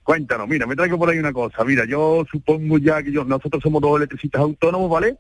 Cuéntanos, 0.03 0.47
mira, 0.47 0.65
me 0.65 0.75
traigo 0.75 0.97
por 0.97 1.09
ahí 1.09 1.19
una 1.19 1.33
cosa. 1.33 1.63
Mira, 1.63 1.85
yo 1.85 2.25
supongo 2.31 2.77
ya 2.77 3.01
que 3.03 3.11
yo, 3.11 3.23
nosotros 3.25 3.61
somos 3.61 3.81
dos 3.81 3.97
electricistas 3.97 4.41
autónomos, 4.41 4.89
¿vale? 4.89 5.17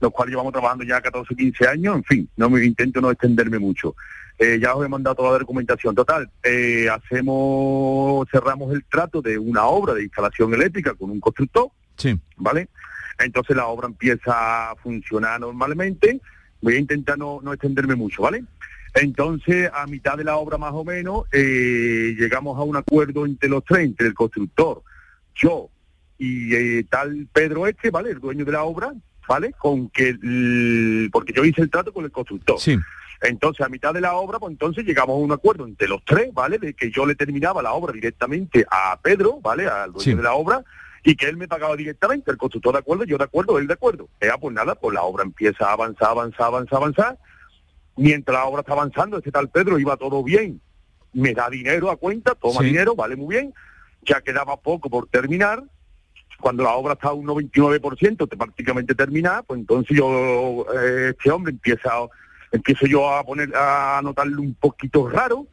Los 0.00 0.10
cuales 0.10 0.32
llevamos 0.32 0.52
trabajando 0.52 0.84
ya 0.84 1.00
14 1.00 1.34
15 1.34 1.68
años, 1.68 1.96
en 1.96 2.04
fin, 2.04 2.28
no 2.36 2.50
me 2.50 2.64
intento 2.64 3.00
no 3.00 3.10
extenderme 3.10 3.58
mucho. 3.58 3.94
Eh, 4.38 4.58
ya 4.60 4.74
os 4.74 4.84
he 4.84 4.88
mandado 4.88 5.14
toda 5.16 5.32
la 5.32 5.38
documentación. 5.38 5.94
Total, 5.94 6.28
eh, 6.42 6.88
hacemos, 6.90 8.26
cerramos 8.30 8.72
el 8.74 8.84
trato 8.84 9.22
de 9.22 9.38
una 9.38 9.64
obra 9.66 9.94
de 9.94 10.02
instalación 10.04 10.52
eléctrica 10.54 10.94
con 10.94 11.10
un 11.10 11.20
constructor, 11.20 11.68
Sí. 11.96 12.18
¿vale? 12.36 12.68
Entonces 13.18 13.54
la 13.54 13.66
obra 13.66 13.86
empieza 13.86 14.70
a 14.70 14.76
funcionar 14.76 15.38
normalmente. 15.40 16.20
Voy 16.60 16.74
a 16.74 16.78
intentar 16.78 17.18
no, 17.18 17.40
no 17.42 17.52
extenderme 17.52 17.94
mucho, 17.94 18.22
¿vale? 18.22 18.42
Entonces, 18.94 19.70
a 19.72 19.86
mitad 19.86 20.16
de 20.18 20.24
la 20.24 20.36
obra 20.36 20.58
más 20.58 20.72
o 20.74 20.84
menos, 20.84 21.24
eh, 21.32 22.14
llegamos 22.18 22.58
a 22.58 22.62
un 22.62 22.76
acuerdo 22.76 23.24
entre 23.24 23.48
los 23.48 23.64
tres, 23.64 23.80
entre 23.86 24.06
el 24.06 24.14
constructor, 24.14 24.82
yo 25.34 25.68
y 26.18 26.54
eh, 26.54 26.84
tal 26.88 27.26
Pedro 27.32 27.66
Este, 27.66 27.90
¿vale? 27.90 28.10
El 28.10 28.20
dueño 28.20 28.44
de 28.44 28.52
la 28.52 28.64
obra, 28.64 28.92
¿vale? 29.26 29.52
Con 29.58 29.88
que, 29.88 30.10
el- 30.10 31.08
porque 31.12 31.32
yo 31.32 31.44
hice 31.44 31.62
el 31.62 31.70
trato 31.70 31.92
con 31.92 32.04
el 32.04 32.10
constructor. 32.12 32.60
Sí. 32.60 32.78
Entonces, 33.22 33.64
a 33.64 33.68
mitad 33.68 33.94
de 33.94 34.00
la 34.00 34.14
obra, 34.14 34.38
pues 34.38 34.50
entonces 34.52 34.84
llegamos 34.84 35.14
a 35.14 35.18
un 35.24 35.32
acuerdo 35.32 35.64
entre 35.66 35.88
los 35.88 36.04
tres, 36.04 36.32
¿vale? 36.34 36.58
De 36.58 36.74
que 36.74 36.90
yo 36.90 37.06
le 37.06 37.14
terminaba 37.14 37.62
la 37.62 37.72
obra 37.72 37.92
directamente 37.92 38.66
a 38.70 38.98
Pedro, 39.00 39.40
¿vale? 39.40 39.66
Al 39.68 39.92
dueño 39.92 40.02
Sí. 40.04 40.14
de 40.14 40.22
la 40.22 40.34
obra, 40.34 40.62
y 41.04 41.14
que 41.16 41.26
él 41.26 41.36
me 41.36 41.48
pagaba 41.48 41.74
directamente, 41.76 42.30
el 42.30 42.36
constructor 42.36 42.72
de 42.74 42.78
acuerdo, 42.80 43.04
yo 43.04 43.16
de 43.18 43.24
acuerdo, 43.24 43.58
él 43.58 43.66
de 43.68 43.74
acuerdo. 43.74 44.08
Ah, 44.22 44.36
pues 44.40 44.54
nada, 44.54 44.74
pues 44.74 44.92
la 44.94 45.02
obra 45.02 45.24
empieza 45.24 45.66
a 45.68 45.72
avanzar, 45.72 46.10
avanzar, 46.10 46.46
avanzar, 46.46 46.76
avanzar. 46.78 47.18
Mientras 47.96 48.34
la 48.36 48.44
obra 48.46 48.60
está 48.60 48.72
avanzando, 48.72 49.18
este 49.18 49.30
tal 49.30 49.50
Pedro 49.50 49.78
iba 49.78 49.96
todo 49.96 50.22
bien. 50.22 50.60
Me 51.12 51.34
da 51.34 51.50
dinero 51.50 51.90
a 51.90 51.96
cuenta, 51.96 52.34
toma 52.34 52.60
Sí. 52.60 52.66
dinero, 52.66 52.94
vale 52.94 53.16
muy 53.16 53.36
bien. 53.36 53.52
Ya 54.04 54.20
quedaba 54.20 54.56
poco 54.56 54.88
por 54.88 55.06
terminar. 55.08 55.62
Cuando 56.40 56.62
la 56.64 56.72
obra 56.72 56.94
está 56.94 57.08
a 57.08 57.12
un 57.12 57.26
99%, 57.26 58.26
te- 58.26 58.36
prácticamente 58.36 58.94
terminada, 58.94 59.42
pues 59.42 59.60
entonces 59.60 59.96
yo, 59.96 60.66
eh, 60.74 61.10
este 61.16 61.30
hombre 61.30 61.52
empieza, 61.52 61.90
empiezo 62.50 62.86
yo 62.86 63.08
a 63.14 63.22
poner, 63.24 63.54
a 63.54 64.00
notarle 64.02 64.36
un 64.36 64.54
poquito 64.54 65.08
raro. 65.08 65.46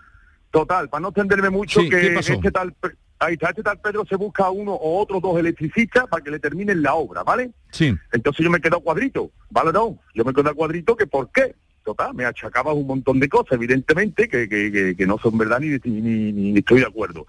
Total, 0.50 0.90
para 0.90 1.02
no 1.02 1.10
extenderme 1.10 1.52
mucho, 1.52 1.82
Sí, 1.82 1.90
que 1.90 2.16
este 2.18 2.50
tal, 2.52 2.74
ahí 3.20 3.34
está, 3.34 3.50
este 3.50 3.62
tal 3.62 3.80
Pedro 3.80 4.04
se 4.10 4.16
busca 4.16 4.46
a 4.46 4.50
uno 4.50 4.74
o 4.74 5.00
otros 5.00 5.22
dos 5.22 5.38
electricistas 5.38 6.08
para 6.08 6.24
que 6.24 6.32
le 6.32 6.40
terminen 6.40 6.82
la 6.82 6.96
obra, 6.96 7.22
¿vale? 7.24 7.52
Sí. 7.72 7.96
Entonces 8.12 8.44
yo 8.44 8.50
me 8.50 8.60
quedo 8.60 8.80
cuadrito, 8.80 9.30
¿vale? 9.52 9.72
No, 9.72 10.00
yo 10.16 10.26
me 10.26 10.34
quedo 10.34 10.56
cuadrito 10.56 10.96
que 10.96 11.06
¿por 11.06 11.30
qué? 11.32 11.54
Total, 11.90 12.14
me 12.14 12.24
achacaba 12.24 12.72
un 12.72 12.86
montón 12.86 13.20
de 13.20 13.28
cosas, 13.28 13.54
evidentemente, 13.54 14.28
que, 14.28 14.48
que, 14.48 14.72
que- 14.72 14.96
que 14.96 15.08
no 15.08 15.18
son 15.18 15.36
verdad 15.40 15.60
ni, 15.60 15.70
ni, 15.86 16.02
ni- 16.02 16.52
ni 16.52 16.60
estoy 16.60 16.82
de 16.82 16.86
acuerdo. 16.86 17.26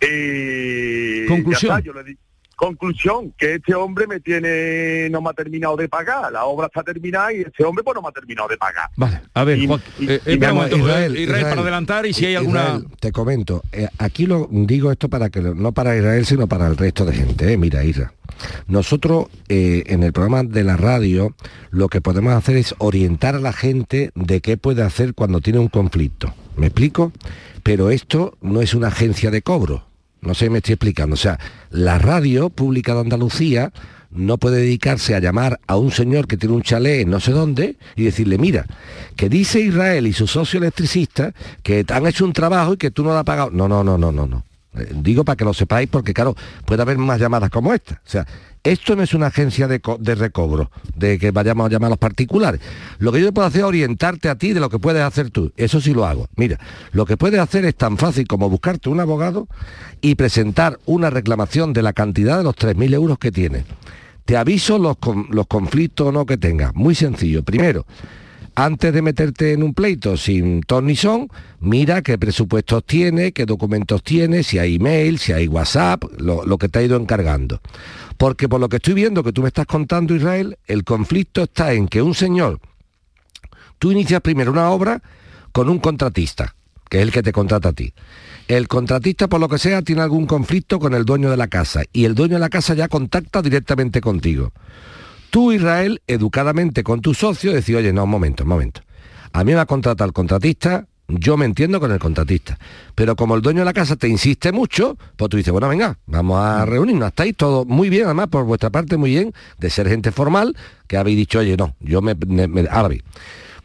Eh, 0.00 1.24
Conclusión. 1.28 1.70
está, 1.78 1.84
yo 1.86 1.92
le 1.92 2.02
di- 2.02 2.18
conclusión, 2.56 3.32
que 3.38 3.54
este 3.56 3.74
hombre 3.74 4.06
me 4.06 4.18
tiene, 4.20 5.08
no 5.10 5.20
me 5.22 5.30
ha 5.30 5.32
terminado 5.34 5.76
de 5.76 5.88
pagar, 5.88 6.32
la 6.32 6.44
obra 6.46 6.66
está 6.66 6.82
terminada 6.82 7.32
y 7.32 7.42
este 7.42 7.62
hombre 7.64 7.84
pues 7.84 7.94
no 7.94 8.02
me 8.02 8.08
ha 8.08 8.12
terminado 8.12 8.48
de 8.48 8.56
pagar. 8.56 8.88
Vale, 8.96 9.20
a 9.34 9.44
ver, 9.44 9.58
Y- 9.58 9.66
Joaquín, 9.66 9.92
y- 9.98 10.10
eh, 10.12 10.20
y 10.26 10.36
vamos, 10.38 10.66
Israel, 10.72 10.80
eh, 11.16 11.20
Israel, 11.20 11.22
Israel. 11.22 11.42
para 11.44 11.60
adelantar 11.60 12.06
y 12.06 12.12
si 12.12 12.26
hay 12.26 12.34
alguna... 12.34 12.62
Israel, 12.62 12.86
te 12.98 13.12
comento, 13.12 13.62
eh, 13.72 13.88
aquí 13.98 14.26
lo 14.26 14.48
digo 14.50 14.90
esto 14.90 15.08
para 15.08 15.28
que 15.30 15.40
lo- 15.42 15.54
no 15.54 15.72
para 15.72 15.96
Israel, 15.96 16.24
sino 16.26 16.46
para 16.48 16.66
el 16.66 16.76
resto 16.76 17.04
de 17.04 17.12
gente. 17.14 17.52
eh. 17.52 17.56
Mira, 17.56 17.84
Isra, 17.84 18.12
nosotros 18.66 19.26
eh, 19.48 19.84
en 19.86 20.02
el 20.02 20.12
programa 20.12 20.42
de 20.42 20.64
la 20.64 20.76
radio 20.76 21.34
lo 21.70 21.88
que 21.88 22.00
podemos 22.00 22.32
hacer 22.34 22.56
es 22.56 22.74
orientar 22.78 23.34
a 23.34 23.40
la 23.40 23.52
gente 23.52 24.10
de 24.14 24.40
qué 24.40 24.56
puede 24.56 24.82
hacer 24.82 25.14
cuando 25.14 25.40
tiene 25.40 25.58
un 25.58 25.68
conflicto. 25.68 26.34
¿Me 26.56 26.66
explico? 26.66 27.12
Pero 27.62 27.90
esto 27.90 28.36
no 28.40 28.62
es 28.62 28.74
una 28.74 28.88
agencia 28.88 29.30
de 29.30 29.42
cobro. 29.42 29.85
No 30.26 30.34
sé 30.34 30.46
si 30.46 30.50
me 30.50 30.58
estoy 30.58 30.74
explicando. 30.74 31.14
O 31.14 31.18
sea, 31.18 31.38
la 31.70 31.98
radio 31.98 32.50
pública 32.50 32.94
de 32.94 33.00
Andalucía 33.00 33.72
no 34.10 34.38
puede 34.38 34.58
dedicarse 34.58 35.14
a 35.14 35.20
llamar 35.20 35.60
a 35.66 35.76
un 35.76 35.90
señor 35.90 36.26
que 36.26 36.36
tiene 36.36 36.54
un 36.54 36.62
chalet 36.62 37.02
en 37.02 37.10
no 37.10 37.20
sé 37.20 37.32
dónde 37.32 37.76
y 37.96 38.04
decirle, 38.04 38.38
mira, 38.38 38.66
que 39.14 39.28
dice 39.28 39.60
Israel 39.60 40.06
y 40.06 40.12
su 40.12 40.26
socio 40.26 40.58
electricista 40.58 41.32
que 41.62 41.84
han 41.88 42.06
hecho 42.06 42.24
un 42.24 42.32
trabajo 42.32 42.74
y 42.74 42.76
que 42.76 42.90
tú 42.90 43.02
no 43.02 43.10
lo 43.10 43.18
has 43.18 43.24
pagado. 43.24 43.50
No, 43.50 43.68
no, 43.68 43.84
no, 43.84 43.98
no, 43.98 44.12
no, 44.12 44.26
no. 44.26 44.44
Eh, 44.78 44.92
Digo 44.94 45.24
para 45.24 45.36
que 45.36 45.44
lo 45.44 45.54
sepáis 45.54 45.88
porque, 45.88 46.14
claro, 46.14 46.34
puede 46.64 46.82
haber 46.82 46.98
más 46.98 47.20
llamadas 47.20 47.50
como 47.50 47.72
esta. 47.72 47.94
O 47.94 48.08
sea, 48.08 48.26
esto 48.62 48.96
no 48.96 49.02
es 49.02 49.14
una 49.14 49.26
agencia 49.28 49.68
de, 49.68 49.80
de 50.00 50.14
recobro, 50.16 50.70
de 50.96 51.18
que 51.18 51.30
vayamos 51.30 51.66
a 51.66 51.68
llamar 51.70 51.86
a 51.86 51.90
los 51.90 51.98
particulares. 51.98 52.60
Lo 52.98 53.12
que 53.12 53.20
yo 53.20 53.32
puedo 53.32 53.46
hacer 53.46 53.60
es 53.60 53.66
orientarte 53.66 54.28
a 54.28 54.34
ti 54.34 54.52
de 54.52 54.60
lo 54.60 54.68
que 54.68 54.78
puedes 54.78 55.02
hacer 55.02 55.30
tú. 55.30 55.52
Eso 55.56 55.80
sí 55.80 55.94
lo 55.94 56.04
hago. 56.04 56.28
Mira, 56.36 56.58
lo 56.90 57.06
que 57.06 57.16
puedes 57.16 57.38
hacer 57.38 57.64
es 57.64 57.76
tan 57.76 57.96
fácil 57.96 58.26
como 58.26 58.50
buscarte 58.50 58.88
un 58.88 58.98
abogado 58.98 59.46
y 60.00 60.16
presentar 60.16 60.78
una 60.84 61.10
reclamación 61.10 61.72
de 61.72 61.82
la 61.82 61.92
cantidad 61.92 62.38
de 62.38 62.44
los 62.44 62.56
3.000 62.56 62.94
euros 62.94 63.18
que 63.18 63.30
tienes. 63.30 63.64
Te 64.24 64.36
aviso 64.36 64.78
los, 64.78 64.96
los 65.30 65.46
conflictos 65.46 66.08
o 66.08 66.12
no 66.12 66.26
que 66.26 66.36
tengas. 66.36 66.74
Muy 66.74 66.96
sencillo. 66.96 67.44
Primero, 67.44 67.86
antes 68.56 68.92
de 68.92 69.02
meterte 69.02 69.52
en 69.52 69.62
un 69.62 69.74
pleito 69.74 70.16
sin 70.16 70.62
ton 70.62 70.86
ni 70.86 70.96
son, 70.96 71.28
mira 71.60 72.00
qué 72.00 72.16
presupuestos 72.16 72.84
tiene, 72.84 73.32
qué 73.32 73.44
documentos 73.44 74.02
tiene, 74.02 74.42
si 74.42 74.58
hay 74.58 74.76
email, 74.76 75.18
si 75.18 75.32
hay 75.32 75.46
WhatsApp, 75.46 76.04
lo, 76.18 76.44
lo 76.44 76.56
que 76.56 76.70
te 76.70 76.78
ha 76.78 76.82
ido 76.82 76.96
encargando. 76.96 77.60
Porque 78.16 78.48
por 78.48 78.58
lo 78.58 78.70
que 78.70 78.76
estoy 78.76 78.94
viendo 78.94 79.22
que 79.22 79.32
tú 79.32 79.42
me 79.42 79.48
estás 79.48 79.66
contando, 79.66 80.16
Israel, 80.16 80.56
el 80.66 80.84
conflicto 80.84 81.42
está 81.42 81.74
en 81.74 81.86
que 81.86 82.00
un 82.00 82.14
señor, 82.14 82.58
tú 83.78 83.92
inicias 83.92 84.22
primero 84.22 84.50
una 84.50 84.70
obra 84.70 85.02
con 85.52 85.68
un 85.68 85.78
contratista, 85.78 86.54
que 86.88 86.96
es 86.96 87.02
el 87.02 87.12
que 87.12 87.22
te 87.22 87.32
contrata 87.32 87.68
a 87.68 87.72
ti. 87.74 87.92
El 88.48 88.68
contratista, 88.68 89.28
por 89.28 89.40
lo 89.40 89.50
que 89.50 89.58
sea, 89.58 89.82
tiene 89.82 90.00
algún 90.00 90.24
conflicto 90.24 90.78
con 90.78 90.94
el 90.94 91.04
dueño 91.04 91.30
de 91.30 91.36
la 91.36 91.48
casa 91.48 91.82
y 91.92 92.06
el 92.06 92.14
dueño 92.14 92.34
de 92.34 92.40
la 92.40 92.48
casa 92.48 92.72
ya 92.72 92.88
contacta 92.88 93.42
directamente 93.42 94.00
contigo. 94.00 94.52
Tú, 95.36 95.52
Israel, 95.52 96.00
educadamente 96.06 96.82
con 96.82 97.02
tu 97.02 97.12
socio, 97.12 97.52
decís, 97.52 97.76
oye, 97.76 97.92
no, 97.92 98.04
un 98.04 98.08
momento, 98.08 98.44
un 98.44 98.48
momento. 98.48 98.80
A 99.34 99.44
mí 99.44 99.52
me 99.52 99.60
ha 99.60 99.66
contratado 99.66 100.08
el 100.08 100.14
contratista, 100.14 100.86
yo 101.08 101.36
me 101.36 101.44
entiendo 101.44 101.78
con 101.78 101.92
el 101.92 101.98
contratista. 101.98 102.58
Pero 102.94 103.16
como 103.16 103.34
el 103.36 103.42
dueño 103.42 103.58
de 103.58 103.66
la 103.66 103.74
casa 103.74 103.96
te 103.96 104.08
insiste 104.08 104.50
mucho, 104.50 104.96
pues 105.16 105.28
tú 105.28 105.36
dices, 105.36 105.52
bueno, 105.52 105.68
venga, 105.68 105.98
vamos 106.06 106.38
a 106.40 106.64
reunirnos. 106.64 107.08
Estáis 107.08 107.36
todo 107.36 107.66
muy 107.66 107.90
bien, 107.90 108.06
además, 108.06 108.28
por 108.28 108.46
vuestra 108.46 108.70
parte, 108.70 108.96
muy 108.96 109.10
bien, 109.10 109.34
de 109.58 109.68
ser 109.68 109.90
gente 109.90 110.10
formal, 110.10 110.56
que 110.86 110.96
habéis 110.96 111.18
dicho, 111.18 111.40
oye, 111.40 111.54
no, 111.58 111.76
yo 111.80 112.00
me... 112.00 112.14
me- 112.14 112.48
me- 112.48 112.66
ahora 112.70 112.88
bien, 112.88 113.02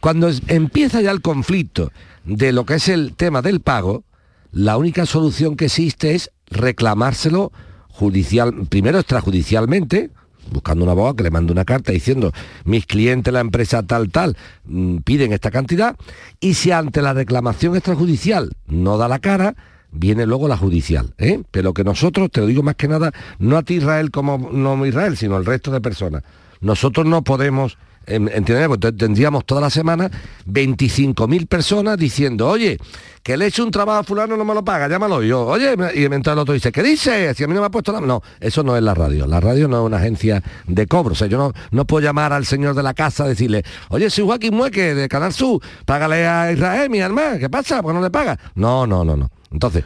cuando 0.01 0.27
es- 0.27 0.41
empieza 0.49 0.99
ya 0.99 1.11
el 1.11 1.21
conflicto 1.21 1.93
de 2.25 2.51
lo 2.51 2.65
que 2.65 2.73
es 2.73 2.89
el 2.89 3.15
tema 3.15 3.41
del 3.41 3.61
pago, 3.61 4.03
la 4.51 4.75
única 4.75 5.05
solución 5.05 5.55
que 5.55 5.67
existe 5.67 6.15
es 6.15 6.31
reclamárselo 6.49 7.53
judicial, 7.87 8.67
primero 8.67 8.99
extrajudicialmente, 8.99 10.09
buscando 10.51 10.83
un 10.83 10.91
abogado 10.91 11.15
que 11.15 11.23
le 11.23 11.31
mande 11.31 11.51
una 11.51 11.65
carta 11.65 11.91
diciendo 11.91 12.31
mis 12.65 12.85
clientes, 12.85 13.33
la 13.33 13.39
empresa 13.39 13.83
tal, 13.83 14.09
tal, 14.09 14.37
mm, 14.65 14.97
piden 14.97 15.33
esta 15.33 15.51
cantidad, 15.51 15.95
y 16.39 16.53
si 16.53 16.71
ante 16.71 17.01
la 17.01 17.13
reclamación 17.13 17.75
extrajudicial 17.75 18.51
no 18.67 18.97
da 18.97 19.07
la 19.07 19.19
cara, 19.19 19.55
viene 19.91 20.25
luego 20.25 20.47
la 20.47 20.57
judicial. 20.57 21.13
¿eh? 21.17 21.41
Pero 21.51 21.73
que 21.73 21.83
nosotros, 21.83 22.31
te 22.31 22.41
lo 22.41 22.47
digo 22.47 22.63
más 22.63 22.75
que 22.75 22.87
nada, 22.87 23.11
no 23.39 23.57
a 23.57 23.63
ti 23.63 23.75
Israel 23.75 24.11
como 24.11 24.49
no 24.51 24.85
Israel, 24.85 25.17
sino 25.17 25.35
al 25.35 25.45
resto 25.45 25.71
de 25.71 25.81
personas, 25.81 26.23
nosotros 26.59 27.05
no 27.05 27.23
podemos 27.23 27.77
en- 28.05 28.29
¿entiendes? 28.33 28.67
Pues 28.67 28.79
tendríamos 28.97 29.45
toda 29.45 29.61
la 29.61 29.69
semana 29.69 30.09
25.000 30.45 31.47
personas 31.47 31.97
diciendo, 31.97 32.47
oye, 32.49 32.77
que 33.23 33.37
le 33.37 33.45
he 33.45 33.47
hecho 33.49 33.63
un 33.63 33.71
trabajo 33.71 33.99
a 33.99 34.03
fulano, 34.03 34.35
no 34.35 34.43
me 34.43 34.53
lo 34.53 34.65
paga, 34.65 34.87
llámalo. 34.87 35.21
Yo, 35.21 35.45
oye, 35.45 35.73
y 35.93 36.09
mientras 36.09 36.33
el 36.33 36.39
otro 36.39 36.53
dice, 36.53 36.71
¿qué 36.71 36.81
dice? 36.81 37.33
Si 37.35 37.43
a 37.43 37.47
mí 37.47 37.53
no 37.53 37.59
me 37.59 37.67
ha 37.67 37.69
puesto 37.71 37.91
nada. 37.91 38.05
No, 38.05 38.21
eso 38.39 38.63
no 38.63 38.75
es 38.75 38.81
la 38.81 38.93
radio. 38.95 39.27
La 39.27 39.39
radio 39.39 39.67
no 39.67 39.79
es 39.81 39.85
una 39.85 39.97
agencia 39.97 40.41
de 40.67 40.87
cobro. 40.87 41.13
O 41.13 41.15
sea, 41.15 41.27
yo 41.27 41.37
no, 41.37 41.53
no 41.71 41.85
puedo 41.85 42.03
llamar 42.03 42.33
al 42.33 42.45
señor 42.45 42.73
de 42.75 42.81
la 42.83 42.93
casa 42.95 43.25
a 43.25 43.27
decirle, 43.27 43.63
oye, 43.89 44.09
soy 44.09 44.25
Joaquín 44.25 44.55
Mueque 44.55 44.95
de 44.95 45.07
Canal 45.07 45.33
Sur, 45.33 45.61
págale 45.85 46.25
a 46.27 46.51
Israel, 46.51 46.89
mi 46.89 46.99
hermano, 46.99 47.37
¿qué 47.37 47.49
pasa? 47.49 47.81
¿Por 47.83 47.91
qué 47.91 47.95
no 47.99 48.03
le 48.03 48.09
paga? 48.09 48.39
No, 48.55 48.87
no, 48.87 49.05
no, 49.05 49.15
no. 49.15 49.29
Entonces, 49.51 49.83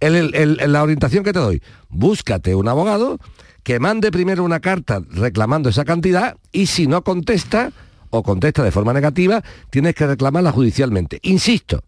la 0.00 0.82
orientación 0.82 1.24
que 1.24 1.32
te 1.32 1.38
doy, 1.38 1.62
búscate 1.88 2.54
un 2.54 2.68
abogado 2.68 3.18
que 3.66 3.80
mande 3.80 4.12
primero 4.12 4.44
una 4.44 4.60
carta 4.60 5.02
reclamando 5.10 5.70
esa 5.70 5.84
cantidad 5.84 6.36
y 6.52 6.66
si 6.66 6.86
no 6.86 7.02
contesta 7.02 7.72
o 8.10 8.22
contesta 8.22 8.62
de 8.62 8.70
forma 8.70 8.92
negativa, 8.92 9.42
tienes 9.70 9.96
que 9.96 10.06
reclamarla 10.06 10.52
judicialmente. 10.52 11.18
Insisto, 11.22 11.82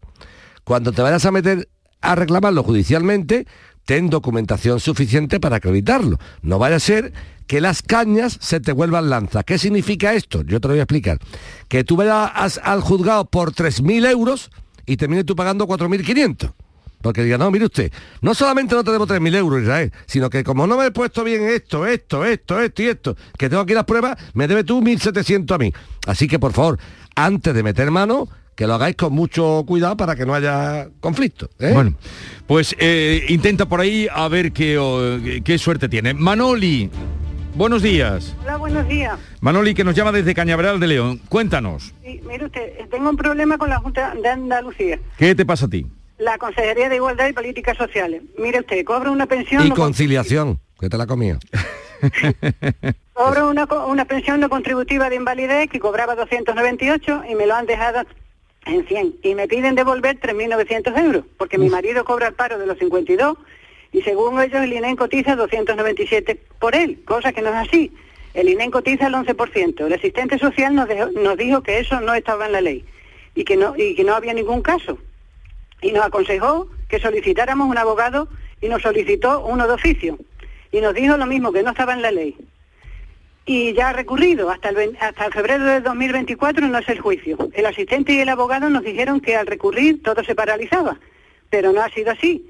cuando 0.64 0.90
te 0.90 1.02
vayas 1.02 1.24
a 1.24 1.30
meter 1.30 1.68
a 2.00 2.16
reclamarlo 2.16 2.64
judicialmente, 2.64 3.46
ten 3.84 4.10
documentación 4.10 4.80
suficiente 4.80 5.38
para 5.38 5.58
acreditarlo. 5.58 6.18
No 6.42 6.58
vaya 6.58 6.74
a 6.74 6.80
ser 6.80 7.12
que 7.46 7.60
las 7.60 7.82
cañas 7.82 8.38
se 8.40 8.58
te 8.58 8.72
vuelvan 8.72 9.08
lanzas. 9.08 9.44
¿Qué 9.44 9.56
significa 9.56 10.14
esto? 10.14 10.42
Yo 10.42 10.60
te 10.60 10.66
lo 10.66 10.74
voy 10.74 10.80
a 10.80 10.82
explicar. 10.82 11.20
Que 11.68 11.84
tú 11.84 11.94
vayas 11.94 12.58
al 12.60 12.80
juzgado 12.80 13.26
por 13.26 13.52
3.000 13.52 14.10
euros 14.10 14.50
y 14.84 14.96
termines 14.96 15.26
tú 15.26 15.36
pagando 15.36 15.68
4.500. 15.68 16.54
Porque 17.00 17.22
diga, 17.22 17.38
no, 17.38 17.50
mire 17.50 17.66
usted, 17.66 17.92
no 18.22 18.34
solamente 18.34 18.74
no 18.74 18.82
te 18.82 18.90
debo 18.90 19.06
3.000 19.06 19.36
euros, 19.36 19.62
Israel, 19.62 19.92
sino 20.06 20.28
que 20.30 20.42
como 20.42 20.66
no 20.66 20.76
me 20.76 20.86
he 20.86 20.90
puesto 20.90 21.22
bien 21.22 21.42
esto, 21.48 21.86
esto, 21.86 22.24
esto, 22.24 22.60
esto 22.60 22.82
y 22.82 22.86
esto, 22.86 23.16
que 23.38 23.48
tengo 23.48 23.62
aquí 23.62 23.74
las 23.74 23.84
pruebas, 23.84 24.18
me 24.34 24.48
debe 24.48 24.64
tú 24.64 24.80
1.700 24.80 25.54
a 25.54 25.58
mí. 25.58 25.72
Así 26.06 26.26
que, 26.26 26.38
por 26.38 26.52
favor, 26.52 26.78
antes 27.14 27.54
de 27.54 27.62
meter 27.62 27.90
mano, 27.90 28.28
que 28.56 28.66
lo 28.66 28.74
hagáis 28.74 28.96
con 28.96 29.12
mucho 29.12 29.62
cuidado 29.64 29.96
para 29.96 30.16
que 30.16 30.26
no 30.26 30.34
haya 30.34 30.88
conflicto. 30.98 31.48
¿eh? 31.60 31.70
Bueno, 31.72 31.94
pues 32.48 32.74
eh, 32.80 33.24
intenta 33.28 33.68
por 33.68 33.80
ahí 33.80 34.08
a 34.12 34.26
ver 34.26 34.50
qué, 34.50 35.42
qué 35.44 35.58
suerte 35.58 35.88
tiene. 35.88 36.12
Manoli, 36.14 36.90
buenos 37.54 37.82
días. 37.82 38.34
Hola, 38.42 38.56
buenos 38.56 38.88
días. 38.88 39.16
Manoli, 39.40 39.74
que 39.74 39.84
nos 39.84 39.94
llama 39.94 40.10
desde 40.10 40.34
Cañaveral 40.34 40.80
de 40.80 40.88
León. 40.88 41.20
Cuéntanos, 41.28 41.94
Sí, 42.04 42.20
mire 42.26 42.46
usted, 42.46 42.72
tengo 42.90 43.10
un 43.10 43.16
problema 43.16 43.58
con 43.58 43.70
la 43.70 43.78
Junta 43.78 44.12
de 44.20 44.28
Andalucía, 44.28 44.98
¿qué 45.16 45.36
te 45.36 45.46
pasa 45.46 45.66
a 45.66 45.70
ti? 45.70 45.86
La 46.18 46.36
Consejería 46.38 46.88
de 46.88 46.96
Igualdad 46.96 47.28
y 47.28 47.32
Políticas 47.32 47.76
Sociales. 47.76 48.22
Mire 48.38 48.60
usted, 48.60 48.84
cobra 48.84 49.10
una 49.10 49.26
pensión... 49.26 49.64
y 49.66 49.68
no 49.70 49.74
conciliación, 49.74 50.58
que 50.80 50.88
te 50.88 50.96
la 50.98 51.06
comía. 51.06 51.38
Cobro 53.12 53.48
una, 53.50 53.64
una 53.86 54.04
pensión 54.04 54.38
no 54.40 54.48
contributiva 54.48 55.10
de 55.10 55.16
invalidez 55.16 55.68
que 55.68 55.80
cobraba 55.80 56.14
298 56.14 57.22
y 57.28 57.34
me 57.34 57.46
lo 57.46 57.54
han 57.54 57.66
dejado 57.66 58.04
en 58.66 58.86
100. 58.86 59.14
Y 59.22 59.34
me 59.34 59.48
piden 59.48 59.74
devolver 59.74 60.18
3.900 60.20 60.96
euros, 61.04 61.24
porque 61.36 61.58
mi 61.58 61.68
marido 61.68 62.04
cobra 62.04 62.28
el 62.28 62.34
paro 62.34 62.58
de 62.58 62.66
los 62.66 62.78
52 62.78 63.36
y 63.92 64.02
según 64.02 64.40
ellos 64.40 64.62
el 64.62 64.72
INEN 64.72 64.94
cotiza 64.96 65.34
297 65.34 66.40
por 66.60 66.74
él, 66.76 67.02
cosa 67.04 67.32
que 67.32 67.42
no 67.42 67.48
es 67.48 67.56
así. 67.56 67.92
El 68.34 68.48
INEN 68.48 68.70
cotiza 68.70 69.08
el 69.08 69.14
11%. 69.14 69.86
El 69.86 69.92
asistente 69.92 70.38
social 70.38 70.74
nos, 70.74 70.86
dejó- 70.88 71.10
nos 71.10 71.36
dijo 71.36 71.62
que 71.62 71.80
eso 71.80 72.00
no 72.00 72.14
estaba 72.14 72.46
en 72.46 72.52
la 72.52 72.60
ley 72.60 72.84
y 73.34 73.44
que 73.44 73.56
no, 73.56 73.74
y 73.76 73.94
que 73.96 74.04
no 74.04 74.14
había 74.14 74.34
ningún 74.34 74.62
caso. 74.62 74.98
Y 75.82 75.92
nos 75.92 76.04
aconsejó 76.04 76.68
que 76.88 77.00
solicitáramos 77.00 77.68
un 77.68 77.78
abogado 77.78 78.28
y 78.60 78.68
nos 78.68 78.82
solicitó 78.82 79.40
uno 79.40 79.66
de 79.66 79.74
oficio. 79.74 80.18
Y 80.72 80.80
nos 80.80 80.94
dijo 80.94 81.16
lo 81.16 81.26
mismo, 81.26 81.52
que 81.52 81.62
no 81.62 81.70
estaba 81.70 81.94
en 81.94 82.02
la 82.02 82.10
ley 82.10 82.36
y 83.48 83.72
ya 83.72 83.88
ha 83.88 83.92
recurrido. 83.92 84.50
Hasta 84.50 84.68
el, 84.68 84.96
hasta 85.00 85.26
el 85.26 85.32
febrero 85.32 85.64
de 85.64 85.80
2024 85.80 86.68
no 86.68 86.78
es 86.78 86.88
el 86.88 87.00
juicio. 87.00 87.48
El 87.54 87.66
asistente 87.66 88.12
y 88.12 88.20
el 88.20 88.28
abogado 88.28 88.68
nos 88.68 88.84
dijeron 88.84 89.20
que 89.20 89.34
al 89.34 89.46
recurrir 89.46 90.02
todo 90.02 90.22
se 90.22 90.34
paralizaba, 90.34 91.00
pero 91.50 91.72
no 91.72 91.80
ha 91.80 91.88
sido 91.88 92.12
así. 92.12 92.46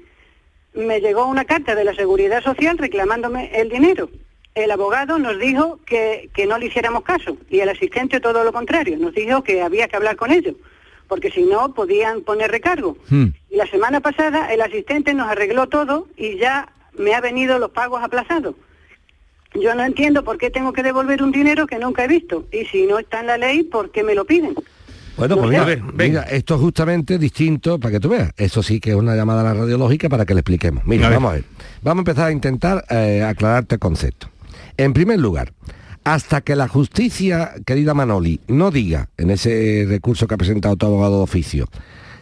Me 0.73 0.99
llegó 0.99 1.25
una 1.25 1.45
carta 1.45 1.73
de 1.73 1.85
la 1.85 1.95
Seguridad 1.95 2.43
Social 2.43 2.77
reclamándome 2.77 3.49
el 3.53 3.69
dinero. 3.69 4.09
El 4.53 4.71
abogado 4.71 5.17
nos 5.17 5.39
dijo 5.39 5.79
que, 5.85 6.29
que 6.33 6.45
no 6.45 6.57
le 6.57 6.65
hiciéramos 6.65 7.03
caso 7.03 7.37
y 7.49 7.61
el 7.61 7.69
asistente 7.69 8.19
todo 8.19 8.43
lo 8.43 8.51
contrario. 8.51 8.97
Nos 8.97 9.13
dijo 9.15 9.41
que 9.41 9.61
había 9.61 9.87
que 9.87 9.95
hablar 9.95 10.17
con 10.17 10.31
ellos, 10.31 10.55
porque 11.09 11.31
si 11.31 11.43
no 11.43 11.73
podían 11.73 12.21
poner 12.21 12.49
recargo. 12.51 12.97
Y 13.11 13.55
la 13.57 13.67
semana 13.67 13.99
pasada 13.99 14.53
el 14.53 14.61
asistente 14.61 15.13
nos 15.13 15.27
arregló 15.27 15.67
todo 15.67 16.07
y 16.15 16.37
ya 16.37 16.71
me 16.97 17.13
ha 17.15 17.19
venido 17.19 17.59
los 17.59 17.71
pagos 17.71 18.01
aplazados. 18.01 18.55
Yo 19.59 19.73
no 19.73 19.83
entiendo 19.83 20.23
por 20.23 20.37
qué 20.37 20.51
tengo 20.51 20.71
que 20.71 20.83
devolver 20.83 21.23
un 21.23 21.31
dinero 21.31 21.65
que 21.65 21.79
nunca 21.79 22.05
he 22.05 22.07
visto. 22.07 22.45
Y 22.51 22.65
si 22.65 22.85
no 22.85 22.99
está 22.99 23.21
en 23.21 23.27
la 23.27 23.37
ley, 23.37 23.63
¿por 23.63 23.91
qué 23.91 24.03
me 24.03 24.13
lo 24.13 24.23
piden? 24.23 24.53
Bueno, 25.17 25.35
pues 25.35 25.49
mira, 25.49 25.65
mira, 25.93 26.21
esto 26.21 26.55
es 26.55 26.61
justamente 26.61 27.17
distinto 27.17 27.77
para 27.77 27.93
que 27.93 27.99
tú 27.99 28.09
veas. 28.09 28.31
Eso 28.37 28.63
sí 28.63 28.79
que 28.79 28.91
es 28.91 28.95
una 28.95 29.15
llamada 29.15 29.41
a 29.41 29.43
la 29.43 29.53
radiológica 29.53 30.07
para 30.07 30.25
que 30.25 30.33
le 30.33 30.41
expliquemos. 30.41 30.85
Mira, 30.85 31.07
A 31.07 31.09
vamos 31.09 31.31
a 31.31 31.33
ver. 31.33 31.43
Vamos 31.81 31.97
a 31.97 32.01
empezar 32.01 32.27
a 32.27 32.31
intentar 32.31 32.85
eh, 32.89 33.23
aclararte 33.23 33.75
el 33.75 33.79
concepto. 33.79 34.29
En 34.77 34.93
primer 34.93 35.19
lugar, 35.19 35.51
hasta 36.03 36.41
que 36.41 36.55
la 36.55 36.67
justicia, 36.67 37.53
querida 37.65 37.93
Manoli, 37.93 38.39
no 38.47 38.71
diga 38.71 39.09
en 39.17 39.31
ese 39.31 39.85
recurso 39.87 40.27
que 40.27 40.35
ha 40.35 40.37
presentado 40.37 40.75
tu 40.75 40.85
abogado 40.85 41.17
de 41.17 41.23
oficio, 41.23 41.67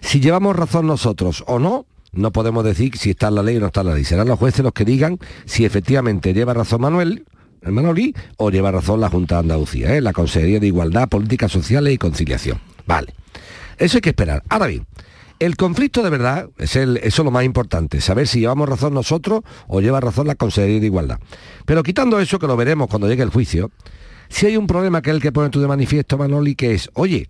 si 0.01 0.19
llevamos 0.19 0.55
razón 0.55 0.87
nosotros 0.87 1.43
o 1.47 1.59
no, 1.59 1.85
no 2.11 2.31
podemos 2.31 2.63
decir 2.63 2.97
si 2.97 3.11
está 3.11 3.27
en 3.27 3.35
la 3.35 3.43
ley 3.43 3.57
o 3.57 3.59
no 3.59 3.67
está 3.67 3.81
en 3.81 3.87
la 3.87 3.93
ley. 3.93 4.03
Serán 4.03 4.27
los 4.27 4.39
jueces 4.39 4.63
los 4.63 4.73
que 4.73 4.85
digan 4.85 5.19
si 5.45 5.65
efectivamente 5.65 6.33
lleva 6.33 6.53
razón 6.53 6.81
Manuel, 6.81 7.25
el 7.61 7.71
Manolí, 7.71 8.15
o 8.37 8.49
lleva 8.49 8.71
razón 8.71 9.01
la 9.01 9.09
Junta 9.09 9.35
de 9.35 9.41
Andalucía, 9.41 9.95
¿eh? 9.95 10.01
la 10.01 10.13
Consejería 10.13 10.59
de 10.59 10.67
Igualdad, 10.67 11.09
Políticas 11.09 11.51
Sociales 11.51 11.93
y 11.93 11.97
Conciliación. 11.97 12.59
Vale. 12.85 13.13
Eso 13.77 13.97
hay 13.97 14.01
que 14.01 14.09
esperar. 14.09 14.43
Ahora 14.49 14.67
bien, 14.67 14.85
el 15.39 15.55
conflicto 15.55 16.03
de 16.03 16.09
verdad 16.09 16.49
es 16.57 16.75
el, 16.75 16.97
eso 16.97 17.21
es 17.21 17.25
lo 17.25 17.31
más 17.31 17.43
importante, 17.43 18.01
saber 18.01 18.27
si 18.27 18.39
llevamos 18.39 18.67
razón 18.67 18.93
nosotros 18.93 19.41
o 19.67 19.81
lleva 19.81 19.99
razón 19.99 20.27
la 20.27 20.35
Consejería 20.35 20.79
de 20.79 20.85
Igualdad. 20.87 21.19
Pero 21.65 21.83
quitando 21.83 22.19
eso, 22.19 22.39
que 22.39 22.47
lo 22.47 22.57
veremos 22.57 22.87
cuando 22.87 23.07
llegue 23.07 23.23
el 23.23 23.29
juicio, 23.29 23.71
si 24.29 24.45
hay 24.45 24.57
un 24.57 24.67
problema 24.67 25.01
que 25.01 25.11
es 25.11 25.15
el 25.15 25.21
que 25.21 25.31
pone 25.31 25.49
tú 25.49 25.61
de 25.61 25.67
manifiesto, 25.67 26.17
Manoli, 26.17 26.55
que 26.55 26.73
es, 26.73 26.89
oye, 26.93 27.27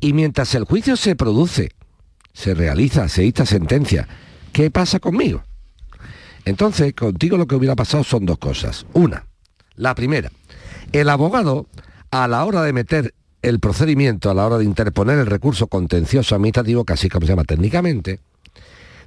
y 0.00 0.12
mientras 0.12 0.54
el 0.54 0.64
juicio 0.64 0.96
se 0.96 1.16
produce, 1.16 1.72
se 2.32 2.54
realiza, 2.54 3.08
se 3.08 3.22
dicta 3.22 3.44
sentencia, 3.44 4.08
¿qué 4.52 4.70
pasa 4.70 5.00
conmigo? 5.00 5.42
Entonces, 6.44 6.94
contigo 6.94 7.36
lo 7.36 7.46
que 7.46 7.56
hubiera 7.56 7.76
pasado 7.76 8.04
son 8.04 8.24
dos 8.24 8.38
cosas. 8.38 8.86
Una, 8.94 9.26
la 9.74 9.94
primera, 9.94 10.30
el 10.92 11.08
abogado, 11.08 11.66
a 12.10 12.26
la 12.26 12.44
hora 12.44 12.62
de 12.62 12.72
meter 12.72 13.14
el 13.42 13.60
procedimiento, 13.60 14.30
a 14.30 14.34
la 14.34 14.46
hora 14.46 14.58
de 14.58 14.64
interponer 14.64 15.18
el 15.18 15.26
recurso 15.26 15.66
contencioso 15.68 16.34
administrativo, 16.34 16.84
que 16.84 16.92
así 16.94 17.08
como 17.08 17.26
se 17.26 17.32
llama 17.32 17.44
técnicamente, 17.44 18.20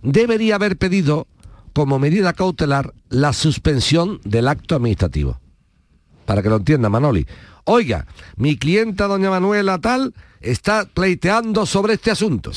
debería 0.02 0.56
haber 0.56 0.78
pedido 0.78 1.28
como 1.74 2.00
medida 2.00 2.34
cautelar 2.34 2.94
la 3.10 3.34
suspensión 3.34 4.20
del 4.24 4.48
acto 4.48 4.76
administrativo. 4.76 5.40
Para 6.26 6.42
que 6.42 6.50
lo 6.50 6.58
entienda 6.58 6.90
Manoli. 6.90 7.26
Oiga, 7.66 8.08
mi 8.38 8.58
clienta 8.58 9.08
doña 9.08 9.30
Manuela 9.30 9.80
tal 9.80 10.14
está 10.40 10.86
pleiteando 10.86 11.66
sobre 11.66 11.94
este 11.94 12.12
asunto. 12.12 12.52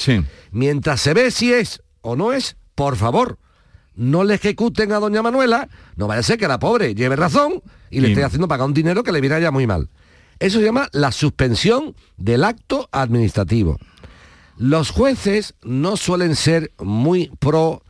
Mientras 0.50 1.00
se 1.00 1.12
ve 1.14 1.30
si 1.30 1.52
es 1.52 1.82
o 2.00 2.16
no 2.16 2.32
es, 2.32 2.56
por 2.74 2.96
favor, 2.96 3.38
no 3.94 4.24
le 4.24 4.34
ejecuten 4.34 4.92
a 4.92 4.98
doña 4.98 5.22
Manuela, 5.22 5.68
no 5.96 6.06
vaya 6.06 6.20
a 6.20 6.24
ser 6.24 6.38
que 6.38 6.48
la 6.48 6.58
pobre 6.58 6.94
lleve 6.94 7.16
razón 7.16 7.62
y 7.90 8.00
le 8.00 8.08
Sí. 8.08 8.12
esté 8.12 8.24
haciendo 8.24 8.48
pagar 8.48 8.66
un 8.66 8.74
dinero 8.74 9.02
que 9.04 9.12
le 9.12 9.20
viene 9.20 9.40
ya 9.40 9.50
muy 9.50 9.66
mal. 9.66 9.88
Eso 10.38 10.58
se 10.58 10.64
llama 10.64 10.88
la 10.92 11.12
suspensión 11.12 11.94
del 12.16 12.44
acto 12.44 12.88
administrativo. 12.92 13.78
Los 14.56 14.90
jueces 14.90 15.54
no 15.62 15.96
suelen 15.96 16.36
ser 16.36 16.72
muy 16.78 17.30
pro 17.38 17.82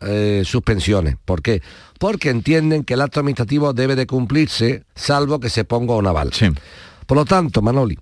eh, 0.00 0.42
suspensiones. 0.44 1.16
¿Por 1.24 1.42
qué? 1.42 1.62
Porque 1.98 2.30
entienden 2.30 2.84
que 2.84 2.94
el 2.94 3.00
acto 3.00 3.20
administrativo 3.20 3.72
debe 3.72 3.96
de 3.96 4.06
cumplirse 4.06 4.84
salvo 4.94 5.40
que 5.40 5.50
se 5.50 5.64
ponga 5.64 5.94
un 5.94 6.06
aval. 6.06 6.32
Por 7.06 7.16
lo 7.16 7.24
tanto, 7.24 7.62
Manoli, 7.62 7.98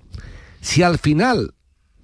si 0.60 0.82
al 0.82 0.98
final 0.98 1.54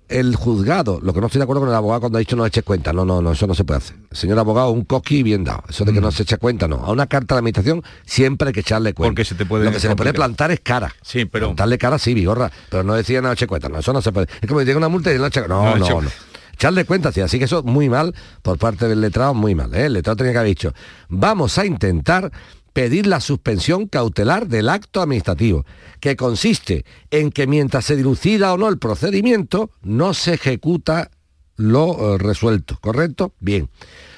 el 0.09 0.37
juzgado, 0.37 1.01
lo 1.03 1.13
que 1.13 1.21
no 1.21 1.27
estoy 1.27 1.41
de 1.41 1.45
acuerdo 1.45 1.61
con 1.63 1.69
el 1.69 1.75
abogado 1.75 2.01
cuando 2.01 2.19
ha 2.19 2.21
dicho 2.21 2.37
no 2.37 2.47
eche 2.47 2.63
cuenta, 2.63 2.93
no, 2.93 3.05
no, 3.05 3.21
no, 3.21 3.33
eso 3.33 3.47
no 3.47 3.55
se 3.55 3.65
puede 3.65 3.79
hacer. 3.79 3.97
Señor 4.13 4.39
abogado, 4.39 4.71
un 4.71 4.85
coqui 4.85 5.23
bien 5.23 5.45
dado. 5.45 5.65
Eso 5.69 5.85
de 5.85 5.93
que 5.93 6.01
no 6.01 6.11
se 6.13 6.23
eche 6.23 6.39
cuenta, 6.39 6.69
no. 6.69 6.77
A 6.77 6.93
una 6.93 7.07
carta 7.07 7.35
de 7.35 7.41
administración 7.41 7.83
siempre 8.05 8.49
hay 8.49 8.55
que 8.55 8.61
echarle 8.61 8.95
cuenta. 8.95 9.11
Porque 9.11 9.25
se 9.25 9.35
te 9.35 9.45
puede 9.47 9.65
Lo 9.65 9.73
que 9.73 9.81
se 9.81 9.89
le 9.89 9.97
puede 9.97 10.13
plantar 10.15 10.51
es 10.53 10.61
cara. 10.61 10.95
Sí, 11.03 11.25
pero... 11.25 11.47
Plantarle 11.49 11.79
cara 11.79 11.99
sí, 11.99 12.15
vigorra, 12.15 12.51
pero 12.71 12.83
no 12.85 12.95
decía 12.95 13.21
no 13.21 13.33
eche 13.33 13.47
cuenta, 13.47 13.69
no, 13.69 13.79
eso 13.79 13.93
no 13.93 14.01
se 14.01 14.13
puede. 14.13 14.29
Es 14.41 14.49
como 14.49 14.61
si 14.61 14.67
llega 14.67 14.79
una 14.79 14.89
multa 14.89 15.13
y 15.13 15.19
no 15.19 15.27
eche 15.27 15.41
No, 15.49 15.63
No, 15.65 15.77
no, 15.77 15.87
eche- 15.87 16.03
no. 16.03 16.11
Echarle 16.53 16.87
cuenta, 16.87 17.13
sí, 17.13 17.21
así 17.21 17.39
que 17.39 17.45
eso 17.45 17.63
muy 17.65 17.91
mal 17.91 18.15
por 18.41 18.57
parte 18.59 18.89
del 18.89 19.03
letrado, 19.03 19.35
muy 19.35 19.55
mal. 19.55 19.75
¿eh? 19.75 19.87
El 19.87 19.93
letrado 19.93 20.17
tenía 20.17 20.33
que 20.33 20.39
haber 20.39 20.49
dicho, 20.49 20.73
vamos 21.11 21.59
a 21.59 21.67
intentar 21.67 22.33
pedir 22.77 23.07
la 23.07 23.21
suspensión 23.23 23.87
cautelar 23.87 24.49
del 24.49 24.69
acto 24.69 25.01
administrativo, 25.01 25.65
que 25.99 26.15
consiste 26.15 26.85
en 27.11 27.31
que 27.31 27.47
mientras 27.47 27.87
se 27.87 27.97
dilucida 27.97 28.53
o 28.53 28.59
no 28.59 28.69
el 28.69 28.77
procedimiento, 28.77 29.71
no 29.81 30.13
se 30.13 30.35
ejecuta 30.35 31.11
lo 31.57 32.17
eh, 32.17 32.19
resuelto, 32.19 32.77
¿correcto? 32.83 33.33
Bien. 33.41 33.71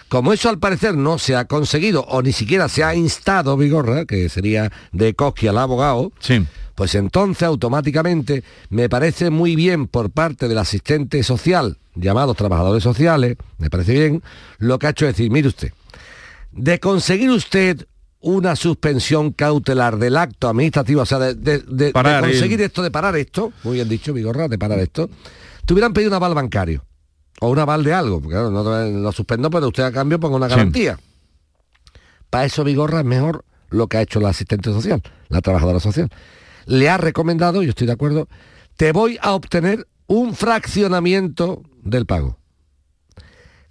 Como 0.09 0.33
eso 0.33 0.49
al 0.49 0.59
parecer 0.59 0.97
no 0.97 1.19
se 1.19 1.37
ha 1.37 1.45
conseguido 1.45 2.03
o 2.09 2.21
ni 2.21 2.33
siquiera 2.33 2.69
se 2.69 2.83
ha 2.83 2.97
instado 2.97 3.57
Vigorra, 3.57 4.07
que 4.07 4.29
sería 4.29 4.73
de 4.91 5.15
Cosqui 5.15 5.47
al 5.47 5.59
abogado, 5.59 6.11
pues 6.75 6.97
entonces 6.97 7.45
automáticamente 7.45 8.43
me 8.71 8.89
parece 8.89 9.31
muy 9.31 9.55
bien 9.55 9.87
por 9.87 10.11
parte 10.11 10.49
del 10.49 10.59
asistente 10.59 11.23
social, 11.23 11.79
llamados 11.95 12.37
trabajadores 12.37 12.83
sociales, 12.83 13.37
me 13.59 13.71
parece 13.71 13.93
bien, 13.93 14.23
lo 14.59 14.81
que 14.81 14.89
ha 14.89 14.91
hecho 14.91 15.07
es 15.07 15.15
decir, 15.15 15.31
mire 15.31 15.47
usted, 15.47 15.73
de 16.51 16.81
conseguir 16.81 17.31
usted 17.31 17.87
una 18.21 18.57
suspensión 18.57 19.33
cautelar 19.33 19.97
del 19.99 20.17
acto 20.17 20.49
administrativo, 20.49 21.03
o 21.03 21.07
sea, 21.07 21.19
de, 21.21 21.35
de- 21.35 21.59
de- 21.61 21.85
de 21.87 21.93
Parar 21.93 22.25
el- 22.25 22.31
conseguir 22.31 22.61
esto, 22.63 22.83
de 22.83 22.91
parar 22.91 23.17
esto, 23.17 23.53
muy 23.63 23.75
bien 23.77 23.89
dicho, 23.89 24.13
Vigorra, 24.13 24.49
de 24.49 24.59
parar 24.59 24.79
esto, 24.81 25.09
te 25.65 25.73
hubieran 25.73 25.93
pedido 25.93 26.11
un 26.11 26.15
aval 26.15 26.35
bancario 26.35 26.85
o 27.41 27.49
un 27.51 27.59
aval 27.59 27.85
de 27.85 27.93
algo, 27.93 28.21
porque 28.21 28.35
claro, 28.35 28.51
no 28.51 28.63
lo 28.65 29.13
suspendo, 29.13 29.51
pero 29.51 29.69
usted 29.69 29.85
a 29.85 29.93
cambio 29.93 30.19
ponga 30.19 30.37
una 30.37 30.49
Sí. 30.49 30.57
garantía. 30.57 30.99
Para 32.31 32.45
eso 32.45 32.65
Vigorra 32.65 33.01
es 33.01 33.07
mejor 33.07 33.45
lo 33.71 33.87
que 33.87 33.99
ha 33.99 34.03
hecho 34.03 34.19
la 34.21 34.31
asistente 34.31 34.73
social, 34.73 35.03
la 35.29 35.41
trabajadora 35.41 35.79
social. 35.79 36.09
Le 36.67 36.91
ha 36.91 36.97
recomendado, 36.99 37.63
yo 37.63 37.71
estoy 37.71 37.87
de 37.87 37.93
acuerdo, 37.93 38.29
te 38.77 38.93
voy 38.93 39.19
a 39.23 39.33
obtener 39.33 39.87
un 40.09 40.35
fraccionamiento 40.35 41.63
del 41.85 42.05
pago. 42.07 42.39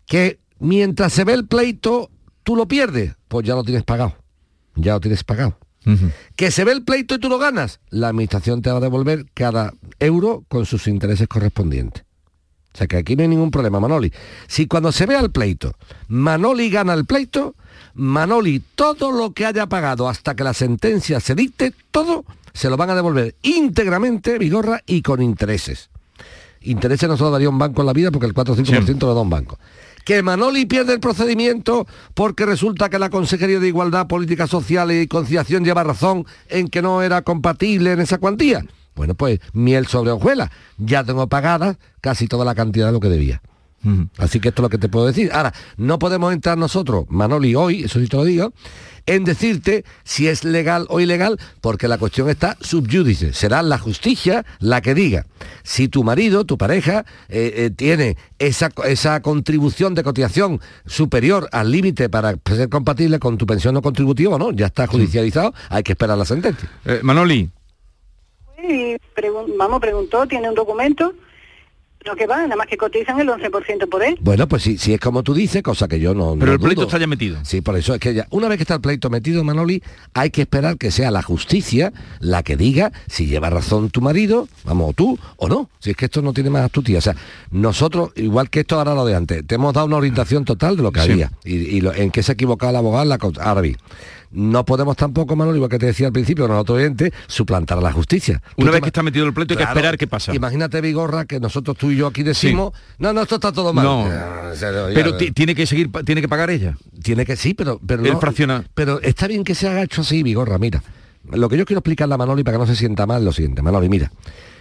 Que 0.05 0.39
mientras 0.59 1.13
se 1.13 1.23
ve 1.23 1.33
el 1.33 1.45
pleito, 1.47 2.09
tú 2.43 2.55
lo 2.55 2.67
pierdes, 2.67 3.15
pues 3.27 3.45
ya 3.45 3.55
lo 3.55 3.63
tienes 3.63 3.83
pagado. 3.83 4.15
Ya 4.77 4.93
lo 4.93 5.01
tienes 5.01 5.23
pagado. 5.23 5.57
Que 6.35 6.51
se 6.51 6.65
ve 6.65 6.73
el 6.73 6.83
pleito 6.83 7.15
y 7.15 7.19
tú 7.19 7.29
lo 7.29 7.39
ganas, 7.39 7.79
la 7.89 8.09
administración 8.09 8.61
te 8.61 8.69
va 8.69 8.77
a 8.77 8.81
devolver 8.81 9.25
cada 9.33 9.73
euro 9.99 10.43
con 10.49 10.65
sus 10.65 10.87
intereses 10.87 11.29
correspondientes. 11.29 12.03
O 12.73 12.77
sea 12.77 12.87
que 12.87 12.97
aquí 12.97 13.15
no 13.15 13.23
hay 13.23 13.29
ningún 13.29 13.51
problema, 13.51 13.79
Manoli. 13.79 14.11
Si 14.47 14.67
cuando 14.67 14.91
se 14.91 15.05
vea 15.05 15.21
el 15.21 15.31
pleito, 15.31 15.73
Manoli 16.09 16.69
gana 16.69 16.93
el 16.93 17.05
pleito, 17.05 17.55
Manoli 17.93 18.61
todo 18.75 19.11
lo 19.11 19.31
que 19.31 19.45
haya 19.45 19.65
pagado 19.67 20.09
hasta 20.09 20.35
que 20.35 20.43
la 20.43 20.53
sentencia 20.53 21.19
se 21.19 21.35
dicte, 21.35 21.73
todo 21.89 22.25
se 22.53 22.69
lo 22.69 22.77
van 22.77 22.89
a 22.89 22.95
devolver 22.95 23.35
íntegramente, 23.41 24.37
Vigorra, 24.37 24.81
y 24.85 25.01
con 25.01 25.21
intereses. 25.21 25.89
Intereses 26.61 27.07
no 27.07 27.17
se 27.17 27.23
lo 27.23 27.31
daría 27.31 27.49
un 27.49 27.57
banco 27.57 27.81
en 27.81 27.87
la 27.87 27.93
vida 27.93 28.11
porque 28.11 28.27
el 28.27 28.33
4 28.33 28.53
o 28.53 28.57
5% 28.57 28.99
lo 28.99 29.15
da 29.15 29.21
un 29.21 29.29
banco. 29.29 29.57
Que 30.07 30.23
Manoli 30.23 30.65
pierde 30.65 30.93
el 30.93 31.01
procedimiento 31.01 31.85
porque 32.13 32.45
resulta 32.45 32.87
que 32.87 32.97
la 32.97 33.09
Consejería 33.09 33.59
de 33.59 33.67
Igualdad, 33.67 34.07
Políticas 34.07 34.49
Sociales 34.49 35.03
y 35.03 35.07
Conciliación 35.09 35.65
lleva 35.65 35.83
razón 35.83 36.25
en 36.47 36.69
que 36.69 36.81
no 36.81 37.01
era 37.01 37.23
compatible 37.23 37.91
en 37.91 37.99
esa 37.99 38.17
cuantía. 38.17 38.63
Bueno, 38.95 39.15
pues 39.15 39.41
miel 39.51 39.85
sobre 39.85 40.11
hojuelas. 40.11 40.49
Ya 40.77 41.03
tengo 41.03 41.27
pagada 41.27 41.77
casi 41.99 42.29
toda 42.29 42.45
la 42.45 42.55
cantidad 42.55 42.85
de 42.85 42.93
lo 42.93 43.01
que 43.01 43.09
debía. 43.09 43.41
Así 44.17 44.39
que 44.39 44.47
esto 44.47 44.61
es 44.61 44.63
lo 44.63 44.69
que 44.69 44.77
te 44.77 44.87
puedo 44.87 45.07
decir. 45.07 45.29
Ahora, 45.33 45.53
no 45.75 45.99
podemos 45.99 46.31
entrar 46.31 46.57
nosotros, 46.57 47.03
Manoli, 47.09 47.55
hoy, 47.55 47.83
eso 47.83 47.99
sí 47.99 48.07
te 48.07 48.15
lo 48.15 48.23
digo, 48.23 48.53
en 49.07 49.23
decirte 49.23 49.83
si 50.03 50.27
es 50.27 50.43
legal 50.43 50.85
o 50.89 50.99
ilegal, 50.99 51.39
porque 51.61 51.87
la 51.87 51.97
cuestión 51.97 52.29
está 52.29 52.55
subyúdice. 52.61 53.33
Será 53.33 53.63
la 53.63 53.79
justicia 53.79 54.45
la 54.59 54.81
que 54.81 54.93
diga 54.93 55.25
si 55.63 55.87
tu 55.87 56.03
marido, 56.03 56.45
tu 56.45 56.57
pareja, 56.57 57.05
eh, 57.29 57.53
eh, 57.55 57.69
tiene 57.75 58.17
esa, 58.39 58.69
esa 58.85 59.21
contribución 59.21 59.95
de 59.95 60.03
cotización 60.03 60.61
superior 60.85 61.49
al 61.51 61.71
límite 61.71 62.09
para 62.09 62.35
ser 62.45 62.69
compatible 62.69 63.19
con 63.19 63.37
tu 63.37 63.45
pensión 63.47 63.73
no 63.73 63.81
contributiva 63.81 64.35
o 64.35 64.37
no. 64.39 64.51
Ya 64.51 64.67
está 64.67 64.87
judicializado, 64.87 65.53
hay 65.69 65.83
que 65.83 65.93
esperar 65.93 66.17
la 66.17 66.25
sentencia. 66.25 66.69
Eh, 66.85 66.99
Manoli, 67.01 67.49
pregun- 69.15 69.55
vamos, 69.57 69.79
preguntó, 69.79 70.27
tiene 70.27 70.49
un 70.49 70.55
documento, 70.55 71.13
lo 72.05 72.15
que 72.15 72.25
va, 72.25 72.37
nada 72.43 72.55
más 72.55 72.67
que 72.67 72.77
cotizan 72.77 73.19
el 73.19 73.27
11% 73.27 73.89
por 73.89 74.01
él. 74.03 74.17
Bueno, 74.21 74.47
pues 74.47 74.63
si, 74.63 74.77
si 74.77 74.93
es 74.93 74.99
como 74.99 75.23
tú 75.23 75.33
dices, 75.33 75.61
cosa 75.61 75.87
que 75.89 75.99
yo 75.99 76.13
no... 76.13 76.35
Pero 76.39 76.45
no 76.45 76.53
el 76.53 76.59
pleito 76.59 76.81
dudo. 76.81 76.87
está 76.87 76.97
ya 76.99 77.07
metido. 77.07 77.37
Sí, 77.43 77.59
por 77.61 77.75
eso 77.77 77.93
es 77.95 77.99
que 77.99 78.13
ya, 78.13 78.27
una 78.29 78.47
vez 78.47 78.57
que 78.57 78.63
está 78.63 78.75
el 78.75 78.81
pleito 78.81 79.09
metido, 79.09 79.43
Manoli, 79.43 79.83
hay 80.13 80.29
que 80.29 80.41
esperar 80.43 80.77
que 80.77 80.89
sea 80.91 81.11
la 81.11 81.21
justicia 81.21 81.91
la 82.19 82.43
que 82.43 82.55
diga 82.55 82.93
si 83.07 83.25
lleva 83.25 83.49
razón 83.49 83.89
tu 83.89 83.99
marido, 84.01 84.47
vamos, 84.63 84.91
o 84.91 84.93
tú, 84.93 85.19
o 85.35 85.49
no. 85.49 85.69
Si 85.79 85.89
es 85.91 85.97
que 85.97 86.05
esto 86.05 86.21
no 86.21 86.31
tiene 86.33 86.49
más 86.49 86.63
astucia. 86.63 86.97
O 86.99 87.01
sea, 87.01 87.15
nosotros, 87.51 88.11
igual 88.15 88.49
que 88.49 88.61
esto 88.61 88.77
ahora 88.77 88.93
lo 88.93 89.05
de 89.05 89.15
antes, 89.15 89.45
te 89.45 89.55
hemos 89.55 89.73
dado 89.73 89.87
una 89.87 89.97
orientación 89.97 90.45
total 90.45 90.77
de 90.77 90.83
lo 90.83 90.91
que 90.91 91.01
Sí. 91.01 91.11
había. 91.11 91.31
Y, 91.43 91.55
y 91.55 91.81
lo- 91.81 91.93
en 91.93 92.11
qué 92.11 92.23
se 92.23 92.31
ha 92.31 92.35
equivocado 92.35 92.69
el 92.69 92.75
abogado, 92.77 93.03
la, 93.05 93.17
causa. 93.17 93.43
No 94.31 94.65
podemos 94.65 94.97
tampoco, 94.97 95.35
Manoli, 95.35 95.57
igual 95.57 95.69
que 95.69 95.79
te 95.79 95.85
decía 95.85 96.07
al 96.07 96.13
principio, 96.13 96.47
nosotros 96.47 96.79
oyentes, 96.79 97.11
suplantar 97.27 97.77
a 97.77 97.81
la 97.81 97.91
justicia. 97.93 98.41
Una 98.57 98.71
vez 98.71 98.81
que 98.81 98.87
está 98.87 99.01
metido 99.01 99.25
el 99.25 99.33
pleito 99.33 99.53
hay 99.53 99.57
que 99.57 99.63
Claro, 99.63 99.77
esperar 99.79 99.97
qué 99.97 100.07
pasa. 100.07 100.35
Imagínate, 100.35 100.81
Vigorra, 100.81 101.25
que 101.25 101.39
nosotros 101.39 101.77
tú 101.77 101.91
y 101.91 101.95
yo 101.97 102.07
aquí 102.07 102.23
decimos, 102.23 102.73
no, 102.99 103.13
no, 103.13 103.21
esto 103.21 103.35
está 103.35 103.51
todo 103.51 103.71
mal. 103.73 103.85
No. 103.85 104.07
Ya, 104.07 104.49
en 104.51 104.55
serio, 104.57 104.89
ya, 104.89 104.95
pero 104.95 105.15
ti- 105.17 105.31
tiene 105.31 105.55
que 105.55 105.65
seguir, 105.65 105.89
tiene 106.05 106.21
que 106.21 106.27
pagar 106.27 106.49
ella. 106.49 106.77
tiene 107.01 107.25
que 107.25 107.35
sí, 107.37 107.53
pero 107.53 107.79
pero 107.85 108.03
El 108.03 108.13
no- 108.13 108.63
Pero 108.73 108.99
está 109.01 109.27
bien 109.27 109.43
que 109.43 109.55
se 109.55 109.67
haga 109.69 109.83
hecho 109.83 110.01
así, 110.01 110.23
Vigorra, 110.23 110.57
mira. 110.57 110.83
Lo 111.31 111.47
que 111.49 111.57
yo 111.57 111.65
quiero 111.65 111.79
explicarle 111.79 112.13
a 112.15 112.17
Manoli 112.17 112.43
para 112.43 112.57
que 112.57 112.59
no 112.59 112.67
se 112.67 112.75
sienta 112.75 113.05
mal 113.05 113.23
lo 113.23 113.31
siguiente, 113.31 113.61
Manoli, 113.61 113.89
mira. 113.89 114.11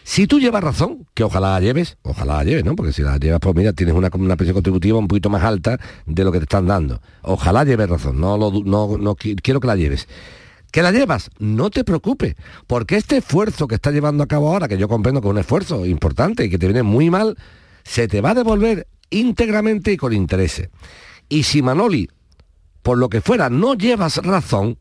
Si 0.09 0.29
tú 0.29 0.39
llevas 0.39 0.63
razón, 0.63 1.05
que 1.15 1.25
ojalá 1.25 1.55
la 1.55 1.61
lleves, 1.61 1.99
ojalá 2.03 2.37
la 2.37 2.45
lleves, 2.45 2.65
¿no? 2.65 2.77
Porque 2.77 2.93
si 2.93 3.03
la 3.03 3.17
llevas, 3.19 3.41
pues 3.41 3.57
mira, 3.57 3.73
tienes 3.73 3.93
una, 3.93 4.09
una 4.15 4.37
pensión 4.37 4.55
contributiva 4.55 4.97
un 4.99 5.09
poquito 5.09 5.31
más 5.31 5.43
alta 5.43 5.81
de 6.07 6.23
lo 6.23 6.31
que 6.31 6.39
te 6.39 6.45
están 6.45 6.69
dando. 6.69 7.03
Ojalá 7.23 7.65
lleves 7.65 7.91
razón, 7.91 8.21
no, 8.21 8.39
lo 8.39 8.53
no, 8.53 8.97
no 8.99 9.17
qui- 9.17 9.37
quiero 9.43 9.59
que 9.59 9.67
la 9.67 9.75
lleves. 9.75 10.07
¿Que 10.71 10.81
la 10.83 10.93
llevas? 10.93 11.29
No 11.41 11.71
te 11.71 11.83
preocupes, 11.83 12.37
porque 12.69 12.95
este 12.97 13.17
esfuerzo 13.17 13.67
que 13.67 13.75
está 13.75 13.91
llevando 13.91 14.23
a 14.23 14.29
cabo 14.29 14.49
ahora, 14.49 14.69
que 14.69 14.79
yo 14.79 14.87
comprendo 14.87 15.21
que 15.21 15.27
es 15.27 15.33
un 15.33 15.39
esfuerzo 15.39 15.85
importante 15.85 16.45
y 16.45 16.51
que 16.51 16.59
te 16.59 16.67
viene 16.67 16.85
muy 16.85 17.11
mal, 17.11 17.37
se 17.83 18.07
te 18.07 18.21
va 18.21 18.31
a 18.31 18.35
devolver 18.35 18.87
íntegramente 19.11 19.91
y 19.93 19.97
con 19.97 20.13
intereses. 20.13 20.69
Y 21.29 21.43
si 21.43 21.63
Manoli, 21.63 22.09
por 22.83 22.97
lo 22.97 23.09
que 23.09 23.21
fuera, 23.21 23.51
no 23.51 23.75
llevas 23.75 24.19
razón, 24.19 24.79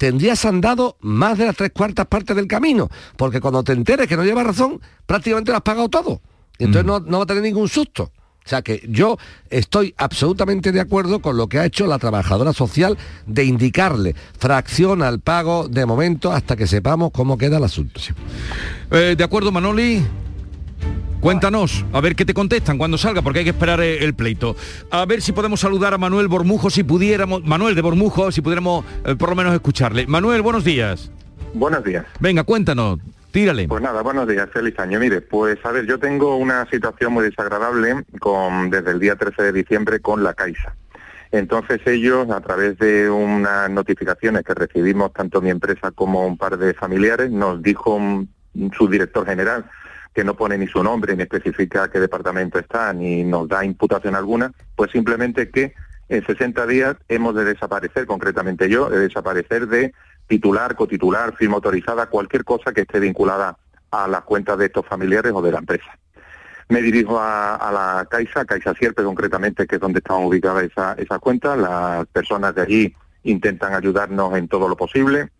tendrías 0.00 0.46
andado 0.46 0.96
más 1.00 1.36
de 1.36 1.44
las 1.44 1.54
tres 1.54 1.72
cuartas 1.74 2.06
partes 2.06 2.34
del 2.34 2.46
camino, 2.46 2.88
porque 3.18 3.38
cuando 3.38 3.62
te 3.62 3.72
enteres 3.72 4.08
que 4.08 4.16
no 4.16 4.24
llevas 4.24 4.46
razón, 4.46 4.80
prácticamente 5.04 5.50
lo 5.50 5.58
has 5.58 5.62
pagado 5.62 5.90
todo. 5.90 6.22
Entonces 6.58 6.86
no, 6.86 7.00
no 7.00 7.18
va 7.18 7.24
a 7.24 7.26
tener 7.26 7.42
ningún 7.42 7.68
susto. 7.68 8.04
O 8.42 8.48
sea 8.48 8.62
que 8.62 8.82
yo 8.88 9.18
estoy 9.50 9.94
absolutamente 9.98 10.72
de 10.72 10.80
acuerdo 10.80 11.20
con 11.20 11.36
lo 11.36 11.48
que 11.48 11.58
ha 11.58 11.66
hecho 11.66 11.86
la 11.86 11.98
trabajadora 11.98 12.54
social 12.54 12.96
de 13.26 13.44
indicarle 13.44 14.14
fracción 14.38 15.02
al 15.02 15.20
pago 15.20 15.68
de 15.68 15.84
momento 15.84 16.32
hasta 16.32 16.56
que 16.56 16.66
sepamos 16.66 17.10
cómo 17.12 17.36
queda 17.36 17.58
el 17.58 17.64
asunto. 17.64 18.00
Eh, 18.90 19.16
de 19.18 19.22
acuerdo, 19.24 19.52
Manoli. 19.52 20.02
Cuéntanos, 21.20 21.84
a 21.92 22.00
ver 22.00 22.16
qué 22.16 22.24
te 22.24 22.32
contestan 22.32 22.78
cuando 22.78 22.96
salga, 22.96 23.20
porque 23.20 23.40
hay 23.40 23.44
que 23.44 23.50
esperar 23.50 23.80
eh, 23.80 24.02
el 24.04 24.14
pleito. 24.14 24.56
A 24.90 25.04
ver 25.04 25.20
si 25.20 25.32
podemos 25.32 25.60
saludar 25.60 25.92
a 25.92 25.98
Manuel 25.98 26.28
Bormujo, 26.28 26.70
si 26.70 26.82
pudiéramos, 26.82 27.44
Manuel 27.44 27.74
de 27.74 27.82
Bormujo, 27.82 28.32
si 28.32 28.40
pudiéramos 28.40 28.84
eh, 29.04 29.14
por 29.16 29.28
lo 29.28 29.36
menos 29.36 29.52
escucharle. 29.52 30.06
Manuel, 30.06 30.40
buenos 30.40 30.64
días. 30.64 31.10
Buenos 31.52 31.84
días. 31.84 32.06
Venga, 32.20 32.44
cuéntanos, 32.44 32.98
tírale. 33.32 33.68
Pues 33.68 33.82
nada, 33.82 34.00
buenos 34.00 34.26
días, 34.28 34.48
feliz 34.50 34.78
año. 34.78 34.98
Mire, 34.98 35.20
pues 35.20 35.58
a 35.64 35.72
ver, 35.72 35.84
yo 35.86 35.98
tengo 35.98 36.36
una 36.36 36.66
situación 36.70 37.12
muy 37.12 37.24
desagradable 37.24 38.02
con, 38.18 38.70
desde 38.70 38.92
el 38.92 38.98
día 39.00 39.16
13 39.16 39.42
de 39.42 39.52
diciembre 39.52 40.00
con 40.00 40.24
la 40.24 40.32
Caixa. 40.32 40.74
Entonces 41.32 41.80
ellos, 41.86 42.30
a 42.30 42.40
través 42.40 42.78
de 42.78 43.10
unas 43.10 43.68
notificaciones 43.70 44.42
que 44.42 44.54
recibimos 44.54 45.12
tanto 45.12 45.42
mi 45.42 45.50
empresa 45.50 45.90
como 45.90 46.26
un 46.26 46.38
par 46.38 46.56
de 46.56 46.72
familiares, 46.72 47.30
nos 47.30 47.62
dijo 47.62 47.94
un- 47.94 48.30
su 48.76 48.88
director 48.88 49.26
general, 49.26 49.66
que 50.14 50.24
no 50.24 50.34
pone 50.34 50.58
ni 50.58 50.66
su 50.66 50.82
nombre, 50.82 51.14
ni 51.16 51.22
especifica 51.22 51.90
qué 51.90 52.00
departamento 52.00 52.58
está, 52.58 52.92
ni 52.92 53.22
nos 53.24 53.48
da 53.48 53.64
imputación 53.64 54.14
alguna, 54.16 54.52
pues 54.74 54.90
simplemente 54.90 55.50
que 55.50 55.74
en 56.08 56.26
60 56.26 56.66
días 56.66 56.96
hemos 57.08 57.34
de 57.36 57.44
desaparecer, 57.44 58.06
concretamente 58.06 58.68
yo, 58.68 58.90
de 58.90 58.98
desaparecer 58.98 59.68
de 59.68 59.92
titular, 60.26 60.74
cotitular, 60.74 61.36
firma 61.36 61.56
autorizada, 61.56 62.06
cualquier 62.06 62.44
cosa 62.44 62.72
que 62.72 62.80
esté 62.82 62.98
vinculada 62.98 63.56
a 63.92 64.08
las 64.08 64.22
cuentas 64.22 64.58
de 64.58 64.66
estos 64.66 64.86
familiares 64.86 65.32
o 65.34 65.42
de 65.42 65.52
la 65.52 65.58
empresa. 65.58 65.96
Me 66.68 66.82
dirijo 66.82 67.18
a, 67.20 67.70
la 67.72 68.06
Caixa, 68.08 68.44
Caixa 68.44 68.74
Sierpe 68.74 69.02
concretamente, 69.02 69.66
que 69.66 69.76
es 69.76 69.80
donde 69.80 69.98
están 69.98 70.24
ubicadas 70.24 70.62
esa- 70.64 70.92
esas 70.94 71.18
cuentas. 71.18 71.58
Las 71.58 72.06
personas 72.06 72.54
de 72.54 72.62
allí 72.62 72.96
intentan 73.24 73.74
ayudarnos 73.74 74.36
en 74.36 74.46
todo 74.46 74.68
lo 74.68 74.76
posible. 74.76 75.30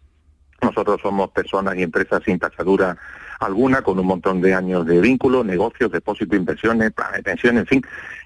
Nosotros 0.61 1.01
somos 1.01 1.31
personas 1.31 1.77
y 1.77 1.83
empresas 1.85 2.23
sin 2.25 2.39
tachadura 2.41 2.97
alguna, 3.41 3.83
con 3.83 3.99
un 3.99 4.07
montón 4.07 4.41
de 4.41 4.55
años 4.55 4.87
de 4.87 5.01
vínculos, 5.01 5.45
negocios, 5.45 5.91
depósitos, 5.91 6.39
inversiones, 6.39 6.93
planes 6.93 7.17
de 7.17 7.23
pensión, 7.23 7.59
en 7.59 7.67
fin. 7.67 7.83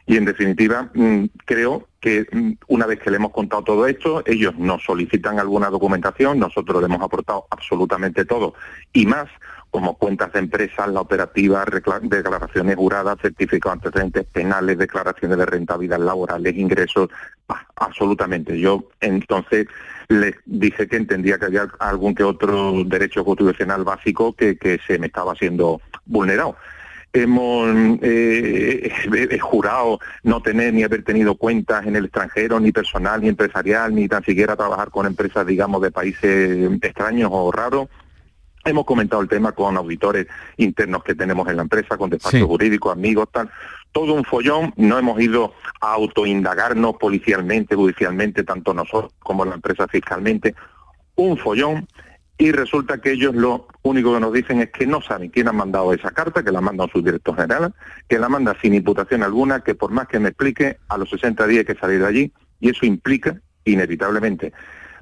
Y 0.07 0.17
en 0.17 0.25
definitiva, 0.27 0.91
mm, 0.93 1.25
creo 1.47 1.89
que 2.01 2.27
mm, 2.31 2.53
una 2.69 2.87
vez 2.87 3.01
que 3.01 3.11
le 3.11 3.17
hemos 3.17 3.33
contado 3.33 3.63
todo 3.63 3.87
esto, 3.87 4.23
ellos 4.27 4.57
nos 4.59 4.83
solicitan 4.83 5.39
alguna 5.39 5.71
documentación, 5.71 6.39
nosotros 6.39 6.83
le 6.83 6.87
hemos 6.87 7.01
aportado 7.01 7.47
absolutamente 7.51 8.25
todo 8.25 8.55
y 8.93 9.07
más, 9.07 9.29
como 9.71 9.97
cuentas 9.97 10.33
de 10.33 10.41
empresas, 10.41 10.89
la 10.89 11.01
operativa, 11.01 11.65
declaraciones 12.03 12.77
juradas, 12.77 13.19
certificados 13.21 13.81
de 13.81 13.89
antecedentes 13.89 14.25
penales, 14.27 14.79
declaraciones 14.79 15.39
de 15.39 15.47
rentabilidad 15.47 15.99
laborales, 15.99 16.55
ingresos, 16.55 17.09
absolutamente. 17.75 18.59
Yo 18.61 18.85
entonces 19.01 19.67
les 20.21 20.35
dije 20.47 20.87
que 20.89 20.97
entendía 20.97 21.39
que 21.39 21.47
había 21.47 21.69
algún 21.79 22.15
que 22.15 22.25
otro 22.25 22.85
derecho 22.85 23.25
constitucional 23.25 23.85
básico 23.85 24.33
que, 24.35 24.57
que 24.57 24.79
se 24.87 24.99
me 24.99 25.07
estaba 25.09 25.35
siendo 25.35 25.81
vulnerado. 26.07 26.57
hemos 27.13 27.69
eh, 28.03 28.91
jurado 29.41 30.01
no 30.25 30.41
tener 30.43 30.75
ni 30.75 30.83
haber 30.83 31.05
tenido 31.05 31.37
cuentas 31.37 31.87
en 31.87 31.95
el 31.97 32.07
extranjero, 32.07 32.59
ni 32.59 32.73
personal, 32.73 33.21
ni 33.23 33.29
empresarial, 33.29 33.95
ni 33.95 34.09
tan 34.09 34.25
siquiera 34.25 34.57
trabajar 34.57 34.91
con 34.91 35.07
empresas, 35.07 35.47
digamos, 35.47 35.81
de 35.83 35.91
países 35.93 36.71
extraños 36.83 37.31
o 37.33 37.53
raros. 37.53 37.89
Hemos 38.65 38.85
comentado 38.85 39.21
el 39.23 39.29
tema 39.29 39.53
con 39.53 39.77
auditores 39.77 40.27
internos 40.57 41.05
que 41.05 41.15
tenemos 41.15 41.47
en 41.49 41.57
la 41.57 41.63
empresa, 41.63 41.97
con 41.97 42.11
despachos 42.11 42.41
Sí. 42.41 42.47
jurídicos, 42.47 42.93
amigos, 42.93 43.29
tal. 43.31 43.49
Todo 43.95 44.13
un 44.15 44.25
follón, 44.25 44.75
no 44.77 44.99
hemos 44.99 45.21
ido 45.21 45.55
a 45.81 45.93
autoindagarnos 45.95 46.97
policialmente, 46.97 47.77
judicialmente, 47.77 48.43
tanto 48.43 48.75
nosotros 48.75 49.13
como 49.21 49.45
la 49.45 49.55
empresa 49.55 49.87
fiscalmente. 49.87 50.55
Un 51.15 51.39
follón 51.39 51.87
y 52.37 52.51
resulta 52.51 52.99
que 52.99 53.13
ellos 53.13 53.37
lo 53.37 53.69
único 53.83 54.13
que 54.13 54.19
nos 54.19 54.33
dicen 54.33 54.61
es 54.61 54.71
que 54.73 54.85
no 54.89 55.01
saben 55.01 55.31
quién 55.31 55.47
ha 55.47 55.53
mandado 55.53 55.93
esa 55.93 56.11
carta, 56.11 56.43
que 56.43 56.51
la 56.51 56.61
mandan 56.61 56.91
sus 56.91 57.05
director 57.05 57.37
general, 57.37 57.73
que 58.09 58.19
la 58.19 58.29
manda 58.29 58.57
sin 58.61 58.75
imputación 58.75 59.23
alguna, 59.23 59.61
que 59.61 59.77
por 59.77 59.93
más 59.93 60.09
que 60.09 60.19
me 60.19 60.31
explique, 60.31 60.79
a 60.89 60.99
los 60.99 61.09
60 61.11 61.47
días 61.47 61.61
hay 61.61 61.75
que 61.75 61.81
salir 61.81 62.01
de 62.01 62.07
allí 62.09 62.33
y 62.59 62.71
eso 62.71 62.85
implica, 62.87 63.37
inevitablemente, 63.65 64.53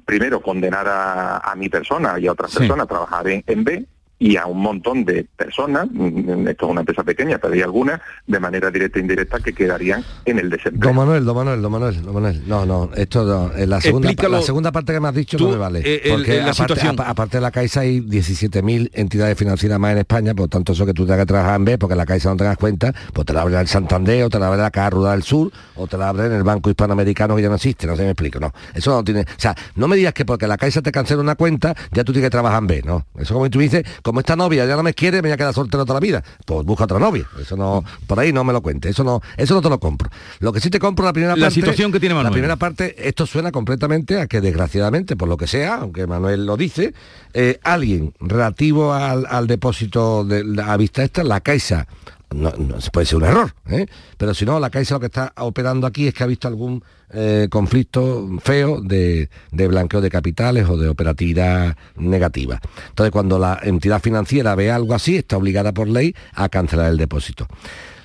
primero 0.05 0.39
condenar 0.43 0.87
a, 0.87 1.37
a 1.39 1.55
mi 1.55 1.67
persona 1.67 2.19
y 2.19 2.27
a 2.27 2.31
otras 2.33 2.51
Sí. 2.51 2.59
personas 2.59 2.83
a 2.83 2.87
trabajar 2.87 3.27
en, 3.27 3.43
en 3.47 3.63
B 3.63 3.85
y 4.19 4.37
a 4.37 4.45
un 4.45 4.61
montón 4.61 5.03
de 5.03 5.25
personas, 5.35 5.87
mm, 5.91 6.47
esto 6.47 6.65
es 6.65 6.71
una 6.71 6.81
empresa 6.81 7.03
pequeña, 7.03 7.37
pero 7.39 7.53
hay 7.53 7.61
algunas, 7.61 7.99
de 8.25 8.39
manera 8.39 8.71
directa 8.71 8.99
e 8.99 9.01
indirecta, 9.01 9.39
que 9.39 9.53
quedarían 9.53 10.03
en 10.25 10.39
el 10.39 10.49
desempleo. 10.49 10.89
Don 10.89 10.95
Manuel, 10.95 11.25
don 11.25 11.35
Manuel, 11.35 11.61
don 11.61 11.71
Manuel, 11.71 12.01
don 12.03 12.13
Manuel. 12.13 12.41
No, 12.47 12.65
no, 12.65 12.89
esto 12.95 13.23
no. 13.25 13.51
En 13.55 13.69
la 13.69 13.81
segunda, 13.81 14.07
Explícalo 14.09 14.37
la 14.37 14.43
segunda 14.43 14.71
parte 14.71 14.93
que 14.93 14.99
me 14.99 15.07
has 15.09 15.15
dicho 15.15 15.37
tú, 15.37 15.45
no 15.45 15.51
me 15.51 15.57
vale. 15.57 15.79
eh, 15.83 16.01
el- 16.05 16.11
porque 16.11 16.35
la 16.37 16.43
aparte, 16.43 16.53
situación. 16.61 16.93
apa- 16.93 17.09
aparte 17.09 17.37
de 17.37 17.41
la 17.41 17.51
Caixa 17.51 17.81
hay 17.81 17.99
17.000 17.99 18.89
entidades 18.93 19.37
financieras 19.37 19.79
más 19.79 19.91
en 19.91 19.97
España, 19.99 20.33
por 20.33 20.47
tanto 20.47 20.71
eso 20.73 20.85
que 20.85 20.93
tú 20.93 21.03
tengas 21.05 21.19
que 21.21 21.25
trabajar 21.25 21.55
en 21.57 21.65
B, 21.65 21.77
porque 21.77 21.95
la 21.95 22.05
Caixa 22.05 22.29
no 22.29 22.37
tengas 22.37 22.57
cuenta, 22.57 22.93
pues 23.13 23.25
te 23.25 23.33
la 23.33 23.41
abre 23.41 23.59
el 23.59 23.67
Santander, 23.67 24.23
o 24.23 24.29
te 24.29 24.39
la 24.39 24.47
abre 24.47 24.61
la 24.61 24.71
Caja 24.71 24.91
Rural 24.91 25.13
del 25.19 25.23
Sur, 25.23 25.51
o 25.75 25.87
te 25.87 25.97
la 25.97 26.09
abre 26.09 26.27
en 26.27 26.33
el 26.33 26.43
Banco 26.43 26.69
Hispanoamericano 26.69 27.35
que 27.35 27.41
ya 27.41 27.49
no 27.49 27.55
existe, 27.55 27.87
no 27.87 27.93
sé 27.93 27.99
si 28.01 28.05
me 28.05 28.11
explico, 28.11 28.39
no. 28.39 28.53
Eso 28.73 28.91
no 28.91 29.03
tiene... 29.03 29.21
O 29.21 29.25
sea, 29.37 29.55
no 29.75 29.87
me 29.87 29.95
digas 29.97 30.13
que 30.13 30.23
porque 30.25 30.47
la 30.47 30.57
Caixa 30.57 30.81
te 30.81 30.91
cancela 30.91 31.21
una 31.21 31.35
cuenta, 31.35 31.75
ya 31.91 32.03
tú 32.03 32.13
tienes 32.13 32.27
que 32.27 32.31
trabajar 32.31 32.59
en 32.61 32.67
B, 32.67 32.81
no. 32.85 33.05
Eso 33.17 33.33
como 33.33 33.49
tú 33.49 33.59
dices, 33.59 33.83
como 34.03 34.19
esta 34.19 34.35
novia 34.35 34.65
ya 34.65 34.75
no 34.75 34.83
me 34.83 34.93
quiere, 34.93 35.17
me 35.23 35.29
voy 35.29 35.31
a 35.33 35.37
quedar 35.37 35.53
soltero 35.53 35.85
toda 35.85 35.99
la 35.99 36.05
vida. 36.05 36.23
Pues 36.45 36.65
busca 36.65 36.83
otra 36.83 36.99
novia. 36.99 37.27
Eso 37.41 37.57
no, 37.57 37.83
por 38.05 38.19
ahí 38.19 38.31
no 38.31 38.43
me 38.43 38.53
lo 38.53 38.61
cuente. 38.61 38.89
Eso 38.89 39.03
no, 39.03 39.21
eso 39.37 39.55
no 39.55 39.61
te 39.61 39.69
lo 39.69 39.79
compro. 39.79 40.09
Lo 40.39 40.53
que 40.53 40.59
sí 40.59 40.69
te 40.69 40.77
compro 40.77 41.05
la 41.05 41.13
primera 41.13 41.35
La 41.35 41.45
parte. 41.45 41.55
situación 41.55 41.91
que 41.91 41.99
tiene 41.99 42.13
Manuel. 42.13 42.31
La 42.31 42.33
primera 42.33 42.55
parte, 42.57 43.07
esto 43.07 43.25
suena 43.25 43.51
completamente 43.51 44.19
a 44.19 44.27
que 44.27 44.41
desgraciadamente, 44.41 45.15
por 45.15 45.27
lo 45.27 45.37
que 45.37 45.47
sea, 45.47 45.75
aunque 45.75 46.05
Manuel 46.05 46.45
lo 46.45 46.57
dice, 46.57 46.93
eh, 47.33 47.59
alguien 47.63 48.13
relativo 48.19 48.93
al, 48.93 49.25
al 49.29 49.47
depósito 49.47 50.23
de 50.25 50.43
la 50.43 50.73
a 50.73 50.77
vista 50.77 51.03
esta, 51.03 51.23
la 51.23 51.39
Caixa, 51.39 51.87
no, 52.33 52.51
no, 52.57 52.75
puede 52.91 53.05
ser 53.05 53.17
un 53.17 53.25
error, 53.25 53.53
¿eh? 53.69 53.85
pero 54.17 54.33
si 54.33 54.45
no, 54.45 54.59
la 54.59 54.69
Caixa 54.69 54.95
lo 54.95 54.99
que 54.99 55.07
está 55.07 55.33
operando 55.37 55.87
aquí 55.87 56.07
es 56.07 56.13
que 56.13 56.23
ha 56.23 56.27
visto 56.27 56.47
algún 56.47 56.83
eh, 57.13 57.47
conflicto 57.49 58.27
feo 58.41 58.81
de, 58.81 59.29
de 59.51 59.67
blanqueo 59.67 60.01
de 60.01 60.09
capitales 60.09 60.67
o 60.67 60.77
de 60.77 60.89
operatividad 60.89 61.77
negativa. 61.95 62.59
Entonces, 62.89 63.11
cuando 63.11 63.37
la 63.37 63.59
entidad 63.61 64.01
financiera 64.01 64.55
ve 64.55 64.71
algo 64.71 64.93
así, 64.93 65.17
está 65.17 65.37
obligada 65.37 65.73
por 65.73 65.87
ley 65.87 66.15
a 66.33 66.49
cancelar 66.49 66.91
el 66.91 66.97
depósito. 66.97 67.47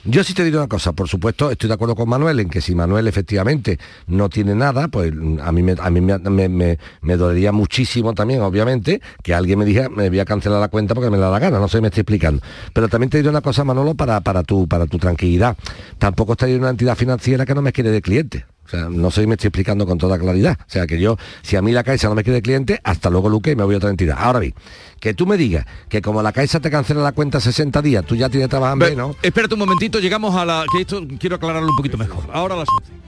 Yo 0.05 0.22
sí 0.24 0.32
te 0.32 0.44
digo 0.44 0.59
una 0.59 0.68
cosa, 0.68 0.92
por 0.92 1.09
supuesto, 1.09 1.51
estoy 1.51 1.68
de 1.68 1.74
acuerdo 1.74 1.96
con 1.96 2.09
Manuel 2.09 2.40
en 2.40 2.49
que 2.49 2.61
si 2.61 2.74
Manuel 2.74 3.09
efectivamente 3.09 3.78
no 4.07 4.28
tiene 4.28 4.55
nada, 4.55 4.88
pues 4.88 5.12
a 5.12 5.53
mí 5.53 5.62
me, 5.62 5.74
a 5.78 5.90
mí 5.90 6.01
me, 6.01 7.16
dolería 7.16 7.53
muchísimo 7.53 8.14
también, 8.14 8.40
obviamente, 8.42 9.01
que 9.22 9.34
alguien 9.34 9.59
me 9.59 9.64
diga, 9.64 9.88
me 9.88 10.09
voy 10.09 10.20
a 10.20 10.24
cancelar 10.24 10.61
la 10.61 10.68
cuenta 10.68 10.94
porque 10.94 11.11
me 11.11 11.18
da 11.18 11.30
la 11.30 11.38
gana, 11.38 11.59
no 11.59 11.68
sé 11.68 11.80
me 11.80 11.88
estoy 11.88 12.03
explicando. 12.03 12.42
Pero 12.72 12.88
también 12.88 13.11
te 13.11 13.18
digo 13.18 13.30
una 13.30 13.40
cosa, 13.40 13.64
Manolo, 13.64 13.94
para, 13.94 14.20
para, 14.20 14.42
tu, 14.42 14.68
para 14.68 14.86
tu 14.86 14.99
tranquilidad. 14.99 15.57
Tampoco 15.99 16.36
en 16.40 16.61
una 16.61 16.70
entidad 16.70 16.96
financiera 16.96 17.44
que 17.44 17.55
no 17.55 17.62
me 17.62 17.72
quiere 17.72 17.90
de 17.90 18.01
cliente. 18.01 18.46
O 18.69 18.71
sea, 18.71 18.89
no 18.91 19.11
sé 19.11 19.23
si 19.23 19.27
me 19.27 19.35
estoy 19.35 19.49
explicando 19.49 19.87
con 19.87 19.97
toda 19.97 20.19
claridad. 20.19 20.59
O 20.61 20.71
sea, 20.71 20.87
que 20.87 21.01
yo, 21.01 21.16
si 21.41 21.57
a 21.57 21.62
mí 21.62 21.73
la 21.73 21.83
Caixa 21.83 22.07
no 22.09 22.14
me 22.14 22.23
quiere 22.23 22.43
cliente, 22.43 22.79
hasta 22.85 23.09
luego, 23.09 23.31
Luque, 23.31 23.53
y 23.53 23.57
me 23.57 23.64
voy 23.64 23.75
a 23.75 23.79
otra 23.79 23.89
entidad. 23.89 24.19
Ahora 24.21 24.41
bien, 24.41 24.53
que 25.01 25.14
tú 25.14 25.27
me 25.27 25.39
digas 25.39 25.64
que 25.89 26.03
como 26.03 26.23
la 26.23 26.33
Caixa 26.33 26.61
te 26.61 26.71
cancela 26.71 27.03
la 27.03 27.12
cuenta 27.12 27.41
60 27.41 27.81
días, 27.81 28.05
tú 28.05 28.14
ya 28.14 28.29
tienes 28.29 28.51
trabajo 28.51 28.75
en 28.75 28.79
B, 28.79 28.95
¿no? 28.95 29.16
Espérate 29.23 29.55
un 29.55 29.61
momentito, 29.61 30.01
llegamos 30.01 30.35
a 30.35 30.45
la... 30.45 30.66
que 30.71 30.83
esto 30.83 31.03
quiero 31.19 31.37
aclararlo 31.37 31.71
un 31.71 31.77
poquito 31.77 31.97
mejor. 31.97 32.25
Ahora 32.31 32.57
a 32.57 32.59
las 32.59 32.69
11. 32.83 33.08